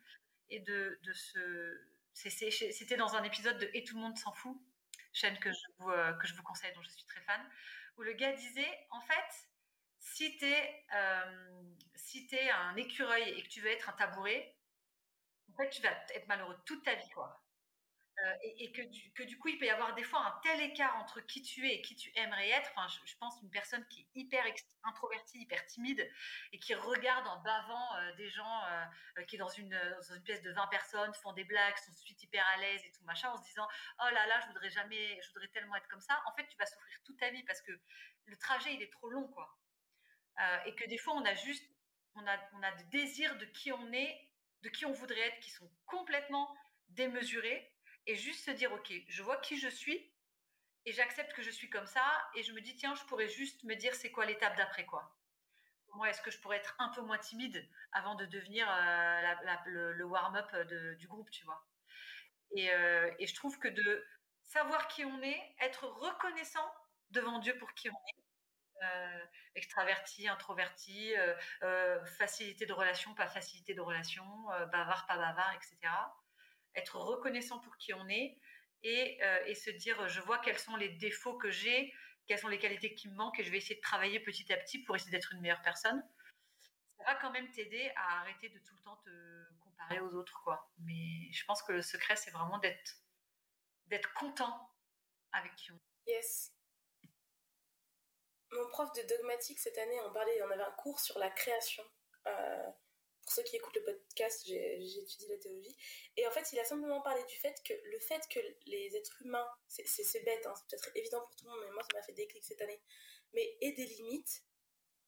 Et 0.50 0.60
de, 0.60 0.98
de 1.02 1.12
ce. 1.12 1.88
C'était 2.14 2.96
dans 2.96 3.14
un 3.14 3.22
épisode 3.22 3.58
de 3.58 3.70
Et 3.74 3.84
tout 3.84 3.94
le 3.94 4.00
monde 4.00 4.18
s'en 4.18 4.32
fout, 4.32 4.56
chaîne 5.12 5.38
que 5.38 5.52
je, 5.52 5.58
vous, 5.78 5.90
que 6.20 6.26
je 6.26 6.34
vous 6.34 6.42
conseille, 6.42 6.72
dont 6.74 6.82
je 6.82 6.90
suis 6.90 7.04
très 7.04 7.20
fan, 7.20 7.40
où 7.96 8.02
le 8.02 8.12
gars 8.12 8.32
disait 8.32 8.86
en 8.90 9.00
fait, 9.02 9.48
si 10.00 10.36
tu 10.36 10.44
es, 10.46 10.86
si 11.94 12.28
es 12.32 12.50
un 12.50 12.74
écureuil 12.76 13.22
et 13.22 13.42
que 13.42 13.48
tu 13.48 13.60
veux 13.60 13.70
être 13.70 13.88
un 13.88 13.92
tabouret, 13.92 14.57
en 15.50 15.56
fait, 15.56 15.70
tu 15.70 15.82
vas 15.82 15.90
être 16.14 16.28
malheureux 16.28 16.58
toute 16.64 16.84
ta 16.84 16.94
vie, 16.94 17.10
quoi. 17.10 17.42
Euh, 18.24 18.34
et, 18.42 18.72
que, 18.72 18.82
du, 18.82 19.12
que, 19.12 19.22
du, 19.22 19.38
coup, 19.38 19.46
il 19.46 19.58
peut 19.58 19.66
y 19.66 19.70
avoir 19.70 19.94
des 19.94 20.02
fois 20.02 20.18
un 20.18 20.40
tel 20.42 20.60
écart 20.60 20.96
entre 20.96 21.20
qui 21.20 21.40
tu 21.40 21.68
es 21.68 21.76
et 21.76 21.82
qui 21.82 21.94
tu 21.94 22.10
aimerais 22.16 22.48
être. 22.48 22.68
Enfin, 22.74 22.88
je, 23.06 23.14
pense 23.16 23.40
une 23.42 23.50
personne 23.50 23.86
qui 23.86 24.00
est 24.00 24.20
hyper 24.20 24.44
introvertie, 24.82 25.38
hyper 25.38 25.64
timide 25.66 26.04
et 26.52 26.58
qui 26.58 26.74
regarde 26.74 27.28
en 27.28 27.40
bavant 27.42 27.96
euh, 27.96 28.12
des 28.16 28.28
gens 28.28 28.64
euh, 28.64 29.22
qui, 29.24 29.36
dans 29.36 29.48
une, 29.48 29.70
dans 29.70 30.14
une, 30.14 30.22
pièce 30.24 30.42
de 30.42 30.50
20 30.50 30.66
personnes, 30.66 31.14
font 31.14 31.32
des 31.32 31.44
blagues, 31.44 31.76
sont 31.76 31.92
suite 31.92 32.20
hyper 32.20 32.44
à 32.54 32.56
l'aise 32.56 32.84
et 32.84 32.90
tout 32.90 33.04
machin, 33.04 33.30
en 33.30 33.36
se 33.36 33.44
disant 33.44 33.68
Oh 34.00 34.10
là 34.12 34.26
là, 34.26 34.40
je 34.40 34.46
voudrais 34.48 34.70
jamais, 34.70 35.20
je 35.22 35.28
voudrais 35.28 35.48
tellement 35.48 35.76
être 35.76 35.88
comme 35.88 36.00
ça. 36.00 36.20
En 36.26 36.34
fait, 36.34 36.46
tu 36.48 36.56
vas 36.56 36.66
souffrir 36.66 36.98
toute 37.04 37.18
ta 37.20 37.30
vie 37.30 37.44
parce 37.44 37.62
que 37.62 37.72
le 38.24 38.36
trajet, 38.36 38.74
il 38.74 38.82
est 38.82 38.92
trop 38.92 39.10
long, 39.10 39.28
quoi. 39.28 39.56
et 40.66 40.74
que 40.74 40.88
des 40.88 40.98
fois, 40.98 41.14
on 41.14 41.24
a 41.24 41.34
juste, 41.34 41.64
on 42.16 42.26
a, 42.26 42.36
on 42.54 42.62
a 42.64 42.72
des 42.72 42.84
désirs 42.84 43.38
de 43.38 43.44
qui 43.44 43.70
on 43.70 43.92
est, 43.92 44.27
de 44.62 44.68
qui 44.68 44.86
on 44.86 44.92
voudrait 44.92 45.20
être, 45.20 45.40
qui 45.40 45.50
sont 45.50 45.70
complètement 45.86 46.54
démesurés 46.88 47.72
et 48.06 48.14
juste 48.14 48.44
se 48.44 48.50
dire, 48.50 48.72
OK, 48.72 48.92
je 49.08 49.22
vois 49.22 49.36
qui 49.38 49.58
je 49.58 49.68
suis 49.68 50.12
et 50.84 50.92
j'accepte 50.92 51.32
que 51.34 51.42
je 51.42 51.50
suis 51.50 51.68
comme 51.68 51.86
ça 51.86 52.04
et 52.34 52.42
je 52.42 52.52
me 52.52 52.60
dis, 52.60 52.74
tiens, 52.74 52.94
je 52.94 53.04
pourrais 53.04 53.28
juste 53.28 53.62
me 53.64 53.74
dire 53.74 53.94
c'est 53.94 54.10
quoi 54.10 54.26
l'étape 54.26 54.56
d'après, 54.56 54.86
quoi. 54.86 55.14
Moi, 55.94 56.10
est-ce 56.10 56.22
que 56.22 56.30
je 56.30 56.38
pourrais 56.38 56.58
être 56.58 56.74
un 56.78 56.88
peu 56.90 57.00
moins 57.00 57.18
timide 57.18 57.66
avant 57.92 58.14
de 58.14 58.26
devenir 58.26 58.68
euh, 58.70 59.92
le, 59.94 60.04
warm-up 60.04 60.54
du 60.98 61.08
groupe, 61.08 61.30
tu 61.30 61.44
vois 61.44 61.64
euh, 62.56 63.10
et, 63.18 63.26
je 63.26 63.34
trouve 63.34 63.58
que 63.58 63.68
de 63.68 64.06
savoir 64.44 64.88
qui 64.88 65.04
on 65.04 65.22
est, 65.22 65.54
être 65.60 65.84
reconnaissant 65.84 66.72
devant 67.10 67.38
Dieu 67.38 67.56
pour 67.58 67.72
qui 67.74 67.90
on 67.90 67.94
est, 67.94 68.22
euh, 68.82 69.24
extraverti, 69.54 70.28
introverti, 70.28 71.14
facilité 72.18 72.66
de 72.66 72.72
relation, 72.72 73.14
pas 73.14 73.28
facilité 73.28 73.74
de 73.74 73.80
relation, 73.80 74.24
bavard, 74.72 75.06
pas 75.06 75.16
bavard, 75.16 75.52
etc 75.54 75.90
être 76.78 76.96
reconnaissant 76.96 77.58
pour 77.58 77.76
qui 77.76 77.92
on 77.94 78.08
est 78.08 78.38
euh, 78.84 79.44
et, 79.46 79.54
se 79.54 79.70
dire 79.70 80.08
je 80.08 80.20
vois 80.20 80.38
quels 80.38 80.58
sont 80.58 80.76
les 80.76 80.88
défauts 80.88 81.36
que 81.36 81.50
j'ai, 81.50 81.92
quelles 82.26 82.38
sont 82.38 82.48
les 82.48 82.58
qualités 82.58 82.94
qui 82.94 83.08
me 83.08 83.14
manquent 83.14 83.40
et 83.40 83.44
je 83.44 83.50
vais 83.50 83.58
essayer 83.58 83.76
de 83.76 83.80
travailler 83.80 84.20
petit 84.20 84.50
à 84.52 84.56
petit 84.56 84.82
pour 84.84 84.96
essayer 84.96 85.10
d'être 85.10 85.32
une 85.32 85.40
meilleure 85.40 85.62
personne. 85.62 86.02
Ça 86.96 87.04
va 87.04 87.14
quand 87.16 87.30
même 87.30 87.50
t'aider 87.50 87.90
à 87.96 88.20
arrêter 88.20 88.48
de 88.48 88.58
tout 88.60 88.74
le 88.76 88.82
temps 88.82 88.96
te 89.04 89.10
comparer 89.60 90.00
aux 90.00 90.14
autres, 90.14 90.40
quoi. 90.42 90.70
Mais 90.78 91.30
je 91.32 91.44
pense 91.44 91.62
que 91.62 91.72
le 91.72 91.82
secret, 91.82 92.16
c'est 92.16 92.30
vraiment 92.30 92.58
d'être 92.58 92.96
d'être 93.86 94.12
content 94.14 94.70
avec 95.32 95.54
qui 95.56 95.70
on 95.72 95.76
est. 95.76 96.12
Yes. 96.12 96.57
Mon 98.50 98.66
prof 98.68 98.90
de 98.94 99.02
dogmatique 99.02 99.58
cette 99.58 99.78
année, 99.78 100.00
on 100.06 100.12
parlait, 100.12 100.42
on 100.42 100.50
avait 100.50 100.62
un 100.62 100.72
cours 100.72 101.00
sur 101.00 101.18
la 101.18 101.30
création. 101.30 101.84
Euh, 102.26 102.70
pour 103.22 103.32
ceux 103.32 103.42
qui 103.42 103.56
écoutent 103.56 103.76
le 103.76 103.84
podcast, 103.84 104.42
j'ai 104.46 105.00
étudié 105.02 105.28
la 105.28 105.36
théologie. 105.36 105.76
Et 106.16 106.26
en 106.26 106.30
fait, 106.30 106.50
il 106.52 106.58
a 106.58 106.64
simplement 106.64 107.02
parlé 107.02 107.22
du 107.24 107.36
fait 107.36 107.54
que 107.62 107.74
le 107.74 107.98
fait 107.98 108.26
que 108.30 108.40
les 108.64 108.96
êtres 108.96 109.20
humains, 109.20 109.46
c'est 109.66 110.24
bête, 110.24 110.46
hein, 110.46 110.54
c'est 110.56 110.66
peut-être 110.66 110.96
évident 110.96 111.20
pour 111.20 111.36
tout 111.36 111.44
le 111.44 111.50
monde, 111.50 111.60
mais 111.66 111.72
moi, 111.72 111.82
ça 111.82 111.98
m'a 111.98 112.02
fait 112.02 112.14
déclic 112.14 112.42
cette 112.42 112.62
année, 112.62 112.80
mais 113.34 113.58
aient 113.60 113.72
des 113.72 113.84
limites, 113.84 114.44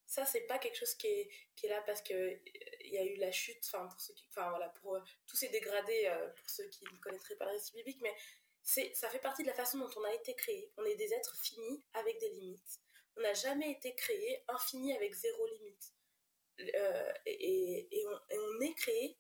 ça, 0.07 0.26
c'est 0.26 0.42
pas 0.42 0.59
quelque 0.59 0.76
chose 0.76 0.94
qui 0.96 1.07
est, 1.07 1.68
là 1.68 1.81
parce 1.87 2.03
qu'il 2.03 2.16
euh, 2.16 2.37
y 2.85 2.98
a 2.98 3.05
eu 3.05 3.16
la 3.16 3.33
chute, 3.33 3.64
enfin, 3.64 3.87
pour 3.87 4.00
ceux 4.00 4.12
qui, 4.12 4.26
enfin, 4.29 4.50
voilà, 4.50 4.68
pour 4.81 4.96
euh, 4.96 5.00
tous 5.26 5.37
ces 5.37 5.48
dégradés, 5.48 6.12
pour 6.37 6.50
ceux 6.50 6.68
qui 6.68 6.85
ne 6.85 6.98
connaîtraient 6.98 7.37
pas 7.37 7.46
le 7.46 7.53
récit 7.53 7.72
biblique, 7.72 8.00
mais 8.03 8.14
ça 8.62 9.09
fait 9.09 9.20
partie 9.20 9.42
de 9.42 9.48
la 9.48 9.55
façon 9.55 9.79
dont 9.79 9.90
on 9.96 10.05
a 10.05 10.12
été 10.12 10.35
créé. 10.35 10.70
On 10.76 10.85
est 10.85 10.96
des 10.96 11.14
êtres 11.14 11.37
finis 11.37 11.85
avec 11.94 12.18
des 12.18 12.29
limites. 12.31 12.81
On 13.16 13.23
n'a 13.23 13.35
jamais 13.35 13.70
été 13.70 13.94
créé 13.94 14.44
infini 14.49 14.94
avec 14.96 15.12
zéro 15.14 15.46
limite. 15.46 15.94
Euh, 16.75 17.12
et, 17.27 18.05
on, 18.33 18.61
est 18.61 18.75
créé 18.75 19.18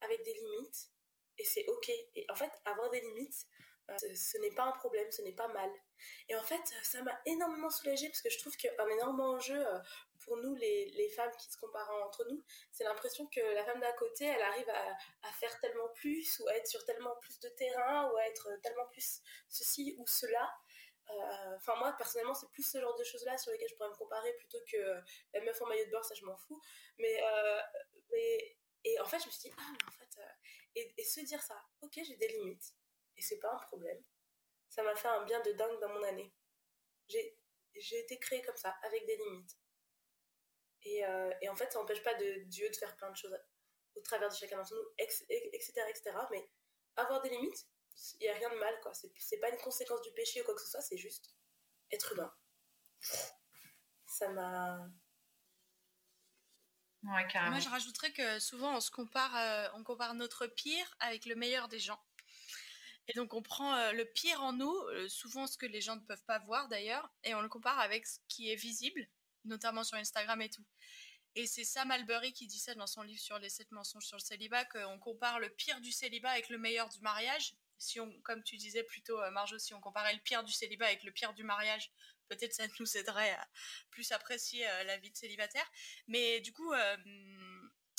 avec 0.00 0.22
des 0.24 0.34
limites 0.34 0.90
et 1.38 1.44
c'est 1.44 1.66
ok. 1.66 1.90
Et 2.14 2.26
en 2.30 2.34
fait, 2.34 2.50
avoir 2.64 2.90
des 2.90 3.00
limites, 3.00 3.46
euh, 3.90 4.14
ce, 4.14 4.38
n'est 4.38 4.52
pas 4.52 4.64
un 4.64 4.72
problème, 4.72 5.10
ce 5.10 5.22
n'est 5.22 5.32
pas 5.32 5.48
mal. 5.48 5.70
Et 6.28 6.36
en 6.36 6.42
fait, 6.42 6.60
ça 6.82 7.02
m'a 7.02 7.18
énormément 7.26 7.70
soulagée 7.70 8.08
parce 8.08 8.22
que 8.22 8.30
je 8.30 8.38
trouve 8.38 8.56
qu'un 8.56 8.88
énorme 8.88 9.20
enjeu 9.20 9.66
euh, 9.66 9.78
pour 10.20 10.36
nous, 10.36 10.54
les, 10.54 11.08
femmes 11.16 11.32
qui 11.38 11.50
se 11.50 11.56
comparent 11.56 11.90
entre 12.06 12.24
nous, 12.28 12.44
c'est 12.70 12.84
l'impression 12.84 13.26
que 13.26 13.40
la 13.40 13.64
femme 13.64 13.80
d'à 13.80 13.92
côté, 13.92 14.26
elle 14.26 14.42
arrive 14.42 14.68
à, 14.68 15.32
faire 15.32 15.58
tellement 15.60 15.88
plus 15.94 16.38
ou 16.40 16.48
à 16.48 16.54
être 16.54 16.66
sur 16.66 16.84
tellement 16.84 17.16
plus 17.16 17.38
de 17.40 17.48
terrain 17.50 18.10
ou 18.10 18.16
à 18.16 18.26
être 18.26 18.48
tellement 18.62 18.86
plus 18.90 19.20
ceci 19.48 19.96
ou 19.98 20.06
cela. 20.06 20.52
Euh, 21.10 21.56
enfin, 21.56 21.74
moi, 21.76 21.92
personnellement, 21.96 22.34
c'est 22.34 22.50
plus 22.50 22.62
ce 22.62 22.80
genre 22.80 22.96
de 22.96 23.04
choses-là 23.04 23.38
sur 23.38 23.50
lesquelles 23.52 23.68
je 23.68 23.74
pourrais 23.76 23.88
me 23.88 23.94
comparer 23.94 24.32
plutôt 24.34 24.58
que 24.70 24.76
euh, 24.76 25.00
la 25.32 25.40
meuf 25.40 25.60
en 25.62 25.66
maillot 25.66 25.86
de 25.86 25.90
bain, 25.90 26.02
ça 26.02 26.14
je 26.14 26.24
m'en 26.24 26.36
fous. 26.36 26.60
Mais, 26.98 27.22
euh, 27.22 27.60
mais, 28.10 28.56
et 28.84 29.00
en 29.00 29.06
fait, 29.06 29.18
je 29.20 29.26
me 29.26 29.30
suis 29.30 29.48
dit, 29.48 29.54
ah, 29.58 29.72
mais 29.72 29.88
en 29.88 29.92
fait, 29.92 30.20
et, 30.74 31.04
se 31.04 31.20
dire 31.20 31.42
ça, 31.42 31.60
ok, 31.82 31.92
j'ai 31.94 32.16
des 32.16 32.28
limites, 32.28 32.74
et 33.16 33.22
c'est 33.22 33.38
pas 33.38 33.52
un 33.52 33.58
problème. 33.58 34.02
Ça 34.68 34.82
m'a 34.82 34.94
fait 34.94 35.08
un 35.08 35.24
bien 35.24 35.40
de 35.40 35.52
dingue 35.52 35.80
dans 35.80 35.88
mon 35.88 36.02
année. 36.04 36.32
J'ai, 37.08 37.36
j'ai 37.74 38.00
été 38.00 38.18
créée 38.18 38.42
comme 38.42 38.56
ça, 38.56 38.76
avec 38.82 39.06
des 39.06 39.16
limites. 39.16 39.58
Et, 40.84 41.02
et 41.42 41.48
en 41.48 41.56
fait, 41.56 41.72
ça 41.72 41.80
n'empêche 41.80 42.02
pas 42.02 42.14
de 42.14 42.44
Dieu 42.44 42.68
de 42.70 42.76
faire 42.76 42.94
plein 42.96 43.10
de 43.10 43.16
choses 43.16 43.36
au 43.96 44.00
travers 44.00 44.28
de 44.28 44.34
chacun 44.34 44.58
d'entre 44.58 44.74
nous, 44.74 44.88
etc., 44.98 45.24
etc. 45.88 46.12
Mais 46.30 46.48
avoir 46.96 47.20
des 47.22 47.30
limites, 47.30 47.66
il 48.20 48.24
n'y 48.24 48.28
a 48.28 48.34
rien 48.34 48.50
de 48.50 48.58
mal, 48.58 48.74
quoi. 48.82 48.92
C'est 48.94 49.38
pas 49.38 49.50
une 49.50 49.58
conséquence 49.58 50.02
du 50.02 50.12
péché 50.12 50.40
ou 50.40 50.44
quoi 50.44 50.54
que 50.54 50.60
ce 50.60 50.68
soit, 50.68 50.80
c'est 50.80 50.98
juste 50.98 51.34
être 51.90 52.12
humain. 52.12 52.32
Ça 54.06 54.28
m'a. 54.30 54.88
Ouais, 57.04 57.26
carrément. 57.28 57.52
Moi, 57.52 57.60
je 57.60 57.68
rajouterais 57.68 58.12
que 58.12 58.38
souvent, 58.40 58.76
on 58.76 58.80
se 58.80 58.90
compare, 58.90 59.36
euh, 59.36 59.68
on 59.74 59.84
compare 59.84 60.14
notre 60.14 60.46
pire 60.46 60.96
avec 61.00 61.26
le 61.26 61.36
meilleur 61.36 61.68
des 61.68 61.78
gens. 61.78 62.00
Et 63.06 63.14
donc, 63.14 63.32
on 63.34 63.42
prend 63.42 63.74
euh, 63.74 63.92
le 63.92 64.04
pire 64.04 64.42
en 64.42 64.52
nous, 64.52 64.74
euh, 64.90 65.08
souvent 65.08 65.46
ce 65.46 65.56
que 65.56 65.66
les 65.66 65.80
gens 65.80 65.96
ne 65.96 66.00
peuvent 66.00 66.24
pas 66.24 66.40
voir 66.40 66.68
d'ailleurs, 66.68 67.10
et 67.24 67.34
on 67.34 67.40
le 67.40 67.48
compare 67.48 67.78
avec 67.78 68.06
ce 68.06 68.18
qui 68.28 68.50
est 68.50 68.56
visible, 68.56 69.08
notamment 69.44 69.84
sur 69.84 69.96
Instagram 69.96 70.40
et 70.42 70.50
tout. 70.50 70.64
Et 71.34 71.46
c'est 71.46 71.64
Sam 71.64 71.90
Albury 71.90 72.32
qui 72.32 72.46
dit 72.46 72.58
ça 72.58 72.74
dans 72.74 72.86
son 72.86 73.02
livre 73.02 73.20
sur 73.20 73.38
les 73.38 73.48
7 73.48 73.70
mensonges 73.70 74.06
sur 74.06 74.16
le 74.16 74.22
célibat, 74.22 74.64
qu'on 74.66 74.98
compare 74.98 75.38
le 75.38 75.48
pire 75.50 75.80
du 75.80 75.92
célibat 75.92 76.30
avec 76.30 76.48
le 76.48 76.58
meilleur 76.58 76.88
du 76.88 77.00
mariage 77.00 77.54
si 77.78 78.00
on, 78.00 78.12
comme 78.22 78.42
tu 78.42 78.56
disais 78.56 78.82
plutôt, 78.82 79.20
euh, 79.20 79.30
Marjo, 79.30 79.58
si 79.58 79.72
on 79.72 79.80
comparait 79.80 80.12
le 80.12 80.20
pire 80.20 80.44
du 80.44 80.52
célibat 80.52 80.86
avec 80.86 81.04
le 81.04 81.12
pire 81.12 81.32
du 81.32 81.44
mariage, 81.44 81.90
peut-être 82.28 82.52
ça 82.52 82.64
nous 82.78 82.96
aiderait 82.96 83.30
à 83.30 83.48
plus 83.90 84.12
apprécier 84.12 84.68
euh, 84.68 84.84
la 84.84 84.98
vie 84.98 85.10
de 85.10 85.16
célibataire. 85.16 85.68
Mais 86.08 86.40
du 86.40 86.52
coup, 86.52 86.72
euh, 86.72 86.96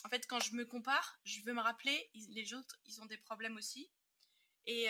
en 0.04 0.10
fait, 0.10 0.28
quand 0.28 0.40
je 0.40 0.54
me 0.54 0.66
compare, 0.66 1.20
je 1.24 1.42
veux 1.42 1.54
me 1.54 1.62
rappeler, 1.62 2.10
les 2.14 2.54
autres, 2.54 2.80
ils 2.86 3.02
ont 3.02 3.06
des 3.06 3.18
problèmes 3.18 3.58
aussi. 3.58 3.90
Et, 4.66 4.88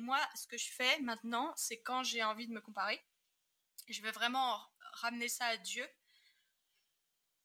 moi, 0.00 0.18
ce 0.34 0.48
que 0.48 0.58
je 0.58 0.72
fais 0.72 0.98
maintenant, 1.00 1.52
c'est 1.56 1.80
quand 1.80 2.02
j'ai 2.02 2.24
envie 2.24 2.48
de 2.48 2.52
me 2.52 2.60
comparer, 2.60 3.00
je 3.88 4.02
veux 4.02 4.10
vraiment 4.10 4.60
ramener 4.94 5.28
ça 5.28 5.46
à 5.46 5.56
Dieu. 5.56 5.86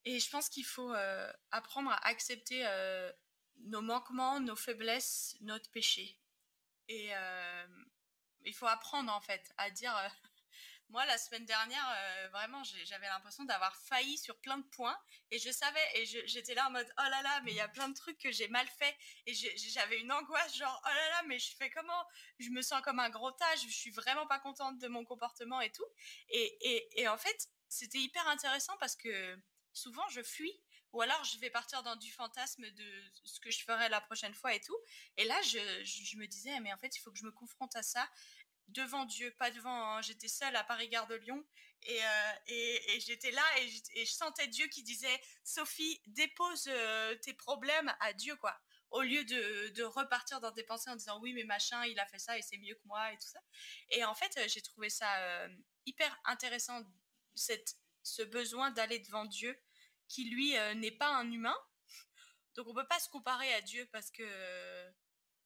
Et 0.06 0.20
je 0.20 0.30
pense 0.32 0.50
qu'il 0.50 0.66
faut 0.66 0.92
apprendre 1.52 1.92
à 1.92 2.08
accepter 2.08 2.66
nos 3.58 3.82
manquements, 3.82 4.40
nos 4.40 4.56
faiblesses, 4.56 5.38
notre 5.42 5.70
péché. 5.70 6.20
Et 6.88 7.10
euh, 7.16 7.68
il 8.46 8.54
faut 8.54 8.68
apprendre 8.68 9.12
en 9.12 9.22
fait 9.22 9.54
à 9.58 9.70
dire. 9.70 9.96
Euh, 9.96 10.08
moi, 10.90 11.06
la 11.08 11.18
semaine 11.18 11.46
dernière, 11.46 11.88
euh, 11.90 12.30
vraiment, 12.30 12.64
j'avais 12.64 13.08
l'impression 13.08 13.44
d'avoir 13.46 13.76
failli 13.76 14.18
sur 14.18 14.40
plein 14.40 14.58
de 14.58 14.68
points. 14.68 14.98
Et 15.32 15.40
je 15.40 15.50
savais, 15.50 15.84
et 15.96 16.06
j'étais 16.06 16.54
là 16.54 16.68
en 16.68 16.72
mode, 16.72 16.88
oh 17.00 17.10
là 17.10 17.22
là, 17.24 17.42
mais 17.44 17.52
il 17.52 17.58
y 17.58 17.62
a 17.62 17.68
plein 17.68 17.90
de 17.90 17.96
trucs 17.96 18.20
que 18.20 18.32
j'ai 18.32 18.48
mal 18.50 18.68
fait. 18.68 18.96
Et 19.26 19.34
j'avais 19.34 20.00
une 20.00 20.12
angoisse, 20.12 20.56
genre, 20.56 20.82
oh 20.86 20.90
là 20.90 21.10
là, 21.10 21.24
mais 21.28 21.40
je 21.40 21.56
fais 21.56 21.70
comment? 21.72 22.06
Je 22.40 22.50
me 22.50 22.62
sens 22.62 22.82
comme 22.84 23.00
un 23.00 23.10
gros 23.10 23.32
tas, 23.32 23.56
je 23.56 23.68
suis 23.68 23.90
vraiment 23.90 24.28
pas 24.28 24.40
contente 24.40 24.78
de 24.80 24.88
mon 24.88 25.06
comportement 25.06 25.60
et 25.62 25.72
tout. 25.72 25.88
Et 26.30 27.08
en 27.08 27.18
fait, 27.18 27.50
c'était 27.68 28.00
hyper 28.00 28.28
intéressant 28.28 28.78
parce 28.80 28.96
que 28.96 29.38
souvent, 29.74 30.08
je 30.10 30.22
fuis 30.22 30.62
ou 30.96 31.02
alors 31.02 31.22
je 31.26 31.38
vais 31.40 31.50
partir 31.50 31.84
dans 31.84 31.98
du 31.98 32.10
fantasme 32.10 32.64
de 32.72 33.04
ce 33.26 33.42
que 33.42 33.52
je 33.52 33.62
ferai 33.64 33.90
la 33.90 34.00
prochaine 34.00 34.34
fois 34.34 34.54
et 34.54 34.62
tout. 34.62 34.78
Et 35.18 35.26
là, 35.26 35.40
je, 35.42 36.18
me 36.18 36.26
disais, 36.26 36.58
mais 36.62 36.72
en 36.72 36.78
fait, 36.78 36.96
il 36.96 37.00
faut 37.02 37.12
que 37.12 37.18
je 37.18 37.26
me 37.26 37.34
confronte 37.34 37.76
à 37.76 37.84
ça 37.84 38.10
devant 38.70 39.04
Dieu, 39.04 39.30
pas 39.38 39.52
devant. 39.52 39.98
Hein. 39.98 40.02
J'étais 40.02 40.30
seule 40.30 40.56
à 40.56 40.64
Paris-Gare 40.64 41.06
de 41.08 41.16
Lyon 41.16 41.46
et, 41.84 42.00
euh, 42.02 43.00
j'étais 43.00 43.32
là 43.32 43.44
et, 43.60 44.06
je 44.06 44.12
sentais 44.12 44.48
Dieu 44.48 44.68
qui 44.68 44.84
disait 44.84 45.22
Sophie, 45.44 46.02
dépose 46.08 46.66
euh, 46.70 47.14
tes 47.16 47.34
problèmes 47.34 47.94
à 48.00 48.14
Dieu, 48.14 48.38
quoi. 48.38 48.58
Au 48.92 49.02
lieu 49.02 49.26
de, 49.26 49.84
repartir 49.84 50.40
dans 50.40 50.54
tes 50.54 50.64
pensées 50.64 50.90
en 50.90 50.96
disant 50.96 51.20
oui, 51.20 51.34
mais 51.34 51.44
machin, 51.44 51.84
il 51.86 52.00
a 52.00 52.06
fait 52.06 52.20
ça 52.20 52.38
et 52.38 52.42
c'est 52.42 52.58
mieux 52.58 52.76
que 52.76 52.88
moi 52.88 53.12
et 53.12 53.18
tout 53.18 53.28
ça. 53.28 53.42
Et 53.90 54.06
en 54.06 54.16
fait, 54.16 54.40
j'ai 54.48 54.62
trouvé 54.62 54.90
ça 54.90 55.14
euh, 55.18 55.50
hyper 55.86 56.18
intéressant, 56.24 56.82
cette 57.36 57.76
ce 58.06 58.22
besoin 58.22 58.72
d'aller 58.72 59.00
devant 59.00 59.26
Dieu, 59.26 59.60
qui 60.08 60.30
lui 60.30 60.58
euh, 60.58 60.74
n'est 60.76 60.92
pas 60.92 61.14
un 61.16 61.32
humain. 61.32 61.56
Donc 62.56 62.68
on 62.68 62.74
peut 62.74 62.88
pas 62.88 63.00
se 63.00 63.10
comparer 63.10 63.54
à 63.54 63.62
Dieu 63.62 63.88
parce 63.92 64.12
que 64.12 64.94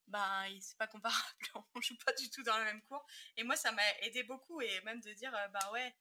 ben 0.08 0.46
c'est 0.62 0.78
pas 0.78 0.88
comparable, 0.88 1.22
on 1.76 1.82
joue 1.82 1.98
pas 2.06 2.14
du 2.14 2.30
tout 2.30 2.44
dans 2.44 2.58
la 2.58 2.66
même 2.66 2.82
cour. 2.84 3.06
Et 3.38 3.44
moi 3.44 3.56
ça 3.56 3.72
m'a 3.72 3.98
aidé 4.02 4.24
beaucoup 4.24 4.62
et 4.62 4.82
même 4.82 5.02
de 5.02 5.14
dire 5.14 5.32
bah 5.52 5.72
ouais 5.72 5.96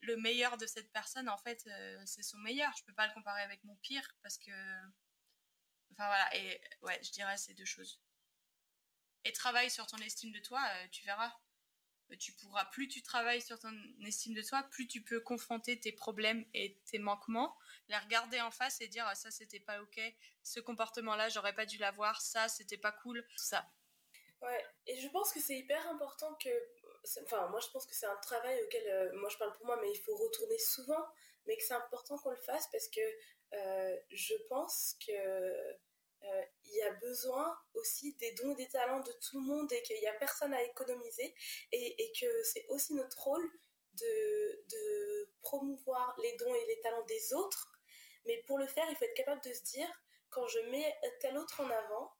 le 0.00 0.16
meilleur 0.18 0.58
de 0.58 0.66
cette 0.66 0.92
personne 0.92 1.28
en 1.28 1.38
fait 1.38 1.66
c'est 2.04 2.22
son 2.22 2.38
meilleur. 2.38 2.72
Je 2.78 2.84
peux 2.84 2.94
pas 2.94 3.06
le 3.06 3.14
comparer 3.14 3.42
avec 3.42 3.64
mon 3.64 3.76
pire 3.76 4.06
parce 4.22 4.38
que 4.38 4.52
enfin 5.92 6.06
voilà 6.06 6.36
et 6.36 6.60
ouais 6.82 6.98
je 7.02 7.10
dirais 7.12 7.36
ces 7.38 7.54
deux 7.54 7.64
choses. 7.64 8.00
Et 9.24 9.32
travaille 9.32 9.70
sur 9.70 9.86
ton 9.86 9.96
estime 9.98 10.32
de 10.32 10.40
toi, 10.40 10.60
tu 10.90 11.04
verras 11.04 11.32
pourras, 12.38 12.64
plus 12.66 12.88
tu 12.88 13.02
travailles 13.02 13.42
sur 13.42 13.58
ton 13.58 13.72
estime 14.06 14.34
de 14.34 14.42
toi, 14.42 14.62
plus 14.70 14.86
tu 14.86 15.02
peux 15.02 15.20
confronter 15.20 15.78
tes 15.78 15.92
problèmes 15.92 16.44
et 16.54 16.78
tes 16.90 16.98
manquements, 16.98 17.56
les 17.88 17.96
regarder 17.96 18.40
en 18.40 18.50
face 18.50 18.80
et 18.80 18.88
dire 18.88 19.04
ah, 19.06 19.14
ça 19.14 19.30
c'était 19.30 19.60
pas 19.60 19.80
ok, 19.82 20.00
ce 20.42 20.60
comportement-là 20.60 21.28
j'aurais 21.28 21.54
pas 21.54 21.66
dû 21.66 21.78
l'avoir, 21.78 22.20
ça 22.20 22.48
c'était 22.48 22.78
pas 22.78 22.92
cool, 22.92 23.26
ça. 23.36 23.68
Ouais, 24.42 24.64
et 24.86 25.00
je 25.00 25.08
pense 25.08 25.32
que 25.32 25.40
c'est 25.40 25.56
hyper 25.56 25.88
important 25.88 26.34
que, 26.34 26.50
enfin 27.22 27.48
moi 27.48 27.60
je 27.60 27.68
pense 27.68 27.86
que 27.86 27.94
c'est 27.94 28.06
un 28.06 28.16
travail 28.16 28.62
auquel, 28.62 28.86
euh, 28.86 29.18
moi 29.18 29.28
je 29.30 29.36
parle 29.38 29.54
pour 29.56 29.66
moi, 29.66 29.78
mais 29.80 29.90
il 29.90 29.98
faut 29.98 30.16
retourner 30.16 30.58
souvent, 30.58 31.04
mais 31.46 31.56
que 31.56 31.62
c'est 31.62 31.74
important 31.74 32.18
qu'on 32.18 32.30
le 32.30 32.36
fasse 32.36 32.68
parce 32.70 32.88
que 32.88 33.00
euh, 33.54 33.96
je 34.10 34.34
pense 34.48 34.96
que 35.06 35.12
euh, 35.12 35.72
il 36.64 36.74
y 36.74 36.82
a 36.82 36.92
besoin 36.94 37.56
aussi 37.74 38.14
des 38.16 38.32
dons 38.32 38.52
et 38.52 38.56
des 38.56 38.68
talents 38.68 39.00
de 39.00 39.12
tout 39.12 39.40
le 39.40 39.46
monde 39.46 39.72
et 39.72 39.82
qu'il 39.82 39.98
n'y 40.00 40.06
a 40.06 40.14
personne 40.14 40.52
à 40.54 40.62
économiser 40.62 41.34
et, 41.72 42.12
que 42.20 42.42
c'est 42.42 42.66
aussi 42.68 42.94
notre 42.94 43.22
rôle 43.22 43.48
de, 43.92 45.30
promouvoir 45.42 46.16
les 46.22 46.34
dons 46.36 46.54
et 46.54 46.66
les 46.66 46.80
talents 46.80 47.04
des 47.04 47.34
autres. 47.34 47.70
Mais 48.24 48.42
pour 48.46 48.58
le 48.58 48.66
faire, 48.66 48.86
il 48.88 48.96
faut 48.96 49.04
être 49.04 49.14
capable 49.14 49.42
de 49.42 49.52
se 49.52 49.62
dire, 49.62 49.88
quand 50.30 50.46
je 50.48 50.58
mets 50.70 50.98
tel 51.20 51.36
autre 51.36 51.60
en 51.60 51.68
avant, 51.68 52.12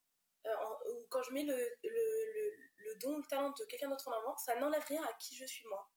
euh, 0.46 0.54
ou 0.92 1.06
quand 1.08 1.22
je 1.22 1.32
mets 1.32 1.44
le, 1.44 2.96
don 3.00 3.14
ou 3.14 3.18
le 3.18 3.26
talent 3.26 3.50
de 3.50 3.64
quelqu'un 3.64 3.88
d'autre 3.88 4.08
en 4.08 4.12
avant, 4.12 4.36
ça 4.36 4.56
n'enlève 4.56 4.84
rien 4.84 5.02
à 5.02 5.12
qui 5.14 5.34
je 5.36 5.46
suis 5.46 5.66
moi. 5.68 5.90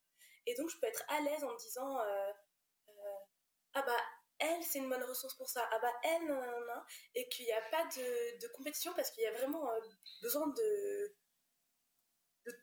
Et 0.46 0.54
donc, 0.54 0.70
je 0.70 0.78
peux 0.80 0.86
être 0.86 1.04
à 1.08 1.20
l'aise 1.20 1.44
en 1.44 1.52
me 1.52 1.58
disant, 1.58 2.00
euh, 2.00 2.32
ah 3.74 3.82
bah 3.82 4.00
elle, 4.38 4.62
c'est 4.62 4.78
une 4.78 4.88
bonne 4.88 5.02
ressource 5.04 5.34
pour 5.34 5.48
ça. 5.48 5.68
Ah 5.72 5.78
bah, 5.80 5.92
elle, 6.02 6.26
non, 6.26 6.34
non, 6.34 6.60
non. 6.66 6.82
Et 7.14 7.28
qu'il 7.28 7.44
n'y 7.46 7.52
a 7.52 7.62
pas 7.70 7.84
de, 7.86 8.46
compétition 8.48 8.92
parce 8.94 9.10
qu'il 9.10 9.22
y 9.22 9.26
a 9.26 9.32
vraiment 9.32 9.70
euh, 9.70 9.80
besoin 10.22 10.46
de, 10.48 11.16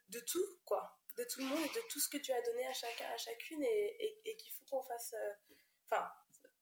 de, 0.09 0.19
tout, 0.21 0.59
quoi. 0.65 0.97
De 1.17 1.23
tout 1.25 1.39
le 1.41 1.47
monde 1.47 1.59
et 1.59 1.79
de 1.79 1.88
tout 1.89 1.99
ce 1.99 2.09
que 2.09 2.17
tu 2.17 2.31
as 2.31 2.41
donné 2.41 2.65
à 2.65 2.73
chacun, 2.73 3.05
à 3.13 3.17
chacune 3.17 3.63
et, 3.63 4.38
qu'il 4.38 4.53
faut 4.53 4.65
qu'on 4.65 4.83
fasse. 4.83 5.13
Euh, 5.13 5.33
enfin, 5.85 6.07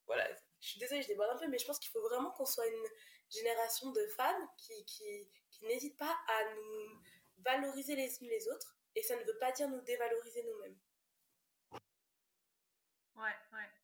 voilà, 0.06 0.28
je 0.60 0.70
suis 0.70 0.80
désolée, 0.80 1.02
je 1.02 1.08
déborde 1.08 1.32
un 1.32 1.38
peu, 1.38 1.48
mais 1.48 1.58
je 1.58 1.66
pense 1.66 1.80
qu'il 1.80 1.92
faut 1.92 2.02
vraiment 2.02 2.32
qu'on 2.32 2.46
soit 2.46 2.68
une 2.68 2.88
génération 3.30 3.92
de 3.92 4.06
femmes 4.08 4.48
qui, 4.58 4.86
qui, 4.86 5.30
qui 5.52 5.90
pas 5.92 6.18
à 6.28 6.54
nous 6.56 7.02
valoriser 7.40 7.96
les 7.96 8.22
unes 8.22 8.30
les 8.30 8.48
autres. 8.50 8.78
Et 8.96 9.02
ça 9.02 9.16
ne 9.16 9.24
veut 9.24 9.38
pas 9.40 9.52
dire 9.52 9.70
nous 9.70 9.82
dévaloriser 9.82 10.44
nous-mêmes. 10.44 10.78
Ouais, 13.16 13.36
ouais. 13.54 13.83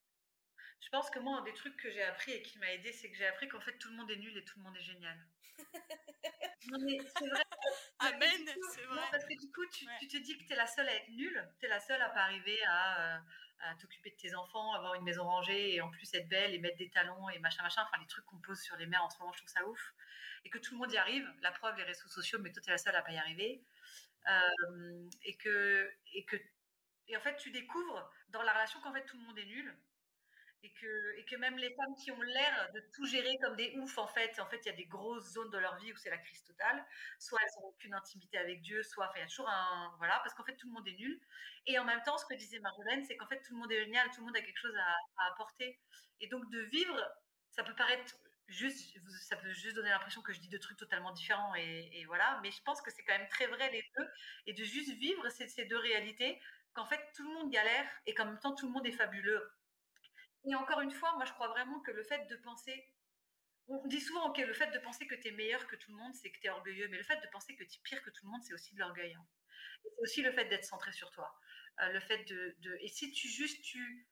Je 0.92 0.98
pense 0.98 1.12
que 1.12 1.20
moi, 1.20 1.38
un 1.38 1.44
des 1.44 1.54
trucs 1.54 1.78
que 1.78 1.92
j'ai 1.92 2.02
appris 2.02 2.32
et 2.32 2.42
qui 2.42 2.58
m'a 2.58 2.74
aidé, 2.74 2.92
c'est 2.92 3.12
que 3.12 3.16
j'ai 3.16 3.28
appris 3.28 3.48
qu'en 3.48 3.60
fait, 3.60 3.78
tout 3.78 3.90
le 3.90 3.96
monde 3.96 4.10
est 4.10 4.16
nul 4.16 4.36
et 4.36 4.44
tout 4.44 4.58
le 4.58 4.64
monde 4.64 4.76
est 4.76 4.82
génial. 4.82 5.20
c'est 6.64 7.28
vrai. 7.28 7.44
Amen, 8.00 8.50
c'est 8.74 8.86
vrai. 8.86 9.02
parce 9.12 9.24
que 9.24 9.40
du 9.40 9.52
coup, 9.52 9.64
tu, 9.68 9.86
te 10.08 10.18
dis 10.18 10.36
que 10.36 10.46
tu 10.46 10.54
es 10.54 10.56
la 10.56 10.66
seule 10.66 10.90
à 10.90 10.96
être 10.96 11.10
nulle, 11.10 11.48
tu 11.60 11.68
es 11.68 11.70
la 11.70 11.80
seule 11.80 12.02
à 12.02 12.10
pas 12.10 12.22
arriver 12.22 12.58
à, 12.64 13.18
euh, 13.18 13.20
à 13.60 13.76
t'occuper 13.76 14.10
de 14.10 14.16
tes 14.16 14.34
enfants, 14.34 14.74
avoir 14.74 14.96
une 14.96 15.04
maison 15.04 15.26
rangée 15.26 15.76
et 15.76 15.82
en 15.82 15.92
plus 15.92 16.12
être 16.16 16.28
belle 16.28 16.56
et 16.56 16.58
mettre 16.58 16.78
des 16.78 16.90
talons 16.90 17.30
et 17.30 17.38
machin, 17.38 17.62
machin. 17.62 17.84
Enfin, 17.84 18.02
les 18.02 18.08
trucs 18.08 18.26
qu'on 18.26 18.40
pose 18.40 18.60
sur 18.60 18.76
les 18.78 18.88
mères 18.88 19.04
en 19.04 19.12
ce 19.12 19.20
moment, 19.20 19.32
je 19.34 19.38
trouve 19.38 19.52
ça 19.52 19.68
ouf. 19.68 19.94
Et 20.44 20.50
que 20.50 20.58
tout 20.58 20.74
le 20.74 20.80
monde 20.80 20.92
y 20.92 20.98
arrive. 20.98 21.32
La 21.44 21.52
preuve, 21.52 21.78
les 21.78 21.84
réseaux 21.84 22.08
sociaux, 22.08 22.40
mais 22.42 22.52
toi, 22.52 22.64
tu 22.64 22.70
es 22.70 22.72
la 22.72 22.80
seule 22.80 22.96
à 22.96 23.04
pas 23.04 23.12
y 23.12 23.18
arriver. 23.20 23.62
Euh, 24.28 25.08
et 25.22 25.38
que. 25.38 25.94
Et 26.14 26.26
que 26.26 26.36
et 27.10 27.18
en 27.18 27.22
fait, 27.22 27.36
tu 27.36 27.52
découvres 27.52 28.12
dans 28.30 28.42
la 28.42 28.54
relation 28.54 28.80
qu'en 28.82 28.94
fait 28.94 29.06
tout 29.06 29.18
le 29.18 29.24
monde 29.24 29.38
est 29.38 29.46
nul 29.46 29.76
et 31.18 31.26
que 31.26 31.36
même 31.36 31.58
les 31.58 31.74
femmes 31.76 31.96
qui 31.96 32.12
ont 32.12 32.22
l'air 32.22 32.70
de 32.74 32.80
tout 32.94 33.06
gérer 33.06 33.38
comme 33.42 33.56
des 33.56 33.74
oufs, 33.78 33.98
en 33.98 34.08
fait, 34.08 34.40
en 34.40 34.46
fait, 34.48 34.60
il 34.64 34.68
y 34.68 34.72
a 34.72 34.76
des 34.76 34.86
grosses 34.86 35.34
zones 35.34 35.50
de 35.50 35.58
leur 35.58 35.78
vie 35.78 35.92
où 35.92 35.98
c'est 35.98 36.10
la 36.10 36.18
crise 36.18 36.44
totale. 36.44 36.86
Soit 37.20 37.40
elles 37.42 37.62
n'ont 37.62 37.70
aucune 37.70 37.94
intimité 37.94 38.38
avec 38.38 38.62
Dieu, 38.62 38.84
soit, 38.84 39.12
il 39.16 39.20
y 39.20 39.24
a 39.24 39.28
toujours 39.28 39.50
un, 39.50 39.94
voilà, 39.98 40.20
parce 40.24 40.34
qu'en 40.34 40.44
fait, 40.44 40.56
tout 40.56 40.68
le 40.68 40.74
monde 40.74 40.88
est 40.88 40.98
nul. 40.98 41.20
Et 41.66 41.78
en 41.80 41.86
même 41.86 42.02
temps, 42.04 42.18
ce 42.18 42.26
que 42.26 42.34
disait 42.34 42.60
Marjolaine, 42.60 43.04
c'est 43.06 43.18
qu'en 43.18 43.28
fait, 43.28 43.42
tout 43.42 43.54
le 43.54 43.60
monde 43.60 43.72
est 43.72 43.84
génial, 43.84 44.10
tout 44.12 44.22
le 44.22 44.26
monde 44.26 44.38
a 44.38 44.42
quelque 44.42 44.60
chose 44.60 44.76
à, 44.76 45.32
apporter. 45.32 45.80
Et 46.22 46.28
donc, 46.28 46.50
de 46.52 46.62
vivre, 46.62 46.98
ça 47.50 47.64
peut 47.64 47.76
paraître 47.76 48.16
juste, 48.48 48.98
ça 49.28 49.38
peut 49.38 49.52
juste 49.52 49.76
donner 49.76 49.90
l'impression 49.90 50.22
que 50.22 50.34
je 50.34 50.40
dis 50.40 50.50
deux 50.50 50.60
trucs 50.60 50.78
totalement 50.78 51.12
différents 51.12 51.54
et, 51.56 51.88
et 51.94 52.06
voilà, 52.06 52.40
mais 52.42 52.50
je 52.50 52.62
pense 52.64 52.82
que 52.82 52.90
c'est 52.90 53.04
quand 53.04 53.16
même 53.16 53.28
très 53.28 53.46
vrai 53.46 53.70
les 53.72 53.84
deux, 53.96 54.08
et 54.48 54.54
de 54.54 54.64
juste 54.64 54.92
vivre 54.98 55.30
ces, 55.30 55.48
ces 55.48 55.66
deux 55.66 55.78
réalités, 55.78 56.40
qu'en 56.74 56.86
fait, 56.86 57.00
tout 57.16 57.24
le 57.28 57.34
monde 57.34 57.52
galère 57.52 57.86
et 58.06 58.14
qu'en 58.14 58.26
même 58.26 58.40
temps, 58.40 58.56
tout 58.56 58.68
le 58.68 58.72
monde 58.72 58.86
est 58.88 58.92
fabuleux 58.92 59.52
et 60.46 60.56
encore 60.56 60.82
une 60.82 60.92
fois, 60.92 61.14
moi, 61.16 61.26
je 61.26 61.34
crois 61.34 61.50
vraiment 61.50 61.80
que 61.82 61.92
le 61.92 62.04
fait 62.04 62.26
de 62.28 62.36
penser. 62.38 62.94
On 63.68 63.86
dit 63.88 64.02
souvent 64.02 64.32
que 64.32 64.42
le 64.42 64.54
fait 64.54 64.72
de 64.72 64.80
penser 64.80 65.06
que 65.06 65.16
tu 65.16 65.28
es 65.28 65.32
meilleur 65.32 65.68
que 65.68 65.76
tout 65.76 65.92
le 65.92 65.98
monde, 65.98 66.14
c'est 66.16 66.32
que 66.32 66.40
tu 66.40 66.48
es 66.48 66.50
orgueilleux. 66.50 66.88
Mais 66.88 66.98
le 66.98 67.04
fait 67.04 67.22
de 67.22 67.28
penser 67.28 67.56
que 67.56 67.64
tu 67.64 67.78
es 67.78 67.82
pire 67.84 68.02
que 68.02 68.10
tout 68.10 68.26
le 68.26 68.32
monde, 68.32 68.42
c'est 68.44 68.54
aussi 68.54 68.74
de 68.74 68.80
l'orgueil. 68.80 69.14
Hein. 69.14 69.26
C'est 69.84 70.02
aussi 70.02 70.22
le 70.22 70.32
fait 70.32 70.46
d'être 70.46 70.66
centré 70.66 70.92
sur 70.92 71.12
toi. 71.12 71.40
Euh, 71.82 71.90
le 71.90 72.00
fait 72.00 72.24
de, 72.26 72.56
Et 72.82 72.88
si 72.88 73.12
tu 73.12 73.28
juste 73.28 73.62
tu 73.64 74.08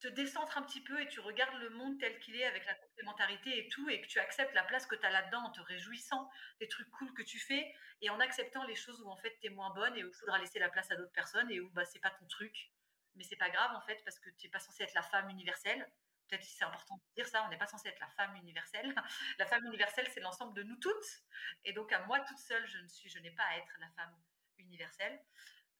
te 0.00 0.08
décentres 0.08 0.58
un 0.58 0.62
petit 0.62 0.82
peu 0.82 1.00
et 1.00 1.08
tu 1.08 1.20
regardes 1.20 1.58
le 1.60 1.70
monde 1.70 1.98
tel 1.98 2.18
qu'il 2.18 2.36
est 2.36 2.44
avec 2.44 2.66
la 2.66 2.74
complémentarité 2.74 3.58
et 3.58 3.68
tout, 3.68 3.88
et 3.88 4.02
que 4.02 4.06
tu 4.06 4.18
acceptes 4.18 4.54
la 4.54 4.64
place 4.64 4.86
que 4.86 4.96
tu 4.96 5.06
as 5.06 5.10
là-dedans 5.10 5.44
en 5.44 5.50
te 5.50 5.62
réjouissant 5.62 6.30
des 6.60 6.68
trucs 6.68 6.90
cool 6.90 7.12
que 7.14 7.22
tu 7.22 7.38
fais 7.38 7.74
et 8.02 8.10
en 8.10 8.20
acceptant 8.20 8.64
les 8.64 8.74
choses 8.74 9.00
où 9.00 9.08
en 9.08 9.16
fait 9.16 9.34
tu 9.40 9.46
es 9.46 9.50
moins 9.50 9.70
bonne 9.70 9.96
et 9.96 10.04
où 10.04 10.08
il 10.08 10.14
faudra 10.14 10.38
laisser 10.38 10.58
la 10.58 10.68
place 10.68 10.90
à 10.90 10.96
d'autres 10.96 11.12
personnes 11.12 11.50
et 11.50 11.60
où 11.60 11.70
bah, 11.70 11.86
c'est 11.86 12.00
pas 12.00 12.10
ton 12.10 12.26
truc 12.26 12.70
mais 13.16 13.24
c'est 13.24 13.36
pas 13.36 13.50
grave 13.50 13.74
en 13.74 13.80
fait 13.82 14.02
parce 14.04 14.18
que 14.18 14.30
tu 14.30 14.46
n'es 14.46 14.50
pas 14.50 14.58
censé 14.58 14.82
être 14.84 14.94
la 14.94 15.02
femme 15.02 15.28
universelle. 15.30 15.90
Peut-être 16.28 16.40
que 16.40 16.46
c'est 16.46 16.64
important 16.64 16.96
de 16.96 17.14
dire 17.16 17.26
ça, 17.28 17.44
on 17.44 17.48
n'est 17.50 17.58
pas 17.58 17.66
censé 17.66 17.88
être 17.88 18.00
la 18.00 18.08
femme 18.08 18.34
universelle. 18.36 18.94
La 19.38 19.46
femme 19.46 19.64
universelle, 19.66 20.08
c'est 20.12 20.20
l'ensemble 20.20 20.54
de 20.54 20.62
nous 20.62 20.76
toutes. 20.76 21.22
Et 21.64 21.74
donc, 21.74 21.92
à 21.92 22.00
moi 22.06 22.20
toute 22.20 22.38
seule, 22.38 22.66
je 22.66 22.78
ne 22.78 22.88
suis, 22.88 23.10
je 23.10 23.18
n'ai 23.18 23.30
pas 23.30 23.42
à 23.42 23.58
être 23.58 23.76
la 23.78 23.90
femme 23.90 24.16
universelle. 24.58 25.22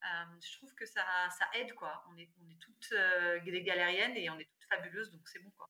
Euh, 0.03 0.39
je 0.39 0.57
trouve 0.57 0.73
que 0.75 0.85
ça, 0.85 1.03
ça 1.31 1.49
aide, 1.53 1.73
quoi. 1.73 2.03
On 2.11 2.17
est, 2.17 2.29
on 2.43 2.49
est 2.49 2.59
toutes 2.59 2.91
euh, 2.91 3.39
des 3.41 3.63
galériennes 3.63 4.15
et 4.15 4.29
on 4.29 4.37
est 4.37 4.45
toutes 4.45 4.69
fabuleuses, 4.69 5.11
donc 5.11 5.27
c'est 5.27 5.39
bon, 5.39 5.49
quoi. 5.51 5.67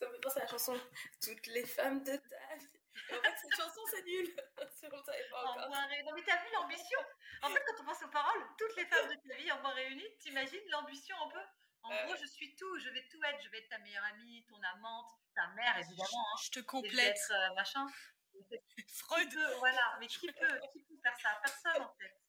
Ça 0.00 0.08
me 0.08 0.12
fait 0.12 0.20
penser 0.20 0.40
à 0.40 0.42
la 0.42 0.48
chanson 0.48 0.80
Toutes 1.22 1.46
les 1.46 1.64
femmes 1.64 2.02
de 2.02 2.16
ta 2.16 2.56
vie 2.56 2.83
en 3.10 3.22
fait, 3.22 3.34
cette 3.36 3.56
chanson, 3.56 3.80
c'est 3.90 4.04
nul. 4.04 4.36
c'est 4.74 4.92
on 4.92 5.02
savait 5.02 5.28
pas 5.30 5.44
encore. 5.44 5.68
Non, 5.68 6.12
mais 6.14 6.22
t'as 6.24 6.42
vu 6.42 6.48
l'ambition 6.52 6.98
En 7.42 7.50
fait, 7.50 7.62
quand 7.66 7.82
on 7.82 7.84
pense 7.84 8.02
aux 8.02 8.10
paroles, 8.10 8.46
toutes 8.58 8.76
les 8.76 8.86
femmes 8.86 9.08
de 9.08 9.28
ta 9.28 9.36
vie 9.36 9.50
en 9.52 9.60
moins 9.60 9.74
réunies, 9.74 10.16
t'imagines 10.20 10.62
l'ambition 10.70 11.16
un 11.22 11.28
peu? 11.28 11.40
En 11.82 11.92
euh, 11.92 12.04
gros, 12.06 12.16
je 12.16 12.26
suis 12.26 12.54
tout, 12.56 12.78
je 12.78 12.88
vais 12.90 13.06
tout 13.08 13.22
être. 13.24 13.42
Je 13.42 13.50
vais 13.50 13.58
être 13.58 13.68
ta 13.68 13.78
meilleure 13.78 14.04
amie, 14.04 14.44
ton 14.48 14.60
amante, 14.62 15.10
ta 15.34 15.46
mère, 15.48 15.76
évidemment. 15.78 16.26
Je, 16.40 16.46
hein. 16.46 16.50
te 16.52 16.60
complète. 16.60 17.16
Être, 17.16 17.32
euh, 17.32 17.54
machin. 17.54 17.86
Freud. 18.88 19.38
voilà, 19.58 19.96
mais 20.00 20.06
qui 20.06 20.26
peut, 20.26 20.60
qui 20.72 20.82
peut 20.84 20.96
faire 21.02 21.16
ça? 21.20 21.40
Personne, 21.42 21.82
en 21.82 21.94
fait. 21.94 22.23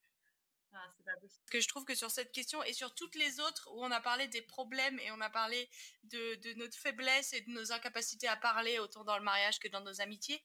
Ah, 0.76 1.14
que 1.50 1.62
je 1.62 1.68
trouve 1.68 1.86
que 1.86 1.96
sur 1.96 2.12
cette 2.12 2.32
question 2.32 2.62
et 2.64 2.74
sur 2.74 2.94
toutes 2.94 3.16
les 3.16 3.40
autres 3.40 3.70
où 3.72 3.84
on 3.84 3.92
a 3.92 4.02
parlé 4.02 4.28
des 4.28 4.42
problèmes 4.42 5.00
et 5.00 5.12
on 5.12 5.22
a 5.22 5.30
parlé 5.30 5.70
de, 6.04 6.36
de 6.36 6.54
notre 6.56 6.78
faiblesse 6.78 7.32
et 7.34 7.42
de 7.42 7.52
nos 7.52 7.72
incapacités 7.72 8.28
à 8.28 8.36
parler 8.36 8.80
autant 8.80 9.04
dans 9.04 9.18
le 9.18 9.24
mariage 9.24 9.60
que 9.60 9.70
dans 9.70 9.82
nos 9.82 10.02
amitiés, 10.02 10.44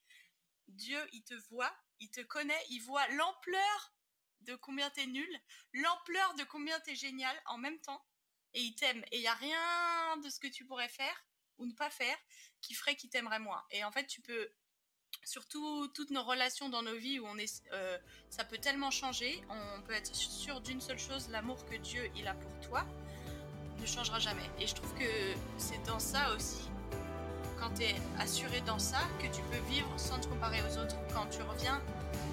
Dieu, 0.68 1.00
il 1.12 1.24
te 1.24 1.34
voit, 1.34 1.74
il 1.98 2.10
te 2.10 2.20
connaît, 2.20 2.64
il 2.70 2.80
voit 2.80 3.06
l'ampleur 3.08 3.94
de 4.42 4.54
combien 4.54 4.88
t'es 4.90 5.06
nul, 5.06 5.40
l'ampleur 5.72 6.34
de 6.34 6.44
combien 6.44 6.78
t'es 6.80 6.94
génial 6.94 7.36
en 7.46 7.58
même 7.58 7.80
temps, 7.80 8.04
et 8.54 8.60
il 8.60 8.74
t'aime. 8.74 9.04
Et 9.10 9.18
il 9.18 9.20
n'y 9.20 9.26
a 9.26 9.34
rien 9.34 10.16
de 10.18 10.28
ce 10.28 10.40
que 10.40 10.48
tu 10.48 10.64
pourrais 10.64 10.88
faire 10.88 11.24
ou 11.58 11.66
ne 11.66 11.74
pas 11.74 11.90
faire 11.90 12.16
qui 12.60 12.74
ferait 12.74 12.96
qu'il 12.96 13.10
t'aimerait 13.10 13.38
moins. 13.38 13.64
Et 13.70 13.84
en 13.84 13.92
fait, 13.92 14.06
tu 14.06 14.20
peux 14.22 14.52
surtout 15.24 15.88
toutes 15.94 16.10
nos 16.10 16.22
relations 16.22 16.68
dans 16.68 16.82
nos 16.82 16.96
vies 16.96 17.20
où 17.20 17.26
on 17.26 17.36
est, 17.36 17.62
euh, 17.72 17.98
ça 18.30 18.44
peut 18.44 18.58
tellement 18.58 18.90
changer. 18.90 19.42
On 19.48 19.82
peut 19.82 19.92
être 19.92 20.14
sûr 20.14 20.60
d'une 20.60 20.80
seule 20.80 20.98
chose, 20.98 21.28
l'amour 21.30 21.64
que 21.66 21.76
Dieu 21.76 22.10
il 22.16 22.26
a 22.26 22.34
pour 22.34 22.60
toi 22.60 22.84
ne 23.80 23.86
changera 23.86 24.18
jamais. 24.18 24.48
Et 24.58 24.66
je 24.66 24.74
trouve 24.74 24.92
que 24.94 25.34
c'est 25.56 25.82
dans 25.86 25.98
ça 25.98 26.34
aussi, 26.34 26.68
quand 27.58 27.70
tu 27.74 27.82
es 27.84 27.94
assuré 28.18 28.60
dans 28.62 28.78
ça, 28.78 28.98
que 29.18 29.26
tu 29.34 29.42
peux 29.50 29.70
vivre 29.70 29.88
sans 29.96 30.18
te 30.18 30.28
comparer 30.28 30.60
aux 30.62 30.78
autres. 30.78 30.96
Quand 31.14 31.26
tu 31.26 31.42
reviens 31.42 31.80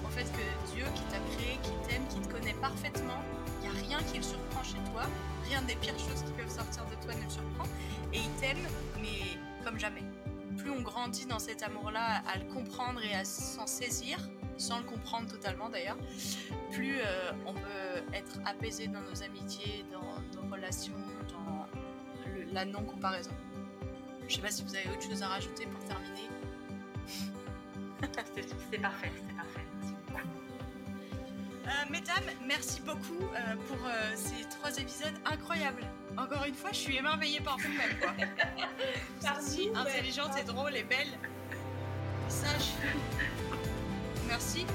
au 0.04 0.08
fait 0.08 0.24
que 0.24 0.74
Dieu 0.74 0.84
qui 0.94 1.02
t'a 1.04 1.18
créé, 1.36 1.58
qui 1.62 1.88
t'aime, 1.88 2.06
qui 2.08 2.20
te 2.20 2.32
connaît 2.32 2.54
parfaitement, 2.54 3.22
il 3.62 3.70
n'y 3.70 3.76
a 3.76 3.86
rien 3.86 4.02
qui 4.04 4.18
le 4.18 4.22
surprend 4.22 4.62
chez 4.62 4.90
toi, 4.92 5.02
rien 5.44 5.62
des 5.62 5.76
pires 5.76 5.98
choses 5.98 6.22
qui 6.24 6.32
peuvent 6.32 6.54
sortir 6.54 6.84
de 6.86 7.02
toi 7.02 7.14
ne 7.14 7.24
le 7.24 7.30
surprend, 7.30 7.64
et 8.12 8.18
il 8.18 8.30
t'aime, 8.40 8.66
mais 9.00 9.38
comme 9.64 9.78
jamais 9.78 10.02
plus 10.58 10.70
on 10.70 10.82
grandit 10.82 11.24
dans 11.26 11.38
cet 11.38 11.62
amour-là, 11.62 12.22
à 12.26 12.38
le 12.38 12.44
comprendre 12.52 13.02
et 13.02 13.14
à 13.14 13.24
s'en 13.24 13.66
saisir, 13.66 14.18
sans 14.58 14.78
le 14.78 14.84
comprendre 14.84 15.28
totalement 15.28 15.68
d'ailleurs, 15.68 15.96
plus 16.72 16.98
euh, 16.98 17.32
on 17.46 17.54
peut 17.54 18.02
être 18.12 18.40
apaisé 18.44 18.88
dans 18.88 19.00
nos 19.00 19.22
amitiés, 19.22 19.86
dans 19.90 20.42
nos 20.42 20.50
relations, 20.52 20.98
dans 21.28 21.66
la 22.52 22.64
non-comparaison. 22.64 23.30
Je 24.26 24.34
sais 24.34 24.42
pas 24.42 24.50
si 24.50 24.62
vous 24.64 24.74
avez 24.74 24.88
autre 24.90 25.02
chose 25.02 25.22
à 25.22 25.28
rajouter 25.28 25.66
pour 25.66 25.82
terminer. 25.84 26.28
c'est 28.70 28.78
parfait, 28.78 29.12
c'est 29.20 29.34
parfait. 29.34 29.64
Euh, 31.66 31.70
mesdames, 31.90 32.24
merci 32.46 32.80
beaucoup 32.80 33.22
euh, 33.22 33.56
pour 33.68 33.78
ces 34.14 34.48
trois 34.48 34.76
épisodes 34.78 35.14
incroyables. 35.24 35.84
Encore 36.18 36.44
une 36.46 36.54
fois, 36.54 36.70
je 36.72 36.78
suis 36.78 36.96
émerveillée 36.96 37.40
par 37.40 37.56
vous-même. 37.58 37.96
Quoi. 38.00 38.12
merci, 39.22 39.70
intelligente 39.72 40.32
et 40.40 40.44
drôle 40.44 40.76
et 40.76 40.82
belle. 40.82 41.16
Sage. 42.28 42.72
Merci. 44.26 44.66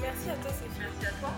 Merci 0.00 0.30
à 0.30 0.36
toi, 0.36 0.50
Sophie. 0.50 0.80
Merci 0.80 1.06
à 1.06 1.18
toi. 1.18 1.30